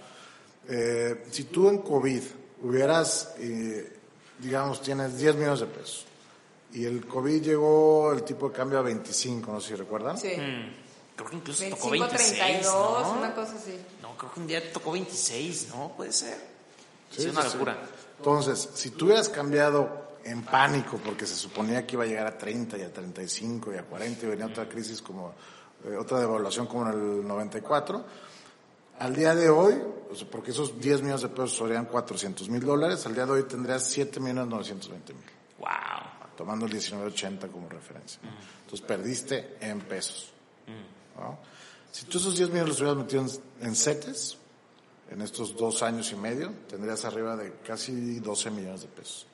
eh, 0.68 1.26
si 1.30 1.46
tú 1.46 1.70
en 1.70 1.80
COVID 1.80 2.24
hubieras, 2.64 3.36
eh, 3.38 4.00
digamos, 4.42 4.82
tienes 4.82 5.18
10 5.18 5.36
millones 5.36 5.60
de 5.62 5.66
pesos 5.68 6.06
y 6.74 6.86
el 6.86 7.06
COVID 7.06 7.42
llegó 7.42 8.12
el 8.14 8.24
tipo 8.24 8.50
de 8.50 8.56
cambio 8.56 8.80
a 8.80 8.82
25, 8.82 9.52
no 9.52 9.60
sé 9.60 9.70
si 9.70 9.76
recuerdan. 9.76 10.18
Sí. 10.18 10.30
Mm. 10.38 11.16
creo 11.16 11.30
que 11.30 11.36
incluso 11.36 11.64
tocó 11.70 11.90
25, 11.90 12.18
26, 12.18 12.40
32, 12.40 13.04
¿no? 13.04 13.12
una 13.20 13.36
cosa 13.36 13.56
así. 13.56 13.80
No, 14.02 14.18
creo 14.18 14.32
que 14.34 14.40
un 14.40 14.48
día 14.48 14.74
tocó 14.74 14.92
26, 14.92 15.68
¿no? 15.70 15.94
Puede 15.96 16.12
ser. 16.14 16.38
Sí, 17.12 17.24
Sí, 17.24 17.28
una 17.30 17.42
sí, 17.42 17.48
sí. 17.50 17.54
locura. 17.56 17.78
Entonces, 18.18 18.70
si 18.74 18.92
tú 18.92 19.06
hubieras 19.06 19.28
cambiado 19.30 20.12
en 20.24 20.44
pánico 20.44 20.98
porque 21.04 21.26
se 21.26 21.36
suponía 21.36 21.86
que 21.86 21.96
iba 21.96 22.04
a 22.04 22.08
llegar 22.08 22.28
a 22.28 22.38
30 22.38 22.78
y 22.78 22.84
a 22.84 22.94
35 22.94 23.74
y 23.74 23.78
a 23.78 23.84
40 23.84 24.26
y 24.26 24.30
venía 24.30 24.46
otra 24.46 24.70
crisis 24.70 25.02
como, 25.02 25.34
eh, 25.84 25.96
otra 25.98 26.20
devaluación 26.20 26.68
como 26.68 26.88
en 26.90 26.94
el 26.94 27.28
94, 27.28 28.06
al 29.02 29.16
día 29.16 29.34
de 29.36 29.50
hoy, 29.50 29.76
o 30.12 30.16
sea, 30.16 30.30
porque 30.30 30.52
esos 30.52 30.80
10 30.80 31.02
millones 31.02 31.22
de 31.24 31.30
pesos 31.30 31.58
serían 31.58 31.86
400 31.86 32.48
mil 32.50 32.64
dólares, 32.64 33.06
al 33.06 33.16
día 33.16 33.26
de 33.26 33.32
hoy 33.32 33.44
tendrías 33.44 33.84
7 33.88 34.20
millones 34.20 34.48
920 34.48 35.14
mil, 35.14 35.24
Wow. 35.60 35.68
tomando 36.38 36.66
el 36.66 36.72
1980 36.72 37.48
como 37.48 37.68
referencia. 37.70 38.20
Entonces 38.64 38.86
perdiste 38.86 39.58
en 39.60 39.80
pesos. 39.82 40.32
¿no? 41.18 41.38
Si 41.92 42.06
tú 42.06 42.18
esos 42.20 42.36
10 42.38 42.50
millones 42.50 42.70
los 42.70 42.80
hubieras 42.80 42.98
metido 42.98 43.22
en, 43.24 43.68
en 43.68 43.76
CETES, 43.76 44.38
en 45.10 45.22
estos 45.22 45.56
dos 45.58 45.84
años 45.84 46.12
y 46.12 46.16
medio, 46.16 46.52
tendrías 46.70 47.04
arriba 47.04 47.36
de 47.36 47.54
casi 47.66 48.20
12 48.20 48.50
millones 48.52 48.82
de 48.82 48.88
pesos. 48.88 49.26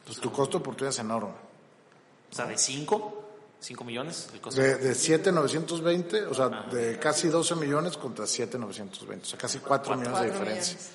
Entonces 0.00 0.20
tu 0.22 0.30
costo 0.32 0.58
de 0.58 0.62
oportunidad 0.62 0.90
es 0.90 0.98
enorme. 0.98 1.32
O 2.30 2.34
sea, 2.34 2.46
de 2.46 2.58
5, 2.58 3.19
5 3.60 3.84
millones 3.84 4.28
el 4.32 4.40
costo. 4.40 4.60
De, 4.60 4.76
de 4.76 4.94
7,920, 4.94 6.26
o 6.26 6.34
sea, 6.34 6.48
de 6.72 6.98
casi 6.98 7.28
12 7.28 7.54
millones 7.56 7.96
contra 7.96 8.26
7,920, 8.26 9.24
o 9.24 9.28
sea, 9.28 9.38
casi 9.38 9.58
4 9.58 9.96
millones 9.96 10.20
de 10.20 10.26
diferencia. 10.30 10.74
millones. 10.76 10.90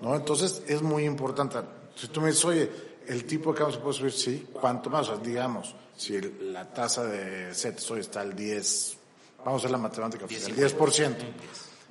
¿no? 0.00 0.14
Entonces 0.16 0.62
es 0.66 0.82
muy 0.82 1.04
importante. 1.04 1.58
Si 1.94 2.08
tú 2.08 2.20
me 2.20 2.28
dices, 2.28 2.44
oye, 2.46 2.70
el 3.06 3.24
tipo 3.26 3.52
de 3.52 3.58
cambio 3.58 3.76
se 3.76 3.80
puede 3.82 3.98
subir, 3.98 4.12
sí, 4.12 4.48
¿cuánto 4.52 4.90
más? 4.90 5.08
O 5.08 5.14
sea, 5.16 5.24
digamos, 5.24 5.74
si 5.96 6.16
el- 6.16 6.52
la 6.52 6.64
tasa 6.72 7.04
de 7.04 7.54
CETES 7.54 7.90
hoy 7.92 8.00
está 8.00 8.20
al 8.22 8.34
10, 8.34 8.96
vamos 9.44 9.54
a 9.54 9.56
hacer 9.62 9.70
la 9.70 9.78
matemática 9.78 10.24
oficial, 10.24 10.54
10%, 10.56 11.16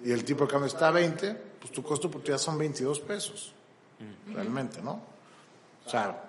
y 0.03 0.11
el 0.11 0.23
tipo 0.25 0.45
de 0.45 0.51
cambio 0.51 0.67
está 0.67 0.89
a 0.89 0.91
20, 0.91 1.33
pues 1.59 1.71
tu 1.71 1.81
costo 1.81 2.07
de 2.07 2.11
oportunidad 2.13 2.37
son 2.39 2.57
22 2.57 2.99
pesos, 2.99 3.53
realmente, 4.27 4.81
¿no? 4.81 5.01
O 5.85 5.89
sea, 5.89 6.24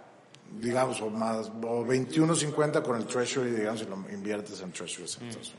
digamos, 0.61 1.01
o 1.01 1.11
más, 1.11 1.49
o 1.49 1.85
21.50 1.85 2.83
con 2.83 2.97
el 2.97 3.07
Treasury, 3.07 3.51
digamos, 3.51 3.81
si 3.81 3.87
lo 3.87 3.97
inviertes 4.11 4.61
en 4.61 4.73
Treasury 4.73 5.03
en 5.03 5.05
Estados 5.05 5.35
Unidos. 5.35 5.55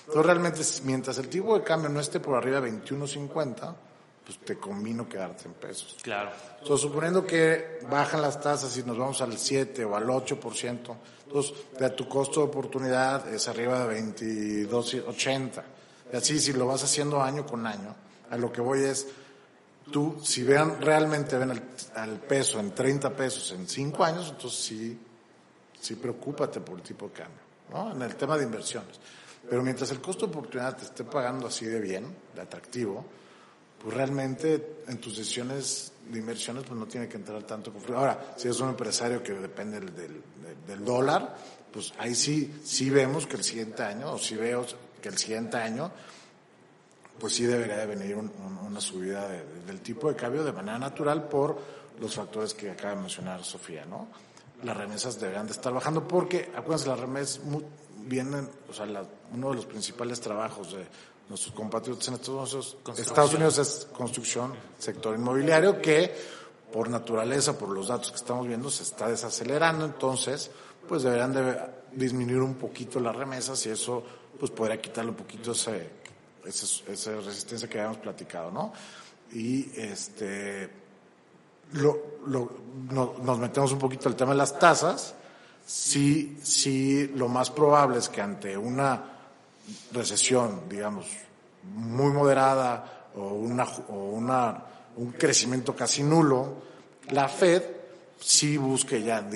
Entonces, 0.00 0.26
realmente, 0.26 0.60
mientras 0.84 1.18
el 1.18 1.28
tipo 1.28 1.56
de 1.56 1.62
cambio 1.64 1.88
no 1.88 2.00
esté 2.00 2.20
por 2.20 2.36
arriba 2.36 2.60
de 2.60 2.72
21.50, 2.72 3.74
pues 4.24 4.38
te 4.44 4.58
convino 4.58 5.08
quedarte 5.08 5.46
en 5.46 5.54
pesos. 5.54 5.96
Claro. 6.02 6.30
Entonces, 6.60 6.80
suponiendo 6.80 7.24
que 7.26 7.80
bajan 7.90 8.22
las 8.22 8.40
tasas 8.40 8.76
y 8.76 8.82
nos 8.82 8.98
vamos 8.98 9.20
al 9.20 9.38
7 9.38 9.84
o 9.84 9.96
al 9.96 10.06
8%, 10.06 10.96
entonces 11.26 11.54
de 11.78 11.90
tu 11.90 12.08
costo 12.08 12.40
de 12.40 12.46
oportunidad 12.46 13.32
es 13.32 13.46
arriba 13.48 13.86
de 13.86 14.00
22.80. 14.00 15.62
Y 16.12 16.16
así, 16.16 16.40
si 16.40 16.52
lo 16.52 16.66
vas 16.66 16.82
haciendo 16.82 17.22
año 17.22 17.46
con 17.46 17.66
año, 17.66 17.94
a 18.30 18.36
lo 18.36 18.52
que 18.52 18.60
voy 18.60 18.82
es, 18.82 19.06
tú, 19.90 20.18
si 20.22 20.42
vean, 20.42 20.80
realmente 20.80 21.36
ven 21.36 21.50
al, 21.50 21.62
al 21.94 22.18
peso 22.20 22.58
en 22.60 22.72
30 22.74 23.10
pesos 23.14 23.52
en 23.52 23.68
5 23.68 24.04
años, 24.04 24.28
entonces 24.30 24.58
sí, 24.60 24.98
sí 25.80 25.94
preocúpate 25.96 26.60
por 26.60 26.76
el 26.78 26.82
tipo 26.82 27.06
de 27.08 27.12
cambio, 27.12 27.40
¿no? 27.70 27.92
En 27.94 28.02
el 28.02 28.14
tema 28.16 28.36
de 28.38 28.44
inversiones. 28.44 28.98
Pero 29.48 29.62
mientras 29.62 29.90
el 29.90 30.00
costo 30.00 30.26
de 30.26 30.32
oportunidad 30.32 30.76
te 30.76 30.84
esté 30.84 31.04
pagando 31.04 31.46
así 31.46 31.64
de 31.66 31.80
bien, 31.80 32.06
de 32.34 32.40
atractivo, 32.42 33.04
pues 33.82 33.94
realmente 33.96 34.82
en 34.88 34.98
tus 34.98 35.16
decisiones 35.16 35.92
de 36.08 36.18
inversiones 36.18 36.64
pues 36.64 36.78
no 36.78 36.86
tiene 36.86 37.08
que 37.08 37.16
entrar 37.16 37.42
tanto 37.44 37.72
conflicto. 37.72 37.98
Ahora, 37.98 38.34
si 38.36 38.48
eres 38.48 38.60
un 38.60 38.68
empresario 38.68 39.22
que 39.22 39.32
depende 39.32 39.80
del, 39.80 39.94
del- 39.94 40.22
del 40.66 40.84
dólar, 40.84 41.36
pues 41.72 41.92
ahí 41.98 42.14
sí, 42.14 42.60
sí 42.64 42.90
vemos 42.90 43.26
que 43.26 43.36
el 43.36 43.44
siguiente 43.44 43.82
año, 43.82 44.12
o 44.12 44.18
sí 44.18 44.36
veo 44.36 44.66
que 45.00 45.08
el 45.08 45.16
siguiente 45.16 45.56
año, 45.56 45.90
pues 47.20 47.34
sí 47.34 47.44
debería 47.44 47.76
de 47.76 47.86
venir 47.86 48.16
un- 48.16 48.32
un- 48.44 48.58
una 48.66 48.80
subida 48.80 49.28
de- 49.28 49.44
de- 49.44 49.60
del 49.66 49.80
tipo 49.80 50.08
de 50.08 50.16
cambio 50.16 50.42
de 50.42 50.52
manera 50.52 50.78
natural 50.78 51.28
por 51.28 51.56
los 52.00 52.14
factores 52.14 52.54
que 52.54 52.70
acaba 52.70 52.94
de 52.94 53.00
mencionar 53.02 53.44
Sofía, 53.44 53.84
¿no? 53.84 54.08
Las 54.64 54.76
remesas 54.76 55.20
deberían 55.20 55.46
de 55.46 55.52
estar 55.52 55.72
bajando 55.72 56.08
porque, 56.08 56.50
acuérdense, 56.56 56.88
las 56.88 56.98
remesas 56.98 57.40
vienen, 57.98 58.48
o 58.68 58.72
sea, 58.72 58.86
la- 58.86 59.04
uno 59.32 59.50
de 59.50 59.56
los 59.56 59.66
principales 59.66 60.20
trabajos 60.20 60.72
de 60.72 60.86
nuestros 61.28 61.54
compatriotas 61.54 62.08
en 62.08 62.14
Estados 62.14 62.54
Unidos, 62.54 62.76
Estados 62.98 63.34
Unidos 63.34 63.58
es 63.58 63.86
construcción, 63.92 64.52
sector 64.78 65.14
inmobiliario, 65.14 65.80
que 65.80 66.12
por 66.72 66.88
naturaleza, 66.88 67.58
por 67.58 67.68
los 67.68 67.88
datos 67.88 68.10
que 68.10 68.16
estamos 68.16 68.46
viendo, 68.48 68.70
se 68.70 68.82
está 68.84 69.08
desacelerando, 69.08 69.84
entonces, 69.84 70.50
pues 70.88 71.02
deberían 71.02 71.32
de 71.32 71.56
disminuir 71.92 72.40
un 72.40 72.54
poquito 72.54 72.98
las 73.00 73.14
remesas 73.14 73.64
y 73.66 73.70
eso, 73.70 74.02
pues 74.38 74.50
podría 74.50 74.80
quitarle 74.80 75.10
un 75.10 75.16
poquito 75.16 75.52
ese, 75.52 75.99
esa 76.46 77.12
resistencia 77.20 77.68
que 77.68 77.78
habíamos 77.78 77.98
platicado, 77.98 78.50
¿no? 78.50 78.72
Y 79.32 79.70
este, 79.78 80.68
lo, 81.72 81.98
no- 82.90 83.14
nos 83.22 83.38
metemos 83.38 83.72
un 83.72 83.78
poquito 83.78 84.08
al 84.08 84.16
tema 84.16 84.32
de 84.32 84.38
las 84.38 84.58
tasas, 84.58 85.14
sí, 85.64 86.38
sí, 86.42 87.08
lo 87.14 87.28
más 87.28 87.50
probable 87.50 87.98
es 87.98 88.08
que 88.08 88.20
ante 88.20 88.56
una 88.56 89.04
recesión, 89.92 90.62
digamos, 90.68 91.06
muy 91.74 92.12
moderada 92.12 93.08
o 93.14 93.28
una, 93.34 93.64
o 93.88 93.94
una, 94.10 94.64
un 94.96 95.12
crecimiento 95.12 95.76
casi 95.76 96.02
nulo, 96.02 96.54
la 97.10 97.28
Fed 97.28 97.62
sí 98.18 98.56
busque 98.56 99.02
ya 99.02 99.26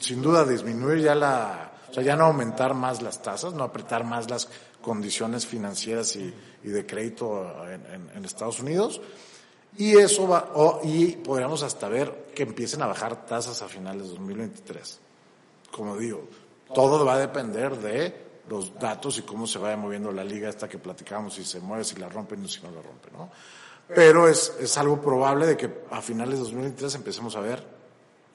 sin 0.00 0.22
duda 0.22 0.44
disminuir 0.44 1.00
ya 1.02 1.14
la, 1.14 1.72
o 1.90 1.92
sea, 1.94 2.02
ya 2.02 2.16
no 2.16 2.26
aumentar 2.26 2.74
más 2.74 3.02
las 3.02 3.20
tasas, 3.22 3.52
no 3.54 3.64
apretar 3.64 4.04
más 4.04 4.30
las 4.30 4.48
condiciones 4.84 5.46
financieras 5.46 6.14
y, 6.16 6.32
y 6.62 6.68
de 6.68 6.84
crédito 6.84 7.42
en, 7.64 7.84
en- 7.86 8.10
en 8.16 8.24
Estados 8.24 8.60
Unidos. 8.60 9.00
Y 9.76 9.96
eso 9.96 10.28
va, 10.28 10.50
y 10.84 11.16
podríamos 11.16 11.62
hasta 11.62 11.88
ver 11.88 12.26
que 12.34 12.42
empiecen 12.44 12.82
a 12.82 12.86
bajar 12.86 13.26
tasas 13.26 13.62
a 13.62 13.68
finales 13.68 14.02
de 14.04 14.08
2023 14.10 15.00
como 15.72 15.96
digo, 15.96 16.28
todo 16.72 17.04
va 17.04 17.14
a 17.14 17.18
depender 17.18 17.76
de 17.78 18.14
los 18.48 18.78
datos 18.78 19.18
y 19.18 19.22
cómo 19.22 19.44
se 19.48 19.58
vaya 19.58 19.76
moviendo 19.76 20.12
la 20.12 20.22
liga 20.22 20.48
esta 20.48 20.68
que 20.68 20.78
platicamos, 20.78 21.34
si 21.34 21.44
se 21.44 21.58
mueve, 21.58 21.82
si 21.82 21.96
la 21.96 22.08
rompen 22.08 22.44
o 22.44 22.46
si 22.46 22.60
no 22.62 22.70
la 22.70 22.80
rompen, 22.80 23.12
¿no? 23.12 23.28
Pero 23.88 24.28
es, 24.28 24.54
es 24.60 24.78
algo 24.78 25.00
probable 25.00 25.46
de 25.48 25.56
que 25.56 25.82
a 25.90 26.00
finales 26.00 26.34
de 26.34 26.44
2023 26.44 26.94
empecemos 26.94 27.34
a 27.34 27.40
ver 27.40 27.66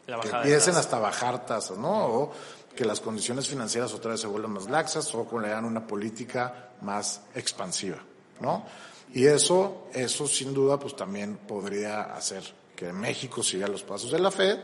La 0.05 0.19
que 0.19 0.27
empiecen 0.27 0.75
hasta 0.75 0.99
bajar 0.99 1.45
tasas, 1.45 1.77
¿no? 1.77 2.07
O 2.07 2.31
que 2.79 2.85
las 2.85 3.01
condiciones 3.01 3.45
financieras 3.45 3.93
otra 3.93 4.11
vez 4.11 4.21
se 4.21 4.27
vuelvan 4.27 4.53
más 4.53 4.69
laxas 4.69 5.13
o 5.13 5.27
que 5.27 5.37
le 5.37 5.49
dan 5.49 5.65
una 5.65 5.85
política 5.85 6.69
más 6.79 7.23
expansiva, 7.35 7.97
¿no? 8.39 8.65
Y 9.13 9.25
eso, 9.25 9.89
eso 9.93 10.25
sin 10.25 10.53
duda, 10.53 10.79
pues 10.79 10.95
también 10.95 11.35
podría 11.45 12.03
hacer 12.03 12.41
que 12.77 12.93
México 12.93 13.43
siga 13.43 13.67
los 13.67 13.83
pasos 13.83 14.11
de 14.11 14.19
la 14.19 14.31
Fed 14.31 14.59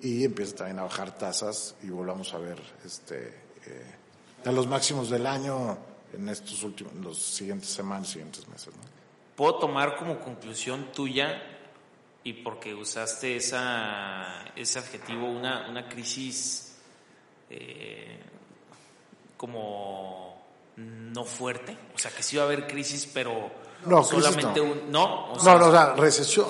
y 0.00 0.24
empiece 0.24 0.54
también 0.54 0.78
a 0.78 0.84
bajar 0.84 1.18
tasas 1.18 1.74
y 1.82 1.90
volvamos 1.90 2.32
a 2.32 2.38
ver 2.38 2.62
este 2.82 3.26
eh, 3.66 3.94
a 4.46 4.50
los 4.50 4.66
máximos 4.66 5.10
del 5.10 5.26
año 5.26 5.76
en 6.14 6.30
estos 6.30 6.62
últimos, 6.62 6.94
los 6.94 7.18
siguientes 7.18 7.68
semanas, 7.68 8.08
siguientes 8.08 8.48
meses, 8.48 8.68
¿no? 8.68 8.82
Puedo 9.36 9.58
tomar 9.58 9.96
como 9.96 10.18
conclusión 10.18 10.92
tuya, 10.92 11.42
y 12.24 12.32
porque 12.32 12.74
usaste 12.74 13.36
esa, 13.36 14.46
ese 14.56 14.78
adjetivo, 14.78 15.30
una, 15.30 15.68
una 15.68 15.88
crisis 15.90 16.67
eh, 17.50 18.20
como 19.36 20.42
no 20.76 21.24
fuerte. 21.24 21.76
O 21.94 21.98
sea, 21.98 22.10
que 22.10 22.22
sí 22.22 22.36
va 22.36 22.42
a 22.44 22.46
haber 22.46 22.66
crisis, 22.66 23.08
pero 23.12 23.50
No, 23.86 24.02
solamente 24.04 24.60
no. 24.60 24.66
un... 24.72 24.90
No, 24.90 25.32
o 25.32 25.40
sea, 25.40 25.56
no, 25.56 25.66
o 25.68 25.70
sea, 25.72 25.94
recesión. 25.94 26.46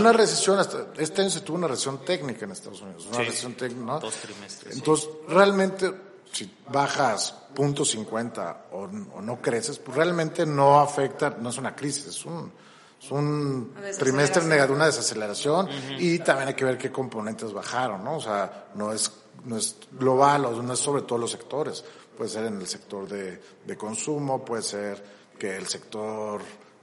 Una 0.00 0.12
recesión, 0.12 0.58
hasta, 0.58 0.86
este 0.98 1.22
año 1.22 1.30
se 1.30 1.40
tuvo 1.40 1.56
una 1.56 1.68
recesión 1.68 2.04
técnica 2.04 2.44
en 2.44 2.52
Estados 2.52 2.80
Unidos. 2.82 3.06
Una 3.06 3.18
Sí. 3.18 3.24
recesión 3.24 3.54
técnica, 3.54 3.84
¿no? 3.84 4.00
Dos 4.00 4.14
trimestres, 4.16 4.74
sí. 4.74 4.78
Entonces, 4.80 5.08
realmente, 5.28 5.92
si 6.32 6.52
bajas 6.68 7.34
punto 7.54 7.84
.50 7.84 8.56
o, 8.72 8.82
o 9.16 9.20
no 9.20 9.40
creces, 9.40 9.78
pues 9.78 9.96
realmente 9.96 10.46
no 10.46 10.80
afecta, 10.80 11.30
no 11.30 11.50
es 11.50 11.58
una 11.58 11.74
crisis, 11.76 12.06
es 12.06 12.24
un, 12.24 12.52
es 13.00 13.10
un 13.10 13.74
trimestre 13.98 14.44
negativo, 14.44 14.76
una 14.76 14.86
desaceleración. 14.86 15.68
Y 15.98 16.18
también 16.20 16.48
hay 16.48 16.54
que 16.54 16.64
ver 16.64 16.78
qué 16.78 16.90
componentes 16.92 17.52
bajaron, 17.52 18.02
¿no? 18.04 18.16
O 18.16 18.20
sea, 18.20 18.66
no 18.74 18.92
es, 18.92 19.10
no 19.44 19.56
es 19.56 19.76
global, 19.92 20.44
o 20.46 20.62
no 20.62 20.72
es 20.72 20.78
sobre 20.78 21.02
todos 21.02 21.20
los 21.20 21.30
sectores. 21.30 21.84
Puede 22.16 22.30
ser 22.30 22.46
en 22.46 22.60
el 22.60 22.66
sector 22.66 23.08
de, 23.08 23.76
consumo, 23.76 24.44
puede 24.44 24.62
ser 24.62 25.02
que 25.38 25.56
el 25.56 25.66
sector 25.66 26.40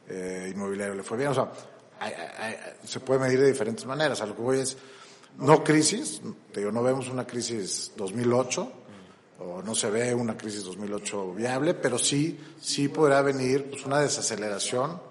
eh, 0.08 0.52
inmobiliario 0.54 0.96
le 0.96 1.04
fue 1.04 1.18
bien. 1.18 1.30
O 1.30 1.34
sea, 1.34 1.52
se 2.84 3.00
puede 3.00 3.20
medir 3.20 3.40
de 3.40 3.48
diferentes 3.48 3.86
maneras. 3.86 4.22
A 4.22 4.26
lo 4.26 4.36
que 4.36 4.42
voy 4.42 4.60
es, 4.60 4.78
no 5.38 5.64
crisis, 5.64 6.22
te 6.52 6.62
digo, 6.62 6.72
no 6.72 6.84
vemos 6.84 7.10
una 7.10 7.26
crisis 7.26 7.94
2008, 7.96 8.72
o 9.40 9.62
no 9.62 9.74
se 9.74 9.90
ve 9.90 10.14
una 10.14 10.36
crisis 10.36 10.66
2008 10.66 11.34
viable, 11.34 11.74
pero 11.74 11.98
sí, 11.98 12.38
sí 12.60 12.90
podrá 12.90 13.22
venir 13.22 13.70
pues, 13.70 13.86
una 13.86 14.00
desaceleración 14.00 15.09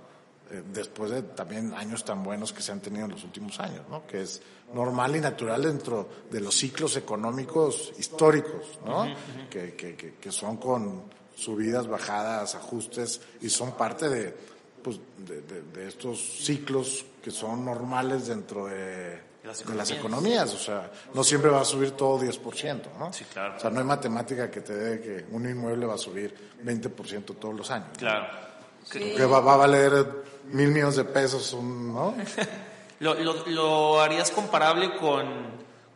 eh, 0.50 0.62
después 0.72 1.10
de 1.10 1.22
también 1.22 1.72
años 1.74 2.04
tan 2.04 2.22
buenos 2.22 2.52
que 2.52 2.62
se 2.62 2.72
han 2.72 2.80
tenido 2.80 3.04
en 3.06 3.10
los 3.12 3.24
últimos 3.24 3.58
años, 3.60 3.82
¿no? 3.90 4.06
Que 4.06 4.22
es 4.22 4.40
normal 4.72 5.16
y 5.16 5.20
natural 5.20 5.62
dentro 5.62 6.08
de 6.30 6.40
los 6.40 6.54
ciclos 6.54 6.96
económicos 6.96 7.92
históricos, 7.98 8.78
¿no? 8.84 9.06
que, 9.50 9.74
que, 9.74 9.94
que, 9.96 10.14
que 10.16 10.32
son 10.32 10.56
con 10.58 11.04
subidas, 11.36 11.86
bajadas, 11.86 12.54
ajustes, 12.54 13.20
y 13.40 13.48
son 13.48 13.72
parte 13.72 14.08
de, 14.08 14.34
pues, 14.82 14.98
de, 15.18 15.40
de- 15.42 15.62
de 15.62 15.88
estos 15.88 16.18
ciclos 16.20 17.04
que 17.22 17.30
son 17.30 17.64
normales 17.64 18.26
dentro 18.26 18.66
de, 18.66 19.20
Las 19.44 19.64
de 19.66 19.74
las 19.74 19.90
economías. 19.90 20.50
economías. 20.50 20.54
O 20.54 20.58
sea, 20.58 20.90
no 21.14 21.22
siempre 21.24 21.50
va 21.50 21.60
a 21.60 21.64
subir 21.64 21.92
todo 21.92 22.20
10%, 22.20 22.98
¿no? 22.98 23.12
Sí, 23.12 23.24
claro. 23.32 23.56
O 23.56 23.60
sea, 23.60 23.70
no 23.70 23.78
hay 23.80 23.86
matemática 23.86 24.50
que 24.50 24.60
te 24.60 24.74
dé 24.74 25.00
que 25.00 25.26
un 25.34 25.48
inmueble 25.48 25.86
va 25.86 25.94
a 25.94 25.98
subir 25.98 26.34
20% 26.64 27.36
todos 27.38 27.54
los 27.54 27.70
años. 27.70 27.88
Claro. 27.96 28.47
Sí. 28.90 29.14
Que 29.16 29.24
va, 29.26 29.40
va 29.40 29.54
a 29.54 29.56
valer 29.58 30.06
mil 30.52 30.68
millones 30.68 30.96
de 30.96 31.04
pesos, 31.04 31.52
un, 31.52 31.92
¿no? 31.94 32.14
¿Lo, 33.00 33.14
lo, 33.14 33.46
lo 33.46 34.00
harías 34.00 34.30
comparable 34.30 34.96
con, 34.96 35.26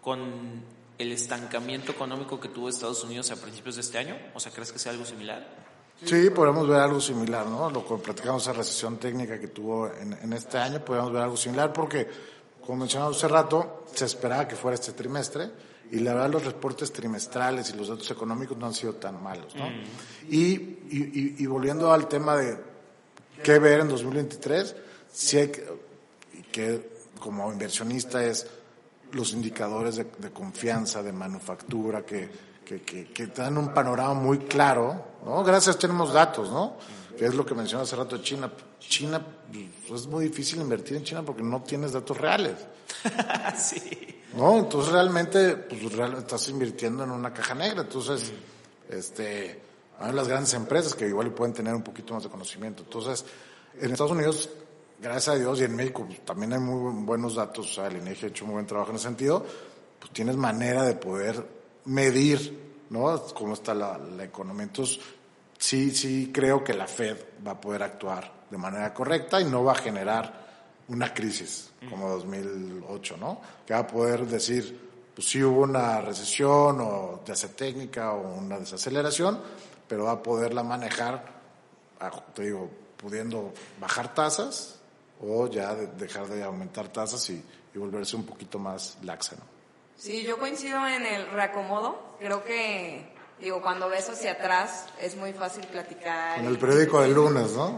con 0.00 0.62
el 0.98 1.12
estancamiento 1.12 1.92
económico 1.92 2.38
que 2.38 2.48
tuvo 2.48 2.68
Estados 2.68 3.02
Unidos 3.04 3.30
a 3.30 3.36
principios 3.36 3.74
de 3.76 3.80
este 3.80 3.98
año? 3.98 4.16
O 4.34 4.40
sea, 4.40 4.52
¿crees 4.52 4.70
que 4.72 4.78
sea 4.78 4.92
algo 4.92 5.04
similar? 5.04 5.46
Sí, 6.04 6.30
podemos 6.30 6.66
ver 6.68 6.80
algo 6.80 7.00
similar, 7.00 7.46
¿no? 7.46 7.70
Lo 7.70 7.86
que 7.86 7.94
platicamos 7.96 8.42
esa 8.42 8.52
recesión 8.52 8.98
técnica 8.98 9.38
que 9.40 9.48
tuvo 9.48 9.86
en, 9.92 10.12
en 10.14 10.32
este 10.32 10.58
año, 10.58 10.84
podemos 10.84 11.12
ver 11.12 11.22
algo 11.22 11.36
similar 11.36 11.72
porque, 11.72 12.08
como 12.64 12.78
mencionamos 12.80 13.16
hace 13.16 13.28
rato, 13.28 13.84
se 13.94 14.04
esperaba 14.04 14.46
que 14.48 14.56
fuera 14.56 14.74
este 14.74 14.92
trimestre 14.92 15.50
y 15.92 16.00
la 16.00 16.14
verdad 16.14 16.30
los 16.30 16.44
reportes 16.44 16.92
trimestrales 16.92 17.70
y 17.70 17.76
los 17.76 17.88
datos 17.88 18.10
económicos 18.10 18.56
no 18.58 18.66
han 18.66 18.74
sido 18.74 18.94
tan 18.94 19.22
malos, 19.22 19.54
¿no? 19.54 19.66
Y, 20.28 20.54
y, 20.54 20.80
y- 20.90 21.34
y 21.38 21.46
volviendo 21.46 21.92
al 21.92 22.08
tema 22.08 22.36
de 22.36 22.71
qué 23.42 23.58
ver 23.58 23.80
en 23.80 23.88
2023, 23.88 24.74
sí 25.12 25.38
hay 25.38 25.48
que, 25.48 25.64
que 26.50 26.90
como 27.20 27.52
inversionista 27.52 28.24
es 28.24 28.46
los 29.12 29.32
indicadores 29.32 29.96
de, 29.96 30.04
de 30.18 30.30
confianza, 30.30 31.02
de 31.02 31.12
manufactura, 31.12 32.04
que, 32.04 32.28
que, 32.64 32.82
que, 32.82 33.12
que 33.12 33.26
dan 33.26 33.58
un 33.58 33.74
panorama 33.74 34.14
muy 34.14 34.38
claro, 34.38 35.04
¿no? 35.24 35.44
Gracias 35.44 35.78
tenemos 35.78 36.12
datos, 36.12 36.50
¿no? 36.50 36.76
Que 37.18 37.26
es 37.26 37.34
lo 37.34 37.44
que 37.44 37.54
mencioné 37.54 37.82
hace 37.82 37.94
rato 37.94 38.16
de 38.16 38.24
China. 38.24 38.50
China, 38.80 39.20
pues, 39.86 40.02
es 40.02 40.06
muy 40.06 40.24
difícil 40.28 40.60
invertir 40.60 40.96
en 40.96 41.04
China 41.04 41.22
porque 41.22 41.42
no 41.42 41.62
tienes 41.62 41.92
datos 41.92 42.16
reales, 42.16 42.54
sí. 43.58 43.80
¿no? 44.34 44.58
Entonces 44.58 44.90
realmente, 44.92 45.56
pues 45.56 45.92
real- 45.92 46.14
estás 46.18 46.48
invirtiendo 46.48 47.04
en 47.04 47.10
una 47.10 47.32
caja 47.34 47.54
negra. 47.54 47.82
Entonces, 47.82 48.32
este, 48.88 49.60
hay 49.98 50.12
las 50.12 50.28
grandes 50.28 50.52
empresas 50.54 50.94
que 50.94 51.06
igual 51.08 51.32
pueden 51.32 51.54
tener 51.54 51.74
un 51.74 51.82
poquito 51.82 52.14
más 52.14 52.22
de 52.22 52.28
conocimiento. 52.28 52.82
Entonces, 52.82 53.24
en 53.80 53.90
Estados 53.92 54.12
Unidos, 54.12 54.50
gracias 55.00 55.36
a 55.36 55.38
Dios, 55.38 55.60
y 55.60 55.64
en 55.64 55.76
México 55.76 56.04
pues, 56.06 56.24
también 56.24 56.52
hay 56.52 56.60
muy 56.60 56.80
buen- 56.80 57.06
buenos 57.06 57.34
datos, 57.34 57.70
o 57.70 57.74
sea, 57.74 57.86
el 57.88 57.96
INEGI 57.98 58.26
ha 58.26 58.28
hecho 58.28 58.44
muy 58.44 58.54
buen 58.54 58.66
trabajo 58.66 58.90
en 58.90 58.96
ese 58.96 59.04
sentido, 59.04 59.44
pues 59.98 60.12
tienes 60.12 60.36
manera 60.36 60.82
de 60.82 60.94
poder 60.94 61.44
medir, 61.84 62.84
¿no? 62.90 63.22
Cómo 63.34 63.54
está 63.54 63.74
la, 63.74 63.98
la 63.98 64.24
economía. 64.24 64.64
Entonces, 64.64 64.98
sí, 65.58 65.90
sí 65.92 66.30
creo 66.32 66.62
que 66.64 66.74
la 66.74 66.86
Fed 66.86 67.16
va 67.46 67.52
a 67.52 67.60
poder 67.60 67.82
actuar 67.82 68.32
de 68.50 68.58
manera 68.58 68.92
correcta 68.92 69.40
y 69.40 69.44
no 69.44 69.64
va 69.64 69.72
a 69.72 69.76
generar 69.76 70.42
una 70.88 71.14
crisis 71.14 71.70
como 71.88 72.08
2008, 72.10 73.16
¿no? 73.18 73.40
Que 73.66 73.72
va 73.74 73.80
a 73.80 73.86
poder 73.86 74.26
decir, 74.26 74.90
pues 75.14 75.26
sí 75.28 75.42
hubo 75.42 75.62
una 75.62 76.00
recesión 76.00 76.80
o 76.80 77.20
ya 77.24 77.34
sea 77.34 77.50
técnica 77.50 78.12
o 78.12 78.38
una 78.38 78.58
desaceleración, 78.58 79.40
pero 79.92 80.04
va 80.04 80.12
a 80.12 80.22
poderla 80.22 80.62
manejar, 80.62 81.22
te 82.32 82.44
digo, 82.44 82.70
pudiendo 82.96 83.52
bajar 83.78 84.14
tasas 84.14 84.80
o 85.20 85.48
ya 85.48 85.74
de- 85.74 85.86
dejar 85.88 86.28
de 86.28 86.42
aumentar 86.42 86.88
tasas 86.88 87.28
y, 87.28 87.44
y 87.74 87.78
volverse 87.78 88.16
un 88.16 88.24
poquito 88.24 88.58
más 88.58 88.96
laxa, 89.02 89.36
¿no? 89.36 89.42
Sí, 89.98 90.22
yo 90.22 90.38
coincido 90.38 90.88
en 90.88 91.04
el 91.04 91.30
reacomodo. 91.32 92.16
Creo 92.18 92.42
que, 92.42 93.06
digo, 93.38 93.60
cuando 93.60 93.90
ves 93.90 94.08
hacia 94.08 94.32
atrás 94.32 94.86
es 94.98 95.14
muy 95.14 95.34
fácil 95.34 95.66
platicar. 95.66 96.36
Con 96.36 96.44
y- 96.44 96.48
el 96.48 96.58
periódico 96.58 97.02
del 97.02 97.12
lunes, 97.12 97.50
¿no? 97.52 97.76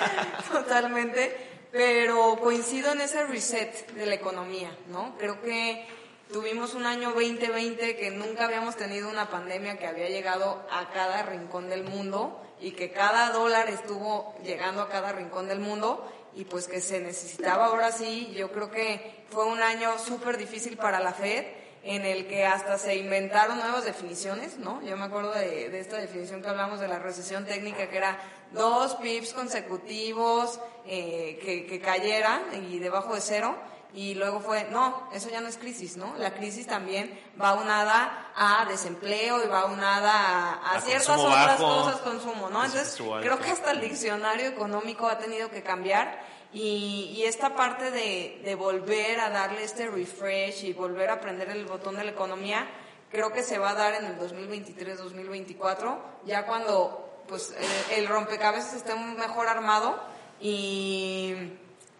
Totalmente, 0.50 1.66
pero 1.70 2.36
coincido 2.40 2.92
en 2.92 3.02
ese 3.02 3.26
reset 3.26 3.92
de 3.92 4.06
la 4.06 4.14
economía, 4.14 4.74
¿no? 4.88 5.16
Creo 5.18 5.42
que 5.42 5.86
tuvimos 6.32 6.74
un 6.74 6.86
año 6.86 7.12
2020 7.12 7.96
que 7.96 8.10
nunca 8.10 8.46
habíamos 8.46 8.76
tenido 8.76 9.10
una 9.10 9.28
pandemia 9.28 9.78
que 9.78 9.86
había 9.86 10.08
llegado 10.08 10.66
a 10.70 10.90
cada 10.90 11.22
rincón 11.22 11.68
del 11.68 11.84
mundo 11.84 12.40
y 12.58 12.72
que 12.72 12.90
cada 12.90 13.30
dólar 13.30 13.68
estuvo 13.68 14.34
llegando 14.42 14.80
a 14.80 14.88
cada 14.88 15.12
rincón 15.12 15.46
del 15.46 15.60
mundo 15.60 16.10
y 16.34 16.44
pues 16.44 16.66
que 16.68 16.80
se 16.80 17.00
necesitaba 17.00 17.66
ahora 17.66 17.92
sí, 17.92 18.32
yo 18.34 18.50
creo 18.50 18.70
que 18.70 19.24
fue 19.28 19.44
un 19.44 19.60
año 19.60 19.98
súper 19.98 20.38
difícil 20.38 20.78
para 20.78 21.00
la 21.00 21.12
Fed 21.12 21.44
en 21.84 22.06
el 22.06 22.26
que 22.26 22.46
hasta 22.46 22.78
se 22.78 22.96
inventaron 22.96 23.58
nuevas 23.58 23.84
definiciones, 23.84 24.56
¿no? 24.56 24.80
Yo 24.82 24.96
me 24.96 25.04
acuerdo 25.04 25.32
de, 25.32 25.78
esta 25.78 25.98
definición 25.98 26.40
que 26.40 26.48
hablamos 26.48 26.80
de 26.80 26.88
la 26.88 27.00
recesión 27.00 27.44
técnica, 27.44 27.90
que 27.90 27.96
era 27.96 28.18
dos 28.52 28.94
pips 28.94 29.34
consecutivos 29.34 30.60
eh, 30.86 31.38
que, 31.44 31.66
que 31.66 31.80
cayeran 31.80 32.42
y 32.70 32.78
debajo 32.78 33.14
de 33.16 33.20
cero, 33.20 33.56
y 33.94 34.14
luego 34.14 34.40
fue, 34.40 34.64
no, 34.70 35.08
eso 35.12 35.28
ya 35.28 35.40
no 35.40 35.48
es 35.48 35.58
crisis, 35.58 35.96
¿no? 35.96 36.14
La 36.16 36.32
crisis 36.34 36.66
también 36.66 37.18
va 37.40 37.54
unada 37.54 38.30
a 38.34 38.64
desempleo 38.66 39.44
y 39.44 39.48
va 39.48 39.66
unada 39.66 40.10
a, 40.12 40.52
a 40.54 40.74
A 40.76 40.80
ciertas 40.80 41.18
otras 41.18 41.58
bajo. 41.58 41.84
cosas, 41.84 42.00
consumo, 42.00 42.48
¿no? 42.48 42.64
Entonces, 42.64 42.96
creo 43.20 43.38
que 43.38 43.50
hasta 43.50 43.72
el 43.72 43.80
diccionario 43.80 44.48
económico 44.48 45.08
ha 45.08 45.18
tenido 45.18 45.50
que 45.50 45.62
cambiar 45.62 46.22
y, 46.54 47.12
y 47.16 47.24
esta 47.24 47.54
parte 47.54 47.90
de, 47.90 48.40
de 48.44 48.54
volver 48.54 49.20
a 49.20 49.30
darle 49.30 49.62
este 49.64 49.86
refresh 49.88 50.64
y 50.64 50.72
volver 50.72 51.10
a 51.10 51.20
prender 51.20 51.50
el 51.50 51.66
botón 51.66 51.96
de 51.96 52.04
la 52.04 52.10
economía, 52.12 52.66
creo 53.10 53.32
que 53.32 53.42
se 53.42 53.58
va 53.58 53.70
a 53.70 53.74
dar 53.74 53.94
en 53.94 54.06
el 54.06 54.18
2023-2024, 54.18 55.98
ya 56.24 56.46
cuando 56.46 57.22
pues 57.28 57.54
el, 57.90 57.98
el 58.04 58.08
rompecabezas 58.08 58.74
esté 58.74 58.94
mejor 58.94 59.48
armado 59.48 59.98
y, 60.40 61.34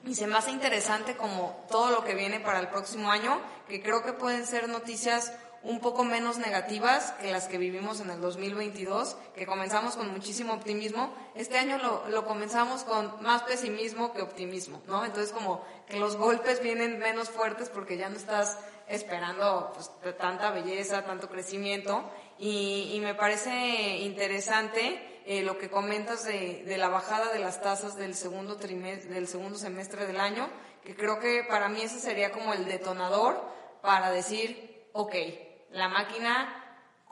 y 0.05 0.14
se 0.14 0.26
me 0.26 0.36
hace 0.36 0.50
interesante 0.50 1.16
como 1.16 1.64
todo 1.70 1.90
lo 1.90 2.05
que 2.05 2.14
viene 2.14 2.40
para 2.40 2.61
el 2.61 2.68
próximo 2.68 3.11
año, 3.11 3.40
que 3.68 3.82
creo 3.82 4.03
que 4.03 4.12
pueden 4.12 4.46
ser 4.46 4.68
noticias 4.68 5.32
un 5.64 5.78
poco 5.78 6.03
menos 6.03 6.38
negativas 6.38 7.12
que 7.20 7.30
las 7.30 7.46
que 7.46 7.57
vivimos 7.57 8.00
en 8.00 8.11
el 8.11 8.20
2022, 8.20 9.16
que 9.34 9.46
comenzamos 9.46 9.94
con 9.94 10.11
muchísimo 10.11 10.55
optimismo. 10.55 11.14
Este 11.36 11.57
año 11.57 11.78
lo, 11.78 12.09
lo 12.09 12.24
comenzamos 12.24 12.82
con 12.82 13.22
más 13.22 13.42
pesimismo 13.42 14.12
que 14.12 14.22
optimismo, 14.22 14.82
¿no? 14.88 15.05
Entonces 15.05 15.32
como 15.32 15.64
que 15.88 16.00
los 16.00 16.16
golpes 16.16 16.61
vienen 16.61 16.98
menos 16.98 17.30
fuertes 17.30 17.68
porque 17.68 17.96
ya 17.96 18.09
no 18.09 18.16
estás 18.16 18.59
esperando 18.88 19.72
pues, 19.74 20.16
tanta 20.18 20.50
belleza, 20.50 21.05
tanto 21.05 21.28
crecimiento. 21.28 22.11
Y, 22.38 22.90
y 22.94 23.00
me 23.00 23.14
parece 23.14 23.98
interesante 23.98 25.11
eh, 25.27 25.43
lo 25.43 25.59
que 25.59 25.70
comentas 25.70 26.25
de, 26.25 26.64
de 26.64 26.77
la 26.79 26.89
bajada 26.89 27.33
de 27.33 27.39
las 27.39 27.62
tasas 27.62 27.97
del 27.97 28.14
segundo 28.14 28.57
trimestre, 28.57 29.14
del 29.14 29.29
segundo 29.29 29.59
semestre 29.59 30.07
del 30.07 30.20
año, 30.20 30.49
que 30.85 30.97
creo 30.97 31.18
que 31.20 31.45
para 31.49 31.68
mí 31.68 31.81
ese 31.81 32.01
sería 32.01 32.33
como 32.33 32.53
el 32.53 32.64
detonador 32.66 33.43
para 33.83 34.11
decir, 34.11 34.89
ok, 34.93 35.14
la 35.70 35.89
máquina 35.89 36.62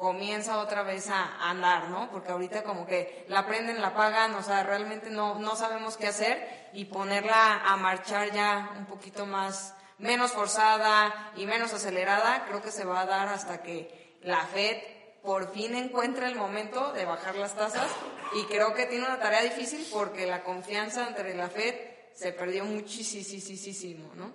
comienza 0.00 0.58
otra 0.58 0.82
vez 0.82 1.10
a 1.10 1.50
andar, 1.50 1.90
¿no? 1.90 2.10
Porque 2.10 2.32
ahorita 2.32 2.64
como 2.64 2.86
que 2.86 3.26
la 3.28 3.46
prenden, 3.46 3.82
la 3.82 3.88
apagan, 3.88 4.34
o 4.34 4.42
sea, 4.42 4.62
realmente 4.62 5.10
no, 5.10 5.38
no 5.38 5.56
sabemos 5.56 5.98
qué 5.98 6.06
hacer 6.06 6.70
y 6.72 6.86
ponerla 6.86 7.62
a 7.66 7.76
marchar 7.76 8.32
ya 8.32 8.70
un 8.78 8.86
poquito 8.86 9.26
más, 9.26 9.74
menos 9.98 10.32
forzada 10.32 11.32
y 11.36 11.44
menos 11.44 11.74
acelerada, 11.74 12.46
creo 12.46 12.62
que 12.62 12.70
se 12.70 12.86
va 12.86 13.02
a 13.02 13.06
dar 13.06 13.28
hasta 13.28 13.62
que 13.62 14.18
la 14.22 14.40
Fed 14.46 14.78
por 15.22 15.52
fin 15.52 15.74
encuentre 15.74 16.26
el 16.26 16.36
momento 16.36 16.92
de 16.92 17.04
bajar 17.04 17.36
las 17.36 17.54
tasas 17.54 17.90
y 18.34 18.44
creo 18.44 18.74
que 18.74 18.86
tiene 18.86 19.04
una 19.04 19.18
tarea 19.18 19.42
difícil 19.42 19.86
porque 19.92 20.26
la 20.26 20.42
confianza 20.42 21.06
entre 21.06 21.34
la 21.34 21.48
Fed 21.48 21.74
se 22.14 22.32
perdió 22.32 22.64
muchísimo, 22.64 24.10
¿no? 24.14 24.32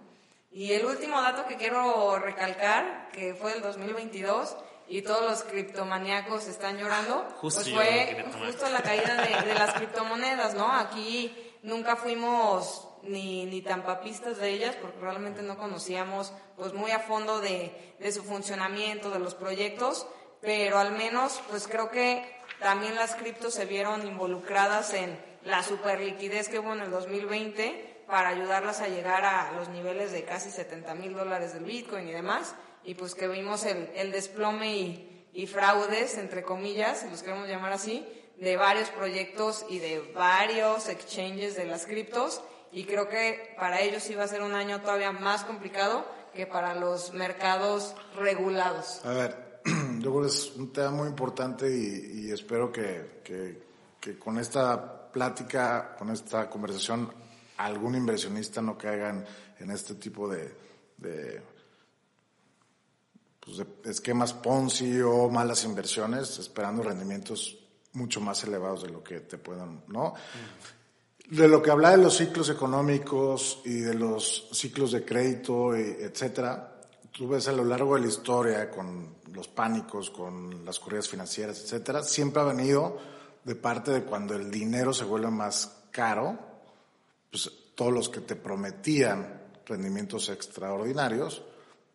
Y 0.52 0.72
el 0.72 0.86
último 0.86 1.22
dato 1.22 1.46
que 1.48 1.58
quiero 1.58 2.18
recalcar, 2.18 3.10
que 3.12 3.36
fue 3.36 3.54
del 3.54 3.62
2022, 3.62 4.56
y 4.88 5.02
todos 5.02 5.30
los 5.30 5.44
criptomaníacos 5.44 6.48
están 6.48 6.78
llorando, 6.78 7.28
Justo 7.38 7.62
pues 7.62 7.74
fue 7.74 8.26
justo 8.46 8.70
la 8.70 8.82
caída 8.82 9.16
de, 9.22 9.48
de 9.48 9.54
las 9.54 9.74
criptomonedas, 9.74 10.54
¿no? 10.54 10.72
Aquí 10.72 11.36
nunca 11.64 11.96
fuimos 11.96 12.88
ni, 13.04 13.46
ni 13.46 13.62
tan 13.62 13.84
papistas 13.84 14.38
de 14.38 14.50
ellas 14.50 14.76
porque 14.82 15.00
realmente 15.00 15.42
no 15.42 15.58
conocíamos 15.58 16.34
pues 16.56 16.74
muy 16.74 16.92
a 16.92 17.00
fondo 17.00 17.42
de, 17.42 17.96
de 18.00 18.12
su 18.12 18.24
funcionamiento, 18.24 19.10
de 19.10 19.20
los 19.20 19.36
proyectos, 19.36 20.08
pero 20.46 20.78
al 20.78 20.92
menos 20.92 21.42
pues 21.50 21.68
creo 21.68 21.90
que 21.90 22.24
también 22.60 22.96
las 22.96 23.16
criptos 23.16 23.54
se 23.54 23.66
vieron 23.66 24.08
involucradas 24.08 24.94
en 24.94 25.20
la 25.44 25.64
superliquidez 25.64 26.48
que 26.48 26.60
hubo 26.60 26.74
en 26.74 26.82
el 26.82 26.92
2020 26.92 28.04
para 28.08 28.30
ayudarlas 28.30 28.82
a 28.82 28.88
llegar 28.88 29.26
a 29.26 29.52
los 29.54 29.70
niveles 29.70 30.12
de 30.12 30.24
casi 30.24 30.52
70 30.52 30.94
mil 30.96 31.14
dólares 31.14 31.54
del 31.54 31.64
Bitcoin 31.64 32.08
y 32.08 32.12
demás, 32.12 32.56
y 32.84 32.94
pues 32.94 33.16
que 33.16 33.28
vimos 33.28 33.66
el, 33.66 33.90
el 33.96 34.12
desplome 34.12 34.78
y, 34.78 35.28
y 35.34 35.48
fraudes, 35.48 36.18
entre 36.18 36.44
comillas, 36.44 37.00
si 37.00 37.10
los 37.10 37.24
queremos 37.24 37.48
llamar 37.48 37.74
así, 37.74 38.08
de 38.38 38.58
varios 38.58 38.90
proyectos 38.90 39.66
y 39.70 39.80
de 39.80 40.00
varios 40.14 40.88
exchanges 40.88 41.56
de 41.56 41.66
las 41.66 41.86
criptos, 41.86 42.42
y 42.72 42.86
creo 42.86 43.08
que 43.10 43.56
para 43.58 43.82
ellos 43.82 44.10
iba 44.10 44.24
a 44.24 44.28
ser 44.28 44.42
un 44.42 44.54
año 44.54 44.82
todavía 44.82 45.12
más 45.12 45.44
complicado 45.44 46.06
que 46.34 46.46
para 46.46 46.76
los 46.76 47.14
mercados 47.14 47.96
regulados. 48.16 49.04
A 49.06 49.12
ver, 49.12 49.45
yo 50.06 50.12
creo 50.12 50.22
que 50.22 50.28
es 50.28 50.56
un 50.56 50.72
tema 50.72 50.92
muy 50.92 51.08
importante 51.08 51.68
y, 51.68 52.30
espero 52.30 52.72
que, 52.72 53.22
que, 54.00 54.20
con 54.20 54.38
esta 54.38 55.12
plática, 55.12 55.96
con 55.98 56.12
esta 56.12 56.48
conversación, 56.48 57.12
algún 57.58 57.96
inversionista 57.96 58.62
no 58.62 58.78
caiga 58.78 59.26
en, 59.60 59.72
este 59.72 59.96
tipo 59.96 60.30
de, 60.30 60.54
pues 63.40 63.58
de, 63.58 63.90
esquemas 63.90 64.32
Ponzi 64.34 65.02
o 65.02 65.28
malas 65.28 65.64
inversiones, 65.64 66.38
esperando 66.38 66.84
rendimientos 66.84 67.58
mucho 67.94 68.22
más 68.22 68.44
elevados 68.44 68.84
de 68.84 68.90
lo 68.90 69.04
que 69.04 69.22
te 69.22 69.40
puedan, 69.40 69.86
¿no? 69.88 70.14
De 71.32 71.48
lo 71.48 71.64
que 71.64 71.72
habla 71.72 71.90
de 71.90 71.98
los 71.98 72.16
ciclos 72.16 72.48
económicos 72.52 73.60
y 73.66 73.80
de 73.80 73.96
los 73.96 74.50
ciclos 74.52 74.92
de 74.92 75.04
crédito, 75.04 75.74
etcétera, 75.74 76.75
tú 77.16 77.30
ves 77.30 77.48
a 77.48 77.54
lo 77.54 77.64
largo 77.64 77.96
de 77.96 78.02
la 78.02 78.08
historia 78.08 78.70
con 78.70 79.16
los 79.32 79.48
pánicos, 79.48 80.12
con 80.12 80.66
las 80.66 80.80
corridas 80.80 81.08
financieras, 81.08 81.62
etcétera, 81.62 82.04
siempre 82.04 82.42
ha 82.42 82.46
venido 82.46 82.98
de 83.44 83.56
parte 83.56 83.92
de 83.92 84.04
cuando 84.04 84.36
el 84.36 84.52
dinero 84.52 84.94
se 84.94 85.06
vuelve 85.06 85.30
más 85.30 85.86
caro, 85.92 86.38
pues 87.32 87.50
todos 87.74 87.94
los 87.94 88.10
que 88.10 88.20
te 88.20 88.36
prometían 88.36 89.44
rendimientos 89.66 90.28
extraordinarios, 90.28 91.42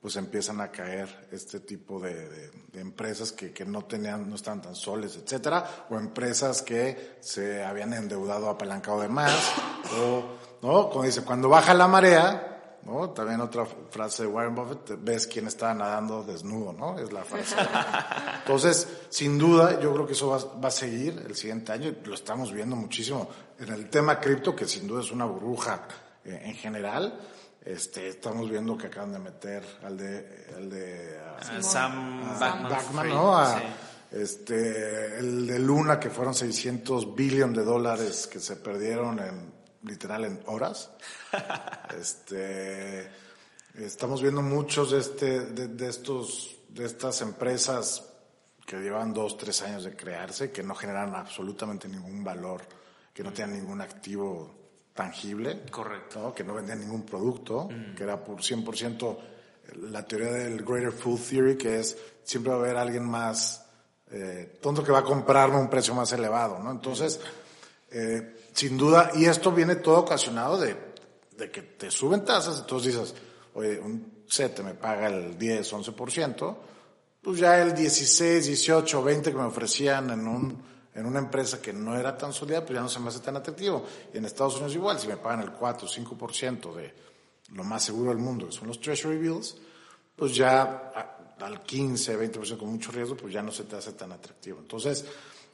pues 0.00 0.16
empiezan 0.16 0.62
a 0.62 0.70
caer 0.70 1.28
este 1.30 1.60
tipo 1.60 2.00
de, 2.00 2.50
empresas 2.72 3.32
que, 3.32 3.52
que, 3.52 3.66
no 3.66 3.84
tenían, 3.84 4.26
no 4.26 4.36
estaban 4.36 4.62
tan 4.62 4.74
soles, 4.74 5.16
etcétera, 5.16 5.86
o 5.90 5.96
empresas 5.96 6.62
que 6.62 7.18
se 7.20 7.62
habían 7.62 7.92
endeudado 7.92 8.48
apalancado 8.48 9.02
de 9.02 9.08
más, 9.08 9.52
o, 9.98 10.24
¿no? 10.62 10.88
Como 10.88 11.04
dice, 11.04 11.22
cuando 11.22 11.50
baja 11.50 11.74
la 11.74 11.88
marea, 11.88 12.59
¿no? 12.85 13.11
También 13.11 13.41
otra 13.41 13.66
frase 13.91 14.22
de 14.22 14.28
Warren 14.28 14.55
Buffett, 14.55 14.99
ves 15.03 15.26
quién 15.26 15.47
está 15.47 15.74
nadando 15.74 16.22
desnudo, 16.22 16.72
¿no? 16.72 16.99
Es 16.99 17.12
la 17.12 17.24
frase. 17.24 17.57
Entonces, 18.39 18.89
sin 19.09 19.39
duda, 19.39 19.81
yo 19.81 19.93
creo 19.93 20.07
que 20.07 20.12
eso 20.14 20.28
va, 20.31 20.68
a 20.68 20.70
seguir 20.70 21.24
el 21.26 21.35
siguiente 21.37 21.72
año, 21.72 21.95
lo 22.05 22.14
estamos 22.14 22.53
viendo 22.53 22.76
muchísimo 22.76 23.28
en 23.59 23.68
el 23.72 23.89
tema 23.91 24.18
cripto, 24.18 24.55
que 24.57 24.66
sin 24.66 24.87
duda 24.87 25.01
es 25.03 25.11
una 25.11 25.24
burbuja 25.24 25.87
eh, 26.24 26.43
en 26.45 26.55
general. 26.55 27.20
Este, 27.62 28.09
estamos 28.09 28.49
viendo 28.49 28.76
que 28.78 28.87
acaban 28.87 29.12
de 29.12 29.18
meter 29.18 29.62
al 29.85 29.97
de, 29.99 30.47
al 30.57 30.70
de 30.70 31.20
Sam 31.61 32.39
Backman, 32.39 33.09
¿no? 33.09 33.39
este, 34.11 35.18
el 35.18 35.47
de 35.47 35.59
Luna, 35.59 36.01
que 36.01 36.11
fueron 36.11 36.35
600 36.35 37.14
billones 37.14 37.57
de 37.59 37.64
dólares 37.64 38.26
que 38.26 38.41
se 38.41 38.57
perdieron 38.57 39.18
en 39.18 39.59
literal 39.83 40.24
en 40.24 40.41
horas. 40.47 40.91
este, 41.99 43.09
estamos 43.74 44.22
viendo 44.22 44.43
muchos 44.43 44.91
de, 44.91 44.99
este, 44.99 45.41
de, 45.41 45.89
estos, 45.89 46.57
de 46.68 46.87
estas 46.87 47.20
empresas 47.22 48.07
que 48.66 48.76
llevan 48.78 49.12
dos, 49.12 49.37
tres 49.37 49.62
años 49.62 49.85
de 49.85 49.97
crearse, 49.97 50.51
que 50.51 50.62
no 50.62 50.74
generan 50.74 51.14
absolutamente 51.14 51.89
ningún 51.89 52.22
valor, 52.22 52.62
que 53.12 53.22
no 53.22 53.33
tienen 53.33 53.57
ningún 53.61 53.81
activo 53.81 54.55
tangible. 54.95 55.62
Correcto. 55.70 56.33
Que 56.35 56.45
no 56.45 56.55
vendían 56.55 56.81
ningún 56.81 57.03
producto, 57.03 57.68
mm. 57.70 57.95
que 57.95 58.03
era 58.03 58.22
por 58.22 58.39
100% 58.39 59.18
la 59.91 60.07
teoría 60.07 60.33
del 60.33 60.64
Greater 60.64 60.93
Food 60.93 61.20
Theory, 61.20 61.57
que 61.57 61.81
es 61.81 61.97
siempre 62.22 62.53
va 62.53 62.59
a 62.59 62.61
haber 62.61 62.76
alguien 62.76 63.05
más 63.05 63.66
eh, 64.11 64.59
tonto 64.61 64.83
que 64.83 64.93
va 64.93 65.01
a 65.01 65.05
comprarme 65.05 65.59
un 65.59 65.68
precio 65.68 65.95
más 65.95 66.12
elevado, 66.12 66.59
¿no? 66.59 66.70
Entonces, 66.70 67.20
eh, 67.91 68.39
sin 68.53 68.76
duda, 68.76 69.11
y 69.14 69.26
esto 69.26 69.53
viene 69.53 69.76
todo 69.76 69.98
ocasionado 70.01 70.59
de, 70.59 70.76
de 71.36 71.51
que 71.51 71.62
te 71.62 71.90
suben 71.90 72.24
tasas, 72.24 72.61
entonces 72.61 72.94
dices, 72.94 73.14
oye, 73.55 73.78
un 73.78 74.24
CETE 74.28 74.62
me 74.62 74.74
paga 74.74 75.09
el 75.09 75.38
10, 75.38 75.72
11%, 75.72 76.57
pues 77.22 77.38
ya 77.38 77.61
el 77.61 77.74
16, 77.74 78.46
18, 78.46 79.03
20 79.03 79.30
que 79.30 79.36
me 79.36 79.44
ofrecían 79.44 80.11
en 80.11 80.26
un, 80.26 80.62
en 80.94 81.07
una 81.07 81.18
empresa 81.18 81.61
que 81.61 81.72
no 81.72 81.96
era 81.96 82.16
tan 82.16 82.32
sólida, 82.32 82.64
pues 82.64 82.74
ya 82.74 82.80
no 82.80 82.88
se 82.88 83.01
me 83.01 83.09
hace 83.09 83.20
tan 83.20 83.36
atractivo. 83.36 83.84
Y 84.12 84.18
en 84.18 84.24
Estados 84.24 84.55
Unidos 84.55 84.74
igual, 84.74 84.98
si 84.98 85.09
me 85.09 85.16
pagan 85.16 85.42
el 85.42 85.53
4, 85.53 85.88
5% 85.88 86.74
de 86.74 86.94
lo 87.55 87.64
más 87.64 87.84
seguro 87.84 88.11
del 88.11 88.18
mundo, 88.18 88.46
que 88.46 88.53
son 88.53 88.68
los 88.68 88.80
Treasury 88.80 89.18
Bills, 89.18 89.57
pues 90.16 90.34
ya 90.34 90.92
al 91.40 91.62
15, 91.62 92.18
20% 92.18 92.59
con 92.59 92.68
mucho 92.68 92.92
riesgo, 92.92 93.16
pues 93.16 93.32
ya 93.32 93.42
no 93.42 93.51
se 93.51 93.64
te 93.64 93.76
hace 93.76 93.92
tan 93.92 94.12
atractivo. 94.12 94.59
Entonces, 94.61 95.05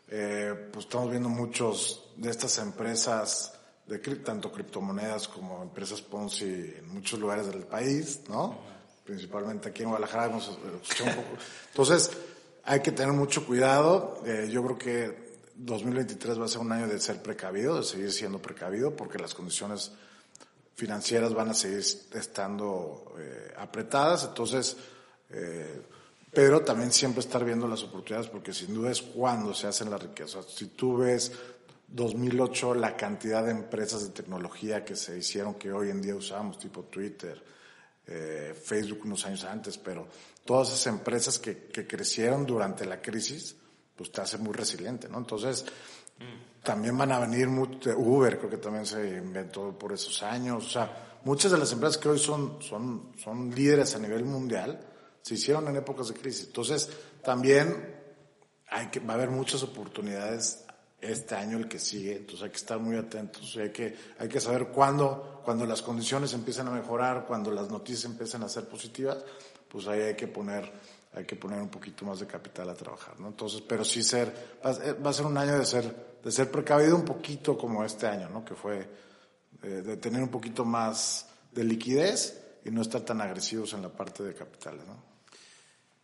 eh, 0.08 0.68
pues 0.72 0.84
estamos 0.86 1.10
viendo 1.10 1.28
muchos 1.28 2.05
de 2.16 2.30
estas 2.30 2.58
empresas, 2.58 3.52
de 3.86 3.98
tanto 3.98 4.50
criptomonedas 4.50 5.28
como 5.28 5.62
empresas 5.62 6.02
Ponzi 6.02 6.44
en 6.44 6.88
muchos 6.88 7.20
lugares 7.20 7.46
del 7.46 7.64
país, 7.64 8.20
¿no? 8.28 8.58
Principalmente 9.04 9.68
aquí 9.68 9.82
en 9.82 9.90
Guadalajara 9.90 10.26
hemos 10.26 10.48
escuchado 10.48 11.10
un 11.10 11.16
poco. 11.16 11.36
Entonces, 11.68 12.10
hay 12.64 12.80
que 12.80 12.90
tener 12.90 13.12
mucho 13.12 13.46
cuidado. 13.46 14.20
Eh, 14.26 14.48
yo 14.50 14.64
creo 14.64 14.78
que 14.78 15.26
2023 15.54 16.40
va 16.40 16.46
a 16.46 16.48
ser 16.48 16.60
un 16.60 16.72
año 16.72 16.88
de 16.88 16.98
ser 16.98 17.22
precavido, 17.22 17.76
de 17.76 17.84
seguir 17.84 18.12
siendo 18.12 18.40
precavido, 18.40 18.96
porque 18.96 19.18
las 19.18 19.34
condiciones 19.34 19.92
financieras 20.74 21.32
van 21.32 21.50
a 21.50 21.54
seguir 21.54 21.78
estando 21.78 23.14
eh, 23.18 23.54
apretadas. 23.56 24.24
Entonces, 24.24 24.76
eh, 25.30 25.82
pero 26.32 26.60
también 26.62 26.92
siempre 26.92 27.20
estar 27.20 27.44
viendo 27.44 27.66
las 27.66 27.82
oportunidades 27.82 28.28
porque 28.28 28.52
sin 28.52 28.74
duda 28.74 28.90
es 28.90 29.00
cuando 29.00 29.54
se 29.54 29.68
hacen 29.68 29.88
las 29.88 30.02
riquezas. 30.02 30.44
Si 30.46 30.66
tú 30.66 30.98
ves 30.98 31.32
2008 31.88 32.74
la 32.74 32.96
cantidad 32.96 33.44
de 33.44 33.52
empresas 33.52 34.02
de 34.02 34.10
tecnología 34.10 34.84
que 34.84 34.96
se 34.96 35.18
hicieron 35.18 35.54
que 35.54 35.72
hoy 35.72 35.90
en 35.90 36.02
día 36.02 36.14
usamos, 36.14 36.58
tipo 36.58 36.84
Twitter, 36.84 37.42
eh, 38.06 38.54
Facebook 38.60 39.00
unos 39.04 39.24
años 39.26 39.44
antes, 39.44 39.78
pero 39.78 40.06
todas 40.44 40.68
esas 40.68 40.86
empresas 40.88 41.38
que, 41.38 41.66
que, 41.66 41.86
crecieron 41.86 42.46
durante 42.46 42.84
la 42.84 43.00
crisis, 43.00 43.56
pues 43.96 44.12
te 44.12 44.20
hace 44.20 44.38
muy 44.38 44.52
resiliente, 44.52 45.08
¿no? 45.08 45.18
Entonces, 45.18 45.64
también 46.62 46.96
van 46.98 47.12
a 47.12 47.20
venir 47.20 47.48
Uber, 47.48 48.38
creo 48.38 48.50
que 48.50 48.56
también 48.56 48.86
se 48.86 49.18
inventó 49.18 49.76
por 49.78 49.92
esos 49.92 50.22
años, 50.22 50.66
o 50.66 50.68
sea, 50.68 51.18
muchas 51.24 51.52
de 51.52 51.58
las 51.58 51.72
empresas 51.72 51.98
que 51.98 52.08
hoy 52.08 52.18
son, 52.18 52.58
son, 52.60 53.12
son 53.16 53.54
líderes 53.54 53.94
a 53.94 53.98
nivel 53.98 54.24
mundial, 54.24 54.80
se 55.22 55.34
hicieron 55.34 55.66
en 55.68 55.76
épocas 55.76 56.08
de 56.08 56.14
crisis. 56.14 56.46
Entonces, 56.46 56.88
también 57.22 57.96
hay 58.68 58.88
que, 58.88 59.00
va 59.00 59.14
a 59.14 59.16
haber 59.16 59.30
muchas 59.30 59.62
oportunidades 59.62 60.65
este 61.10 61.34
año, 61.34 61.58
el 61.58 61.68
que 61.68 61.78
sigue, 61.78 62.16
entonces 62.16 62.44
hay 62.44 62.50
que 62.50 62.56
estar 62.56 62.78
muy 62.78 62.96
atentos, 62.96 63.56
hay 63.56 63.70
que, 63.70 63.96
hay 64.18 64.28
que 64.28 64.40
saber 64.40 64.68
cuándo, 64.68 65.40
cuando 65.44 65.66
las 65.66 65.82
condiciones 65.82 66.32
empiezan 66.32 66.68
a 66.68 66.70
mejorar, 66.70 67.24
cuando 67.26 67.50
las 67.50 67.70
noticias 67.70 68.04
empiezan 68.04 68.42
a 68.42 68.48
ser 68.48 68.68
positivas, 68.68 69.18
pues 69.68 69.86
ahí 69.86 70.00
hay 70.00 70.16
que 70.16 70.28
poner, 70.28 70.70
hay 71.14 71.24
que 71.24 71.36
poner 71.36 71.60
un 71.60 71.68
poquito 71.68 72.04
más 72.04 72.20
de 72.20 72.26
capital 72.26 72.68
a 72.70 72.74
trabajar, 72.74 73.18
¿no? 73.20 73.28
Entonces, 73.28 73.62
pero 73.66 73.84
sí 73.84 74.02
ser, 74.02 74.58
va 74.64 75.10
a 75.10 75.12
ser 75.12 75.26
un 75.26 75.36
año 75.36 75.58
de 75.58 75.64
ser, 75.64 76.18
de 76.22 76.32
ser 76.32 76.50
precavido 76.50 76.96
un 76.96 77.04
poquito 77.04 77.56
como 77.56 77.84
este 77.84 78.06
año, 78.06 78.28
¿no? 78.28 78.44
Que 78.44 78.54
fue 78.54 78.88
eh, 79.62 79.66
de 79.66 79.96
tener 79.96 80.22
un 80.22 80.28
poquito 80.28 80.64
más 80.64 81.28
de 81.52 81.64
liquidez 81.64 82.42
y 82.64 82.70
no 82.70 82.82
estar 82.82 83.00
tan 83.00 83.20
agresivos 83.20 83.72
en 83.72 83.82
la 83.82 83.88
parte 83.88 84.22
de 84.22 84.34
capitales, 84.34 84.86
¿no? 84.86 85.16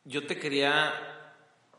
Yo 0.05 0.27
te 0.27 0.39
quería, 0.39 0.93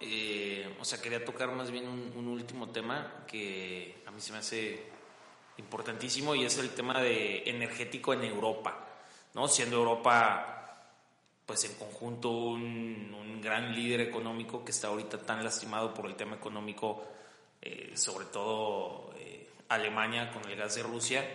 eh, 0.05 0.75
o 0.79 0.83
sea, 0.83 1.01
quería 1.01 1.23
tocar 1.23 1.51
más 1.51 1.71
bien 1.71 1.87
un, 1.87 2.27
último 2.27 2.69
tema 2.69 3.23
que 3.25 4.03
a 4.05 4.11
mí 4.11 4.19
se 4.19 4.33
me 4.33 4.39
hace 4.39 4.83
importantísimo 5.57 6.35
y 6.35 6.43
es 6.43 6.57
el 6.57 6.71
tema 6.71 7.01
de 7.01 7.43
energético 7.49 8.13
en 8.13 8.25
Europa, 8.25 8.85
¿no? 9.33 9.47
Siendo 9.47 9.77
Europa, 9.77 10.89
pues 11.45 11.63
en 11.63 11.75
conjunto 11.75 12.29
un, 12.29 13.41
gran 13.41 13.75
líder 13.75 13.99
económico 13.99 14.63
que 14.63 14.71
está 14.71 14.87
ahorita 14.87 15.17
tan 15.17 15.43
lastimado 15.43 15.93
por 15.93 16.05
el 16.05 16.15
tema 16.15 16.37
económico, 16.37 17.03
eh, 17.61 17.91
sobre 17.93 18.25
todo 18.27 19.13
eh, 19.17 19.49
Alemania 19.67 20.31
con 20.31 20.49
el 20.49 20.55
gas 20.55 20.75
de 20.75 20.83
Rusia. 20.83 21.25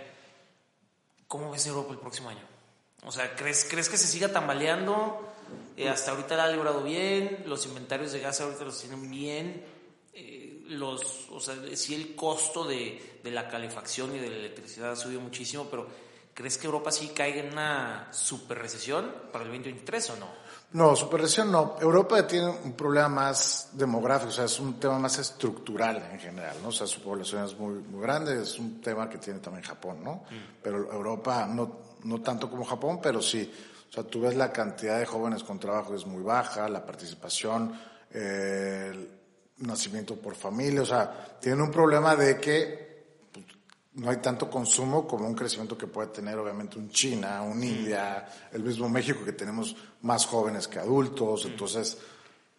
¿Cómo 1.27 1.51
ves 1.51 1.67
Europa 1.67 1.93
el 1.93 1.99
próximo 1.99 2.31
año? 2.31 2.58
O 3.05 3.13
sea, 3.13 3.35
¿crees, 3.37 3.67
¿crees 3.71 3.89
que 3.89 3.97
se 3.97 4.07
siga 4.07 4.33
tambaleando? 4.33 5.29
Eh, 5.77 5.89
hasta 5.89 6.11
ahorita 6.11 6.37
la 6.37 6.45
ha 6.45 6.49
librado 6.49 6.83
bien, 6.83 7.45
los 7.47 7.65
inventarios 7.67 8.13
de 8.13 8.21
gas 8.21 8.41
ahorita 8.41 8.65
los 8.65 8.81
tienen 8.81 9.09
bien. 9.11 9.65
Eh, 10.13 10.65
los, 10.69 11.29
o 11.31 11.39
sea, 11.39 11.55
sí 11.75 11.95
el 11.95 12.17
costo 12.17 12.65
de, 12.65 13.21
de, 13.23 13.31
la 13.31 13.49
calefacción 13.49 14.15
y 14.15 14.19
de 14.19 14.29
la 14.29 14.37
electricidad 14.37 14.93
ha 14.93 14.97
subido 14.97 15.21
muchísimo, 15.21 15.69
pero 15.71 15.87
¿crees 16.35 16.59
que 16.59 16.67
Europa 16.67 16.91
sí 16.91 17.13
caiga 17.15 17.41
en 17.41 17.53
una 17.53 18.09
super 18.13 18.59
recesión 18.59 19.15
para 19.33 19.45
el 19.45 19.51
2023 19.51 20.11
o 20.11 20.17
no? 20.17 20.27
No, 20.73 20.95
super 20.97 21.21
recesión 21.21 21.51
no. 21.51 21.77
Europa 21.81 22.27
tiene 22.27 22.49
un 22.49 22.73
problema 22.73 23.09
más 23.09 23.71
demográfico, 23.73 24.31
o 24.31 24.35
sea, 24.35 24.45
es 24.45 24.59
un 24.61 24.79
tema 24.79 24.99
más 24.99 25.19
estructural 25.19 25.97
en 26.13 26.19
general, 26.19 26.57
¿no? 26.63 26.69
O 26.69 26.73
sea, 26.73 26.87
su 26.87 27.01
población 27.01 27.45
es 27.45 27.57
muy, 27.57 27.75
muy 27.75 28.03
grande, 28.03 28.43
es 28.43 28.59
un 28.59 28.81
tema 28.81 29.09
que 29.09 29.19
tiene 29.19 29.39
también 29.39 29.65
Japón, 29.65 30.03
¿no? 30.05 30.25
Mm. 30.31 30.61
Pero 30.63 30.93
Europa 30.93 31.47
no, 31.47 31.88
no 32.05 32.21
tanto 32.21 32.51
como 32.51 32.65
Japón, 32.65 33.01
pero 33.03 33.21
sí. 33.21 33.51
O 33.89 33.93
sea, 33.93 34.05
tú 34.05 34.21
ves 34.21 34.37
la 34.37 34.53
cantidad 34.53 34.99
de 34.99 35.07
jóvenes 35.07 35.43
con 35.43 35.59
trabajo 35.59 35.95
es 35.95 36.07
muy 36.07 36.23
baja, 36.23 36.69
la 36.69 36.85
participación, 36.85 37.73
eh, 38.13 38.91
el 38.93 39.67
nacimiento 39.67 40.17
por 40.17 40.35
familia, 40.35 40.83
o 40.83 40.87
sea, 40.87 41.39
tienen 41.41 41.63
un 41.63 41.71
problema 41.71 42.15
de 42.15 42.39
que 42.39 43.07
pues, 43.33 43.47
no 43.95 44.11
hay 44.11 44.19
tanto 44.19 44.51
consumo 44.51 45.07
como 45.07 45.27
un 45.27 45.35
crecimiento 45.35 45.77
que 45.77 45.87
puede 45.87 46.09
tener 46.09 46.39
obviamente 46.39 46.79
un 46.79 46.91
China, 46.91 47.43
un 47.43 47.63
India, 47.63 48.29
el 48.53 48.63
mismo 48.63 48.89
México 48.89 49.25
que 49.25 49.33
tenemos 49.33 49.75
más 50.03 50.27
jóvenes 50.27 50.69
que 50.69 50.79
adultos, 50.79 51.47
entonces 51.47 51.99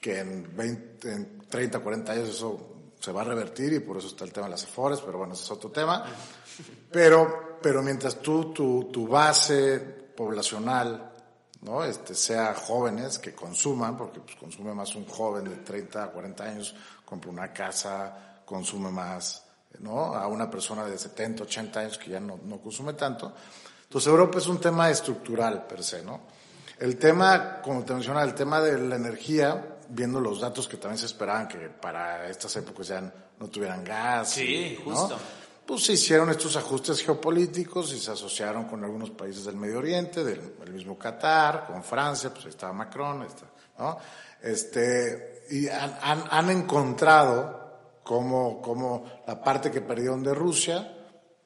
que 0.01 0.19
en, 0.19 0.55
20, 0.55 1.11
en 1.11 1.39
30, 1.47 1.79
40 1.79 2.11
años 2.11 2.29
eso 2.29 2.69
se 2.99 3.11
va 3.11 3.21
a 3.21 3.25
revertir 3.25 3.73
y 3.73 3.79
por 3.79 3.97
eso 3.97 4.07
está 4.07 4.25
el 4.25 4.33
tema 4.33 4.47
de 4.47 4.51
las 4.51 4.63
afores, 4.63 4.99
pero 5.01 5.17
bueno, 5.17 5.33
ese 5.33 5.43
es 5.43 5.51
otro 5.51 5.69
tema. 5.69 6.05
Pero, 6.91 7.48
pero 7.61 7.81
mientras 7.81 8.21
tú, 8.21 8.53
tu, 8.53 8.85
tu 8.91 9.07
base 9.07 9.79
poblacional, 10.15 11.11
¿no? 11.61 11.83
Este, 11.83 12.15
sea 12.15 12.53
jóvenes 12.53 13.19
que 13.19 13.33
consuman, 13.33 13.97
porque 13.97 14.19
pues 14.19 14.35
consume 14.35 14.73
más 14.73 14.95
un 14.95 15.05
joven 15.05 15.45
de 15.45 15.57
30 15.57 16.03
a 16.03 16.07
40 16.11 16.43
años, 16.43 16.75
compra 17.05 17.31
una 17.31 17.51
casa, 17.51 18.41
consume 18.45 18.91
más, 18.91 19.43
¿no? 19.79 20.13
A 20.13 20.27
una 20.27 20.49
persona 20.49 20.85
de 20.85 20.97
70, 20.97 21.43
80 21.43 21.79
años 21.79 21.97
que 21.97 22.11
ya 22.11 22.19
no, 22.19 22.39
no 22.43 22.59
consume 22.59 22.93
tanto. 22.93 23.33
Entonces 23.83 24.07
Europa 24.07 24.37
es 24.37 24.47
un 24.47 24.59
tema 24.59 24.89
estructural 24.89 25.65
per 25.65 25.83
se, 25.83 26.03
¿no? 26.03 26.21
El 26.77 26.97
tema, 26.97 27.61
como 27.61 27.83
te 27.83 27.93
mencionaba, 27.93 28.25
el 28.25 28.35
tema 28.35 28.61
de 28.61 28.77
la 28.77 28.95
energía, 28.95 29.77
viendo 29.89 30.21
los 30.21 30.39
datos 30.39 30.67
que 30.67 30.77
también 30.77 30.97
se 30.97 31.07
esperaban 31.07 31.47
que 31.47 31.57
para 31.69 32.29
estas 32.29 32.55
épocas 32.55 32.87
ya 32.87 33.13
no 33.39 33.47
tuvieran 33.47 33.83
gas. 33.83 34.29
Sí, 34.29 34.79
justo. 34.83 35.17
Pues 35.69 35.85
se 35.85 35.93
hicieron 35.93 36.31
estos 36.31 36.55
ajustes 36.55 37.03
geopolíticos 37.03 37.93
y 37.93 37.99
se 37.99 38.09
asociaron 38.09 38.65
con 38.65 38.83
algunos 38.83 39.11
países 39.11 39.45
del 39.45 39.55
Medio 39.55 39.77
Oriente, 39.77 40.23
del, 40.23 40.41
mismo 40.73 40.97
Qatar, 40.97 41.67
con 41.67 41.83
Francia, 41.83 42.31
pues 42.31 42.45
ahí 42.45 42.49
estaba 42.49 42.73
Macron, 42.73 43.21
está, 43.21 43.45
¿no? 43.77 43.99
Este, 44.41 45.43
y 45.51 45.67
han, 45.67 45.95
han, 46.01 46.23
han 46.27 46.49
encontrado 46.49 47.99
como, 48.03 48.59
como 48.63 49.21
la 49.27 49.43
parte 49.43 49.69
que 49.69 49.81
perdieron 49.81 50.23
de 50.23 50.33
Rusia, 50.33 50.91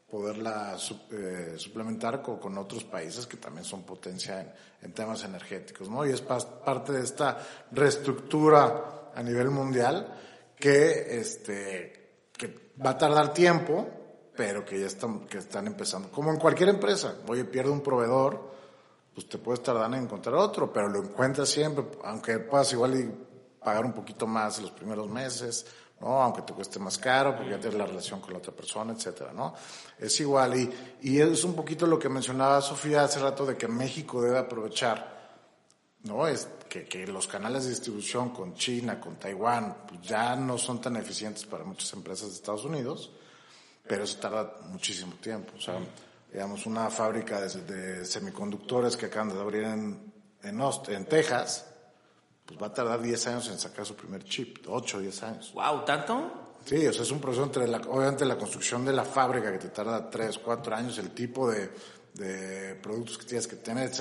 poderla 0.09 0.77
eh, 1.11 1.55
suplementar 1.57 2.21
con, 2.21 2.37
con, 2.37 2.57
otros 2.57 2.85
países 2.85 3.27
que 3.27 3.35
también 3.35 3.65
son 3.65 3.83
potencia 3.83 4.39
en, 4.39 4.53
en, 4.83 4.93
temas 4.93 5.21
energéticos, 5.25 5.89
¿no? 5.89 6.05
Y 6.05 6.11
es 6.11 6.21
parte 6.21 6.93
de 6.93 7.03
esta 7.03 7.45
reestructura 7.73 9.11
a 9.13 9.21
nivel 9.21 9.49
mundial 9.49 10.17
que, 10.57 11.19
este, 11.19 12.29
que 12.31 12.71
va 12.81 12.91
a 12.91 12.97
tardar 12.97 13.33
tiempo, 13.33 13.99
pero 14.35 14.65
que 14.65 14.79
ya 14.79 14.87
están, 14.87 15.27
que 15.27 15.37
están 15.37 15.67
empezando. 15.67 16.09
Como 16.09 16.31
en 16.31 16.37
cualquier 16.37 16.69
empresa, 16.69 17.15
oye, 17.27 17.45
pierde 17.45 17.71
un 17.71 17.81
proveedor, 17.81 18.51
pues 19.13 19.29
te 19.29 19.37
puedes 19.37 19.61
tardar 19.61 19.93
en 19.93 20.03
encontrar 20.03 20.35
otro, 20.35 20.71
pero 20.73 20.87
lo 20.87 20.99
encuentras 21.03 21.49
siempre, 21.49 21.85
aunque 22.03 22.39
puedas 22.39 22.71
igual 22.73 22.99
y 22.99 23.11
pagar 23.63 23.85
un 23.85 23.93
poquito 23.93 24.25
más 24.25 24.59
los 24.59 24.71
primeros 24.71 25.07
meses, 25.07 25.65
¿no? 26.01 26.21
Aunque 26.21 26.41
te 26.41 26.53
cueste 26.53 26.79
más 26.79 26.97
caro, 26.97 27.35
porque 27.35 27.51
ya 27.51 27.59
tienes 27.59 27.77
la 27.77 27.85
relación 27.85 28.19
con 28.19 28.33
la 28.33 28.39
otra 28.39 28.53
persona, 28.53 28.93
etcétera, 28.93 29.31
¿no? 29.33 29.53
Es 29.99 30.19
igual. 30.19 30.57
Y, 30.57 30.69
y 31.01 31.19
es 31.19 31.43
un 31.43 31.53
poquito 31.53 31.85
lo 31.85 31.99
que 31.99 32.09
mencionaba 32.09 32.59
Sofía 32.61 33.03
hace 33.03 33.19
rato 33.19 33.45
de 33.45 33.55
que 33.55 33.67
México 33.67 34.21
debe 34.21 34.39
aprovechar, 34.39 35.13
¿no? 36.03 36.27
Es 36.27 36.47
que, 36.67 36.85
que 36.85 37.05
los 37.05 37.27
canales 37.27 37.65
de 37.65 37.69
distribución 37.69 38.31
con 38.31 38.55
China, 38.55 38.99
con 38.99 39.17
Taiwán, 39.17 39.85
pues 39.87 40.01
ya 40.01 40.35
no 40.35 40.57
son 40.57 40.81
tan 40.81 40.95
eficientes 40.95 41.45
para 41.45 41.63
muchas 41.63 41.93
empresas 41.93 42.29
de 42.29 42.35
Estados 42.35 42.65
Unidos, 42.65 43.11
pero 43.87 44.03
eso 44.03 44.17
tarda 44.17 44.57
muchísimo 44.69 45.13
tiempo. 45.15 45.53
O 45.57 45.61
sea, 45.61 45.79
digamos, 46.31 46.65
una 46.65 46.89
fábrica 46.89 47.41
de, 47.41 47.61
de 47.61 48.05
semiconductores 48.05 48.97
que 48.97 49.07
acaban 49.07 49.29
de 49.29 49.39
abrir 49.39 49.63
en, 49.63 50.13
en, 50.41 50.61
Ost 50.61 50.89
en 50.89 51.05
Texas, 51.05 51.65
pues 52.45 52.61
va 52.61 52.67
a 52.67 52.73
tardar 52.73 53.01
10 53.01 53.27
años 53.27 53.49
en 53.49 53.59
sacar 53.59 53.85
su 53.85 53.95
primer 53.95 54.23
chip, 54.23 54.65
8 54.67 54.97
o 54.97 55.01
10 55.01 55.23
años. 55.23 55.53
Wow, 55.53 55.85
¿tanto? 55.85 56.57
Sí, 56.65 56.87
o 56.87 56.93
sea, 56.93 57.03
es 57.03 57.11
un 57.11 57.19
proceso 57.19 57.43
entre 57.43 57.67
la, 57.67 57.77
obviamente 57.77 58.25
la 58.25 58.37
construcción 58.37 58.85
de 58.85 58.93
la 58.93 59.03
fábrica 59.03 59.51
que 59.51 59.59
te 59.59 59.69
tarda 59.69 60.09
3, 60.09 60.39
4 60.39 60.75
años, 60.75 60.97
el 60.97 61.11
tipo 61.11 61.51
de, 61.51 61.69
de 62.13 62.75
productos 62.75 63.17
que 63.17 63.25
tienes 63.25 63.47
que 63.47 63.57
tener, 63.57 63.91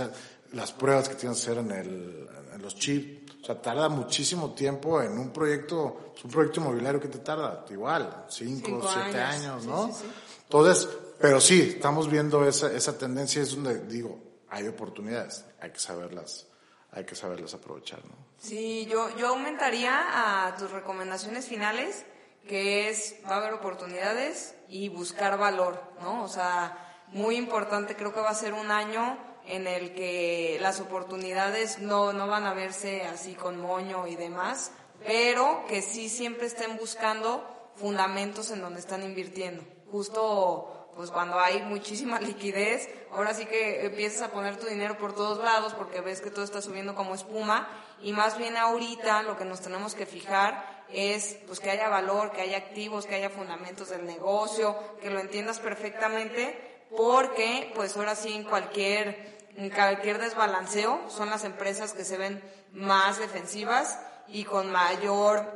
las 0.53 0.73
pruebas 0.73 1.09
que 1.09 1.17
tienes 1.17 1.39
que 1.39 1.51
hacer 1.51 1.59
en, 1.65 1.71
el, 1.71 2.29
en 2.55 2.63
los 2.63 2.77
chips, 2.77 3.22
o 3.43 3.45
sea, 3.45 3.61
tarda 3.61 3.89
muchísimo 3.89 4.53
tiempo 4.53 5.03
en 5.03 5.19
un 5.19 5.33
proyecto, 5.33 6.13
es 6.17 6.25
un 6.25 6.31
proyecto 6.31 6.61
inmobiliario 6.61 7.01
que 7.01 7.09
te 7.09 7.19
tarda 7.19 7.65
igual, 7.71 8.27
5, 8.29 8.89
7 8.89 9.21
años. 9.21 9.45
años, 9.45 9.67
¿no? 9.67 9.87
Sí, 9.89 9.93
sí, 9.95 9.99
sí. 10.03 10.39
Entonces, 10.45 10.89
pero 11.19 11.41
sí, 11.41 11.75
estamos 11.75 12.09
viendo 12.09 12.47
esa, 12.47 12.73
esa 12.73 12.97
tendencia, 12.97 13.43
es 13.43 13.55
donde 13.55 13.81
digo, 13.87 14.19
hay 14.49 14.69
oportunidades, 14.69 15.45
hay 15.61 15.71
que 15.71 15.81
saberlas 15.81 16.47
hay 16.93 17.05
que 17.05 17.15
saberlas 17.15 17.55
aprovechar, 17.55 18.05
¿no? 18.05 18.15
Sí, 18.39 18.87
yo, 18.87 19.17
yo 19.17 19.29
aumentaría 19.29 20.47
a 20.47 20.55
tus 20.57 20.71
recomendaciones 20.71 21.47
finales, 21.47 22.05
que 22.47 22.91
es, 22.91 23.17
va 23.25 23.37
a 23.37 23.39
haber 23.39 23.55
oportunidades 23.55 24.55
y 24.69 24.89
buscar 24.91 25.39
valor, 25.39 25.83
¿no? 26.03 26.23
O 26.23 26.29
sea, 26.29 27.05
muy 27.09 27.37
importante, 27.37 27.97
creo 27.97 28.13
que 28.13 28.21
va 28.21 28.31
a 28.31 28.35
ser 28.35 28.53
un 28.53 28.71
año 28.71 29.17
en 29.47 29.67
el 29.67 29.95
que 29.95 30.59
las 30.61 30.81
oportunidades 30.81 31.79
no, 31.79 32.13
no 32.13 32.27
van 32.27 32.45
a 32.45 32.55
verse 32.55 33.03
así 33.03 33.35
con 33.35 33.61
moño 33.61 34.07
y 34.07 34.17
demás, 34.17 34.73
pero 35.05 35.65
que 35.69 35.83
sí 35.83 36.09
siempre 36.09 36.47
estén 36.47 36.77
buscando 36.77 37.45
fundamentos 37.77 38.51
en 38.51 38.61
donde 38.61 38.81
están 38.81 39.03
invirtiendo. 39.03 39.65
Justo 39.91 40.83
pues 40.95 41.11
cuando 41.11 41.39
hay 41.41 41.63
muchísima 41.63 42.21
liquidez, 42.21 42.89
ahora 43.13 43.35
sí 43.35 43.47
que 43.47 43.87
empiezas 43.87 44.23
a 44.23 44.31
poner 44.31 44.57
tu 44.57 44.67
dinero 44.67 44.99
por 44.99 45.15
todos 45.15 45.39
lados 45.39 45.75
porque 45.75 46.01
ves 46.01 46.21
que 46.21 46.31
todo 46.31 46.45
está 46.45 46.63
subiendo 46.63 46.95
como 46.95 47.15
espuma 47.15 47.69
y 48.01 48.13
más 48.13 48.39
bien 48.39 48.57
ahorita 48.57 49.23
lo 49.23 49.37
que 49.37 49.45
nos 49.45 49.61
tenemos 49.61 49.95
que 49.95 50.07
fijar 50.07 50.83
es 50.93 51.39
pues 51.47 51.61
que 51.61 51.71
haya 51.71 51.89
valor, 51.89 52.33
que 52.33 52.43
haya 52.43 52.59
activos, 52.59 53.07
que 53.07 53.15
haya 53.15 53.31
fundamentos 53.31 53.89
del 53.89 54.05
negocio, 54.05 54.77
que 55.01 55.11
lo 55.11 55.21
entiendas 55.21 55.59
perfectamente 55.59 56.72
porque 56.97 57.73
pues 57.75 57.97
ahora 57.97 58.15
sí 58.15 58.33
en 58.33 58.45
cualquier 58.45 59.33
en 59.57 59.71
cualquier 59.71 60.19
desbalanceo 60.19 61.01
son 61.09 61.31
las 61.31 61.45
empresas 61.45 61.93
que 61.93 62.05
se 62.05 62.17
ven 62.17 62.43
más 62.73 63.19
defensivas 63.19 63.99
y 64.29 64.45
con 64.45 64.71
mayor 64.71 65.47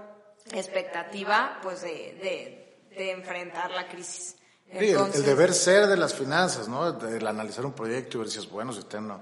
expectativa 0.52 1.58
pues 1.62 1.80
de, 1.82 1.88
de, 1.90 2.96
de 2.96 3.10
enfrentar 3.12 3.70
la 3.70 3.88
crisis. 3.88 4.36
Sí, 4.78 4.90
el, 4.90 5.24
deber 5.24 5.54
ser 5.54 5.86
de 5.86 5.96
las 5.96 6.12
finanzas, 6.12 6.68
¿no? 6.68 6.88
El 7.06 7.26
analizar 7.26 7.64
un 7.64 7.72
proyecto 7.72 8.18
y 8.18 8.20
ver 8.20 8.30
si 8.30 8.40
es 8.40 8.50
bueno, 8.50 8.72
si 8.72 8.80
está 8.80 8.98
en 8.98 9.12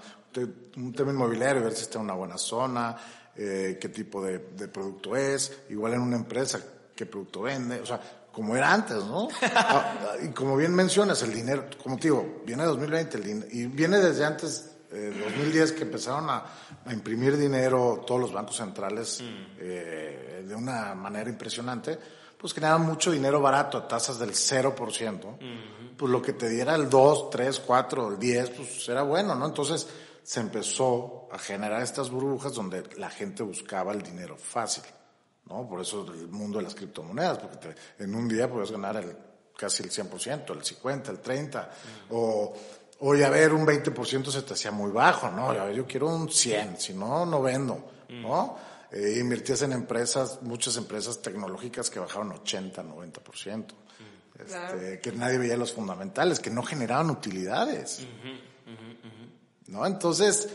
un 0.76 0.92
tema 0.94 1.12
inmobiliario, 1.12 1.62
ver 1.62 1.74
si 1.74 1.82
está 1.82 1.98
en 1.98 2.04
una 2.04 2.14
buena 2.14 2.38
zona, 2.38 2.96
eh, 3.36 3.78
qué 3.78 3.90
tipo 3.90 4.24
de, 4.24 4.38
de, 4.38 4.68
producto 4.68 5.14
es, 5.14 5.52
igual 5.68 5.94
en 5.94 6.00
una 6.00 6.16
empresa, 6.16 6.60
qué 6.96 7.04
producto 7.04 7.42
vende, 7.42 7.78
o 7.80 7.86
sea, 7.86 8.00
como 8.34 8.56
era 8.56 8.72
antes, 8.72 9.04
¿no? 9.04 9.28
Ah, 9.56 10.14
y 10.22 10.28
como 10.28 10.56
bien 10.56 10.74
mencionas, 10.74 11.22
el 11.22 11.32
dinero, 11.32 11.66
como 11.82 11.96
te 11.96 12.04
digo, 12.04 12.42
viene 12.44 12.64
2020 12.64 13.16
el 13.18 13.48
y 13.52 13.66
viene 13.66 13.98
desde 13.98 14.24
antes, 14.24 14.70
eh, 14.90 15.12
2010, 15.24 15.72
que 15.72 15.82
empezaron 15.82 16.28
a, 16.28 16.44
a, 16.84 16.92
imprimir 16.92 17.36
dinero 17.36 18.04
todos 18.06 18.20
los 18.20 18.32
bancos 18.32 18.56
centrales 18.56 19.22
mm. 19.22 19.56
eh, 19.58 20.44
de 20.46 20.54
una 20.54 20.94
manera 20.94 21.30
impresionante 21.30 21.98
pues 22.44 22.52
generaban 22.52 22.84
mucho 22.84 23.10
dinero 23.10 23.40
barato 23.40 23.78
a 23.78 23.88
tasas 23.88 24.18
del 24.18 24.32
0%, 24.32 25.38
pues 25.96 26.12
lo 26.12 26.20
que 26.20 26.34
te 26.34 26.46
diera 26.50 26.74
el 26.74 26.90
2, 26.90 27.30
3, 27.30 27.58
4, 27.60 28.08
el 28.10 28.18
10, 28.18 28.50
pues 28.50 28.86
era 28.90 29.00
bueno, 29.00 29.34
¿no? 29.34 29.46
Entonces 29.46 29.88
se 30.22 30.40
empezó 30.40 31.26
a 31.32 31.38
generar 31.38 31.80
estas 31.80 32.10
burbujas 32.10 32.52
donde 32.52 32.82
la 32.98 33.08
gente 33.08 33.42
buscaba 33.42 33.92
el 33.92 34.02
dinero 34.02 34.36
fácil, 34.36 34.84
¿no? 35.46 35.68
Por 35.68 35.80
eso 35.80 36.06
el 36.12 36.28
mundo 36.28 36.58
de 36.58 36.64
las 36.64 36.74
criptomonedas, 36.74 37.38
porque 37.38 37.56
te, 37.56 38.04
en 38.04 38.14
un 38.14 38.28
día 38.28 38.50
puedes 38.50 38.70
ganar 38.70 38.96
el, 38.96 39.16
casi 39.56 39.82
el 39.82 39.90
100%, 39.90 40.50
el 40.56 40.64
50, 40.64 41.10
el 41.10 41.20
30, 41.20 41.70
o, 42.10 42.54
o 43.00 43.14
ya 43.14 43.30
ver 43.30 43.52
un 43.52 43.66
20% 43.66 44.30
se 44.30 44.42
te 44.42 44.54
hacía 44.54 44.70
muy 44.70 44.90
bajo, 44.90 45.30
¿no? 45.30 45.70
Yo 45.70 45.86
quiero 45.86 46.08
un 46.08 46.30
100, 46.30 46.80
si 46.80 46.94
no, 46.94 47.26
no 47.26 47.42
vendo, 47.42 47.84
¿no? 48.08 48.56
Eh, 48.90 49.18
invertías 49.18 49.62
en 49.62 49.72
empresas, 49.72 50.40
muchas 50.42 50.76
empresas 50.76 51.20
tecnológicas 51.20 51.90
que 51.90 51.98
bajaron 51.98 52.30
80, 52.30 52.84
90%. 52.84 53.64
Este, 54.38 55.00
que 55.00 55.12
nadie 55.12 55.38
veía 55.38 55.56
los 55.56 55.72
fundamentales, 55.72 56.40
que 56.40 56.50
no 56.50 56.62
generaban 56.62 57.10
utilidades. 57.10 58.06
¿No? 59.66 59.86
Entonces, 59.86 60.48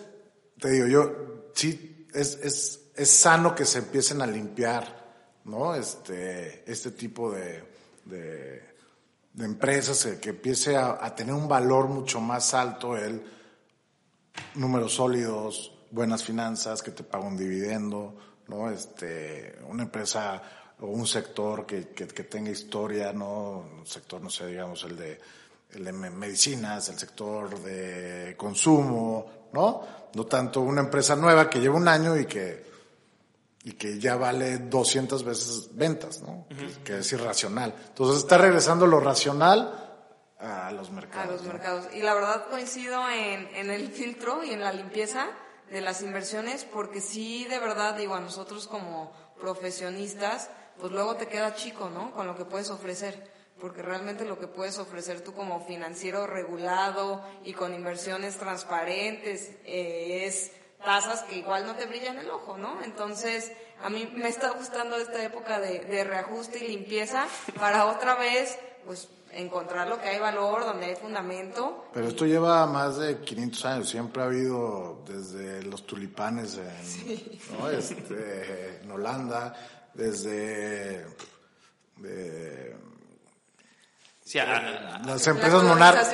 te 0.60 0.70
digo, 0.70 0.88
yo, 0.88 1.52
sí, 1.54 2.08
es, 2.14 2.36
es, 2.42 2.89
es 3.00 3.10
sano 3.10 3.56
que 3.56 3.66
se 3.66 3.80
empiecen 3.80 4.22
a 4.22 4.28
limpiar, 4.28 5.41
¿no? 5.45 5.74
Este, 5.74 6.70
este 6.70 6.91
tipo 6.91 7.32
de, 7.32 7.64
de, 8.04 8.64
empresas, 9.39 10.06
eh, 10.06 10.20
que 10.20 10.32
empiece 10.32 10.76
a, 10.76 10.97
a, 11.02 11.16
tener 11.16 11.34
un 11.34 11.47
valor 11.47 11.88
mucho 11.88 12.20
más 12.20 12.54
alto 12.54 12.97
el 12.97 13.24
números 14.56 14.95
sólidos, 14.95 15.74
buenas 15.91 16.24
finanzas, 16.26 16.84
que 16.84 16.91
te 16.91 17.04
paga 17.04 17.26
un 17.26 17.38
dividendo, 17.38 18.16
¿no? 18.47 18.70
Este, 18.70 19.58
una 19.70 19.84
empresa 19.84 20.41
o 20.82 20.88
un 20.88 21.08
sector 21.08 21.66
que, 21.66 21.89
que, 21.89 22.06
que, 22.08 22.24
tenga 22.26 22.52
historia, 22.52 23.14
¿no? 23.14 23.66
Un 23.80 23.88
sector, 23.88 24.22
no 24.22 24.30
sé, 24.30 24.47
digamos, 24.47 24.84
el 24.84 24.97
de, 24.97 25.20
el 25.72 25.86
de 25.86 25.91
medicinas, 25.93 26.89
el 26.89 27.00
sector 27.00 27.62
de 27.62 28.36
consumo, 28.38 29.50
¿no? 29.54 29.88
No 30.14 30.26
tanto 30.26 30.62
una 30.62 30.82
empresa 30.82 31.16
nueva 31.16 31.50
que 31.50 31.60
lleva 31.60 31.78
un 31.78 31.88
año 31.88 32.18
y 32.18 32.26
que, 32.26 32.69
y 33.64 33.74
que 33.74 33.99
ya 33.99 34.16
vale 34.16 34.57
200 34.57 35.24
veces 35.24 35.70
ventas, 35.74 36.22
¿no? 36.22 36.45
Uh 36.49 36.53
-huh. 36.53 36.74
que, 36.78 36.84
que, 36.84 36.97
es 36.99 37.12
irracional. 37.12 37.76
Entonces 37.89 38.24
está 38.24 38.38
regresando 38.38 38.88
lo 38.88 38.99
racional 38.99 39.89
a 40.39 40.72
los 40.72 40.91
mercados. 40.91 41.30
A 41.30 41.32
los 41.34 41.41
mercados. 41.43 41.88
Y 41.93 42.01
la 42.01 42.14
verdad 42.14 42.47
coincido 42.49 43.10
en, 43.10 43.47
en 43.55 43.70
el 43.70 43.89
filtro 43.89 44.43
y 44.43 44.51
en 44.51 44.62
la 44.62 44.72
limpieza 44.72 45.28
de 45.70 45.82
las 45.82 46.01
inversiones, 46.01 46.64
porque 46.64 47.01
sí, 47.01 47.45
de 47.45 47.60
verdad, 47.60 47.95
digo, 47.95 48.16
a 48.16 48.22
nosotros 48.22 48.68
como 48.68 49.12
profesionistas, 49.39 50.49
pues 50.80 50.91
luego 50.91 51.16
te 51.16 51.28
queda 51.28 51.53
chico, 51.53 51.89
¿no? 51.89 52.14
Con 52.14 52.26
lo 52.28 52.36
que 52.36 52.45
puedes 52.45 52.70
ofrecer 52.70 53.39
porque 53.60 53.82
realmente 53.82 54.26
lo 54.26 54.39
que 54.39 54.47
puedes 54.47 54.80
ofrecer 54.80 55.22
tú 55.22 55.34
como 55.34 55.60
financiero 55.66 56.26
regulado 56.26 57.22
y 57.43 57.53
con 57.53 57.74
inversiones 57.74 58.38
transparentes 58.38 59.51
eh, 59.66 60.26
es 60.26 60.51
tasas 60.84 61.24
que 61.24 61.38
igual 61.38 61.66
no 61.66 61.76
te 61.76 61.86
brillan 61.86 62.18
el 62.18 62.30
ojo, 62.30 62.58
¿no? 62.58 62.82
Entonces, 62.84 63.52
a 63.84 63.90
mí 63.90 64.10
me 64.16 64.30
está 64.30 64.52
gustando 64.52 64.98
esta 64.98 65.24
época 65.24 65.60
de, 65.60 65.80
de 65.80 66.04
reajuste 66.04 66.64
y 66.64 66.68
limpieza 66.70 67.28
para 67.60 67.86
otra 67.86 68.16
vez, 68.16 68.58
pues, 68.86 69.10
encontrar 69.32 69.88
lo 69.88 70.00
que 70.00 70.10
hay 70.10 70.20
valor, 70.20 70.66
donde 70.66 70.88
hay 70.88 70.96
fundamento. 70.96 71.86
Pero 71.94 72.08
esto 72.08 72.26
lleva 72.26 72.66
más 72.66 72.98
de 72.98 73.20
500 73.20 73.66
años, 73.66 73.90
siempre 73.90 74.24
ha 74.24 74.26
habido 74.26 75.04
desde 75.08 75.64
los 75.64 75.86
tulipanes 75.86 76.58
en, 76.58 77.60
¿no? 77.60 77.70
este, 77.70 78.80
en 78.82 78.92
Holanda, 78.92 79.56
desde 79.94 81.06
de, 81.98 82.76
sí, 84.24 84.40
a, 84.40 85.02
las 85.06 85.28
empresas 85.28 85.64
monarcas. 85.64 86.12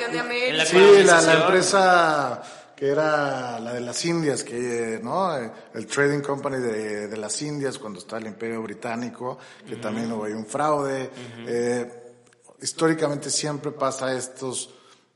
Sí, 0.68 1.02
la, 1.04 1.20
la 1.20 1.34
empresa 1.34 2.42
que 2.76 2.88
era 2.88 3.58
la 3.58 3.72
de 3.72 3.80
las 3.80 4.04
Indias, 4.04 4.44
que, 4.44 5.00
¿no? 5.02 5.34
El 5.34 5.86
Trading 5.86 6.20
Company 6.20 6.58
de, 6.58 7.08
de 7.08 7.16
las 7.16 7.40
Indias 7.40 7.78
cuando 7.78 7.98
está 8.00 8.18
el 8.18 8.26
Imperio 8.26 8.62
Británico, 8.62 9.38
que 9.66 9.76
también 9.76 10.12
hubo 10.12 10.24
un 10.24 10.44
fraude. 10.44 11.10
eh, 11.46 12.02
históricamente 12.60 13.30
siempre 13.30 13.72
pasa 13.72 14.14
estos, 14.14 14.74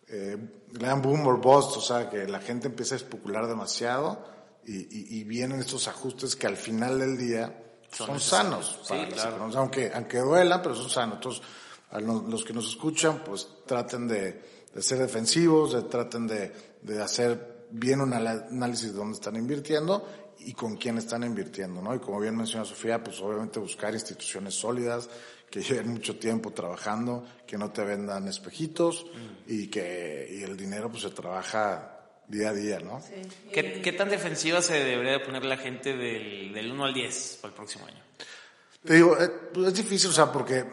eh, 0.08 0.36
gran 0.72 1.02
boom 1.02 1.26
or 1.26 1.40
bust, 1.40 1.76
o 1.76 1.80
sea, 1.80 2.08
que 2.08 2.26
la 2.26 2.40
gente 2.40 2.68
empieza 2.68 2.94
a 2.94 2.98
especular 2.98 3.46
demasiado 3.46 4.24
y, 4.64 4.76
y, 4.78 5.18
y 5.20 5.24
vienen 5.24 5.60
estos 5.60 5.86
ajustes 5.88 6.36
que 6.36 6.46
al 6.46 6.56
final 6.56 6.98
del 6.98 7.16
día 7.18 7.62
son, 7.90 8.06
son 8.06 8.20
sanos. 8.20 8.80
Sí, 8.84 8.94
claro. 9.12 9.50
aunque, 9.56 9.90
aunque 9.94 10.18
duelan, 10.18 10.62
pero 10.62 10.74
son 10.74 10.88
sanos. 10.88 11.16
Entonces, 11.16 11.42
a 11.90 12.00
los, 12.00 12.24
los 12.24 12.44
que 12.44 12.52
nos 12.52 12.68
escuchan, 12.68 13.22
pues 13.24 13.48
traten 13.66 14.06
de, 14.06 14.42
de 14.72 14.82
ser 14.82 14.98
defensivos, 14.98 15.72
de, 15.72 15.82
traten 15.82 16.26
de, 16.26 16.52
de 16.82 17.02
hacer 17.02 17.49
bien 17.70 18.00
un 18.00 18.12
análisis 18.12 18.92
de 18.92 18.98
dónde 18.98 19.14
están 19.14 19.36
invirtiendo 19.36 20.06
y 20.38 20.52
con 20.52 20.76
quién 20.76 20.98
están 20.98 21.22
invirtiendo, 21.22 21.82
¿no? 21.82 21.94
Y 21.94 21.98
como 21.98 22.20
bien 22.20 22.36
menciona 22.36 22.64
Sofía, 22.64 23.02
pues 23.02 23.20
obviamente 23.20 23.58
buscar 23.58 23.92
instituciones 23.92 24.54
sólidas 24.54 25.08
que 25.50 25.60
lleven 25.62 25.88
mucho 25.88 26.18
tiempo 26.18 26.52
trabajando, 26.52 27.26
que 27.46 27.58
no 27.58 27.70
te 27.70 27.84
vendan 27.84 28.28
espejitos 28.28 29.06
y 29.46 29.68
que 29.68 30.28
y 30.30 30.42
el 30.42 30.56
dinero 30.56 30.90
pues 30.90 31.02
se 31.02 31.10
trabaja 31.10 31.96
día 32.26 32.50
a 32.50 32.54
día, 32.54 32.78
¿no? 32.78 33.00
Sí. 33.00 33.50
¿Qué, 33.52 33.82
¿Qué, 33.82 33.92
tan 33.92 34.08
defensiva 34.08 34.62
se 34.62 34.74
debería 34.74 35.12
de 35.12 35.20
poner 35.20 35.44
la 35.44 35.56
gente 35.56 35.96
del, 35.96 36.52
del 36.52 36.70
1 36.70 36.84
al 36.84 36.94
10 36.94 37.38
para 37.42 37.50
el 37.50 37.56
próximo 37.56 37.86
año? 37.86 38.00
Te 38.84 38.94
digo, 38.94 39.16
es, 39.18 39.30
es 39.66 39.74
difícil, 39.74 40.10
o 40.10 40.12
sea, 40.12 40.32
porque 40.32 40.64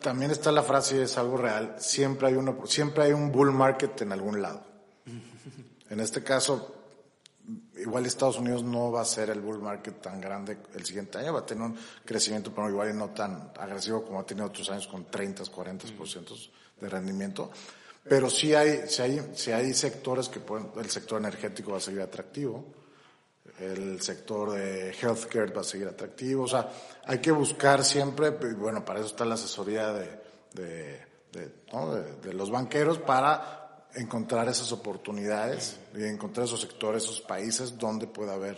también 0.00 0.30
está 0.30 0.52
la 0.52 0.62
frase, 0.62 1.02
es 1.02 1.16
algo 1.18 1.38
real, 1.38 1.76
siempre 1.78 2.28
hay, 2.28 2.34
uno, 2.34 2.58
siempre 2.66 3.04
hay 3.04 3.12
un 3.12 3.32
bull 3.32 3.52
market 3.52 4.02
en 4.02 4.12
algún 4.12 4.42
lado. 4.42 4.64
En 5.90 6.00
este 6.00 6.22
caso, 6.22 6.74
igual 7.76 8.06
Estados 8.06 8.38
Unidos 8.38 8.62
no 8.62 8.90
va 8.90 9.02
a 9.02 9.04
ser 9.04 9.30
el 9.30 9.40
bull 9.40 9.60
market 9.60 10.00
tan 10.00 10.20
grande 10.20 10.58
el 10.74 10.84
siguiente 10.84 11.18
año, 11.18 11.32
va 11.32 11.40
a 11.40 11.46
tener 11.46 11.64
un 11.64 11.76
crecimiento, 12.04 12.52
pero 12.52 12.68
igual 12.68 12.96
no 12.96 13.10
tan 13.10 13.52
agresivo 13.58 14.04
como 14.04 14.20
ha 14.20 14.26
tenido 14.26 14.46
otros 14.46 14.68
años 14.70 14.86
con 14.86 15.04
30, 15.04 15.44
40% 15.44 16.50
de 16.80 16.88
rendimiento. 16.88 17.50
Pero 18.08 18.30
sí 18.30 18.54
hay, 18.54 18.88
sí 18.88 19.02
hay, 19.02 19.32
sí 19.34 19.52
hay 19.52 19.74
sectores 19.74 20.28
que 20.28 20.40
pueden, 20.40 20.70
el 20.76 20.90
sector 20.90 21.18
energético 21.18 21.72
va 21.72 21.78
a 21.78 21.80
seguir 21.80 22.00
atractivo, 22.00 22.64
el 23.58 24.00
sector 24.00 24.52
de 24.52 24.90
healthcare 24.90 25.52
va 25.52 25.62
a 25.62 25.64
seguir 25.64 25.88
atractivo, 25.88 26.44
o 26.44 26.48
sea, 26.48 26.70
hay 27.04 27.18
que 27.18 27.30
buscar 27.30 27.84
siempre, 27.84 28.30
bueno, 28.30 28.84
para 28.84 29.00
eso 29.00 29.08
está 29.08 29.24
la 29.24 29.34
asesoría 29.34 29.92
de, 29.92 30.20
de, 30.52 31.00
de, 31.32 31.52
de 32.22 32.32
los 32.32 32.50
banqueros 32.50 32.98
para 32.98 33.65
encontrar 33.96 34.48
esas 34.48 34.70
oportunidades 34.72 35.78
y 35.94 36.04
encontrar 36.04 36.46
esos 36.46 36.60
sectores, 36.60 37.04
esos 37.04 37.20
países 37.20 37.76
donde 37.78 38.06
pueda 38.06 38.34
haber 38.34 38.56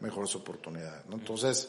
mejores 0.00 0.34
oportunidades. 0.34 1.06
¿no? 1.06 1.16
Entonces, 1.16 1.68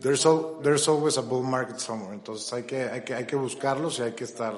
there's, 0.00 0.24
al, 0.26 0.58
there's 0.62 0.88
always 0.88 1.18
a 1.18 1.20
bull 1.20 1.42
market 1.44 1.78
somewhere. 1.78 2.14
Entonces, 2.14 2.52
hay 2.52 2.64
que, 2.64 2.88
hay 2.88 3.02
que, 3.02 3.14
hay 3.14 3.26
que 3.26 3.36
buscarlos 3.36 3.98
y 3.98 4.02
hay 4.02 4.12
que 4.12 4.24
estar 4.24 4.54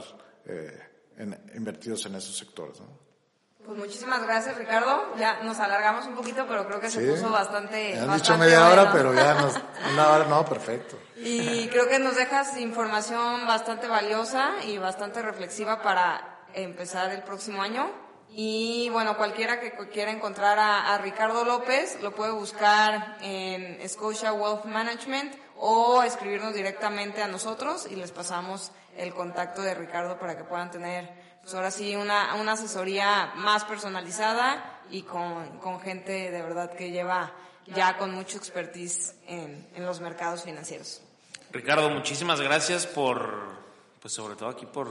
eh, 0.47 0.79
en, 1.17 1.37
invertidos 1.55 2.07
en 2.07 2.15
esos 2.15 2.37
sectores. 2.37 2.81
¿no? 2.81 2.87
Pues 3.67 3.77
muchísimas 3.79 4.23
gracias, 4.23 4.57
Ricardo. 4.57 5.15
Ya 5.19 5.43
nos 5.43 5.59
alargamos 5.59 6.07
un 6.07 6.15
poquito, 6.15 6.47
pero 6.49 6.67
creo 6.67 6.81
que 6.81 6.91
se 6.91 7.05
Sí. 7.05 7.11
puso 7.11 7.31
bastante. 7.31 7.95
Me 7.95 8.01
han 8.01 8.07
bastante 8.09 8.23
dicho 8.23 8.39
media 8.39 8.67
bueno. 8.67 8.83
hora, 8.83 8.93
pero 8.93 9.15
ya 9.15 9.35
nos, 9.43 9.55
una 9.93 10.09
hora, 10.11 10.25
no, 10.27 10.45
perfecto. 10.45 10.97
Y 11.17 11.69
creo 11.69 11.87
que 11.89 11.99
nos 11.99 12.17
dejas 12.17 12.57
información 12.57 13.47
bastante 13.47 13.87
valiosa 13.89 14.53
y 14.67 14.79
bastante 14.79 15.21
reflexiva 15.21 15.83
para 15.83 16.40
empezar 16.55 17.11
el 17.13 17.23
próximo 17.23 17.63
año. 17.63 17.91
Y 18.33 18.89
bueno, 18.91 19.17
cualquiera 19.17 19.59
que 19.59 19.73
quiera 19.89 20.13
encontrar 20.13 20.59
a, 20.59 20.95
a 20.95 20.99
Ricardo 20.99 21.45
López 21.45 21.99
lo 22.01 22.15
puede 22.15 22.31
buscar 22.31 23.17
en 23.21 23.89
Scotia 23.89 24.33
Wealth 24.33 24.67
Management 24.67 25.35
o 25.57 26.03
escribirnos 26.03 26.55
directamente 26.55 27.23
a 27.23 27.29
nosotros 27.29 27.89
y 27.91 27.97
les 27.97 28.13
pasamos 28.13 28.71
el 28.97 29.13
contacto 29.13 29.63
de 29.63 29.75
Ricardo 29.75 30.19
para 30.19 30.37
que 30.37 30.45
puedan 30.45 30.71
tener, 30.71 31.11
pues 31.43 31.55
ahora 31.55 31.71
sí, 31.71 31.97
una, 31.97 32.35
una 32.37 32.53
asesoría 32.53 33.33
más 33.35 33.65
personalizada 33.65 34.81
y 34.91 35.03
con, 35.03 35.59
con 35.59 35.81
gente 35.81 36.31
de 36.31 36.43
verdad 36.43 36.73
que 36.73 36.91
lleva 36.91 37.33
ya 37.67 37.99
con 37.99 38.13
mucho 38.13 38.39
expertise 38.39 39.15
en, 39.27 39.69
en 39.75 39.85
los 39.85 40.01
mercados 40.01 40.43
financieros. 40.43 41.03
Ricardo, 41.53 41.91
muchísimas 41.91 42.41
gracias 42.41 42.87
por, 42.87 43.35
pues 44.01 44.15
sobre 44.15 44.37
todo 44.37 44.49
aquí 44.49 44.67
por 44.67 44.89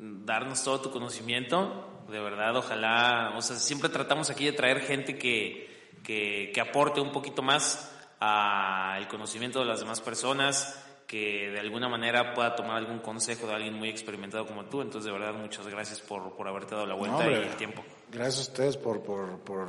darnos 0.00 0.64
todo 0.64 0.80
tu 0.80 0.90
conocimiento. 0.90 2.04
De 2.08 2.18
verdad, 2.18 2.56
ojalá, 2.56 3.34
o 3.36 3.42
sea, 3.42 3.56
siempre 3.56 3.88
tratamos 3.88 4.30
aquí 4.30 4.46
de 4.46 4.52
traer 4.52 4.80
gente 4.80 5.16
que, 5.18 5.92
que, 6.02 6.50
que 6.52 6.60
aporte 6.60 7.00
un 7.00 7.12
poquito 7.12 7.42
más 7.42 7.96
al 8.18 9.06
conocimiento 9.08 9.60
de 9.60 9.66
las 9.66 9.80
demás 9.80 10.00
personas, 10.00 10.84
que 11.06 11.50
de 11.50 11.60
alguna 11.60 11.88
manera 11.88 12.34
pueda 12.34 12.54
tomar 12.54 12.76
algún 12.76 12.98
consejo 13.00 13.46
de 13.46 13.54
alguien 13.54 13.74
muy 13.74 13.88
experimentado 13.88 14.46
como 14.46 14.66
tú. 14.66 14.82
Entonces, 14.82 15.06
de 15.06 15.18
verdad, 15.18 15.34
muchas 15.34 15.66
gracias 15.66 16.00
por, 16.00 16.36
por 16.36 16.48
haberte 16.48 16.74
dado 16.74 16.86
la 16.86 16.94
vuelta 16.94 17.24
No, 17.24 17.30
y 17.30 17.34
el 17.34 17.56
tiempo. 17.56 17.82
Gracias 18.10 18.48
a 18.48 18.50
ustedes 18.50 18.76
por, 18.76 19.02
por, 19.02 19.38
por 19.40 19.68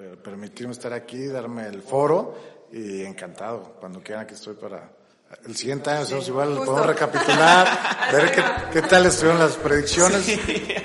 eh, 0.00 0.16
permitirme 0.22 0.72
estar 0.72 0.92
aquí, 0.92 1.26
darme 1.26 1.66
el 1.66 1.82
foro 1.82 2.34
y 2.72 3.02
encantado. 3.02 3.76
Cuando 3.80 4.02
quieran 4.02 4.26
que 4.26 4.34
estoy 4.34 4.54
para 4.54 4.99
el 5.46 5.56
siguiente 5.56 5.90
año, 5.90 6.02
hacemos 6.02 6.28
igual, 6.28 6.48
justo. 6.48 6.64
podemos 6.66 6.86
recapitular, 6.86 7.68
ver 8.12 8.32
qué, 8.32 8.42
qué 8.72 8.82
tal 8.82 9.06
estuvieron 9.06 9.40
las 9.40 9.52
predicciones, 9.56 10.26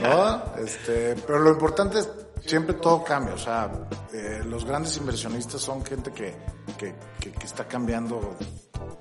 ¿no? 0.02 0.44
Este, 0.58 1.16
pero 1.26 1.40
lo 1.40 1.52
importante 1.52 2.00
es 2.00 2.10
siempre 2.46 2.76
todo 2.76 3.04
cambia, 3.04 3.34
o 3.34 3.38
sea, 3.40 3.70
eh, 4.14 4.42
los 4.46 4.66
grandes 4.66 4.96
inversionistas 4.98 5.62
son 5.62 5.84
gente 5.86 6.12
que, 6.12 6.36
que, 6.78 6.96
que, 7.20 7.32
que 7.32 7.46
está 7.46 7.68
cambiando 7.68 8.36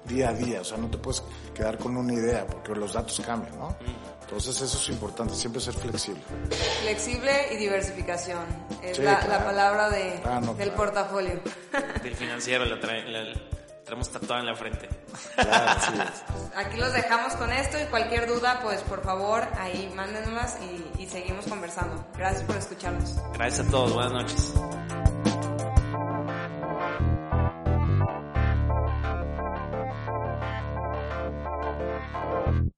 día 0.07 0.31
a 0.31 0.33
día, 0.33 0.61
o 0.63 0.65
sea, 0.65 0.79
no 0.79 0.89
te 0.91 0.99
puedes 0.99 1.23
quedar 1.55 1.79
con 1.79 1.97
una 1.97 2.13
idea 2.15 2.47
porque 2.47 2.75
los 2.75 2.93
datos 2.95 3.21
cambian, 3.25 3.59
¿no? 3.59 3.77
Entonces 4.23 4.61
eso 4.63 4.79
es 4.79 4.89
importante, 4.89 5.35
siempre 5.35 5.61
ser 5.61 5.75
flexible. 5.75 6.23
Flexible 6.83 7.53
y 7.53 7.57
diversificación 7.57 8.41
es 8.83 8.97
Sí, 8.97 9.03
la, 9.03 9.19
claro. 9.21 9.33
la 9.33 9.45
palabra 9.45 9.91
de, 9.91 10.21
Ah, 10.25 10.41
no, 10.43 10.55
del 10.55 10.69
claro. 10.73 10.77
portafolio. 10.77 11.41
Del 12.03 12.17
financiero 12.17 12.65
la, 12.65 12.81
trae, 12.81 13.05
la 13.11 13.21
traemos 13.85 14.11
tatuada 14.11 14.41
en 14.41 14.47
la 14.47 14.55
frente. 14.55 14.89
Claro, 15.35 15.81
sí 15.81 15.93
es. 16.01 16.57
Aquí 16.57 16.77
los 16.79 16.93
dejamos 16.93 17.35
con 17.35 17.53
esto 17.53 17.81
y 17.81 17.85
cualquier 17.87 18.27
duda, 18.27 18.61
pues 18.63 18.81
por 18.83 19.03
favor, 19.03 19.47
ahí 19.59 19.93
mándenoslas 19.95 20.59
y, 20.63 21.03
y 21.03 21.07
seguimos 21.07 21.47
conversando. 21.47 22.05
Gracias 22.17 22.43
por 22.43 22.57
escucharnos. 22.57 23.17
Gracias 23.35 23.67
a 23.67 23.71
todos, 23.71 23.93
buenas 23.93 24.13
noches. 24.13 24.55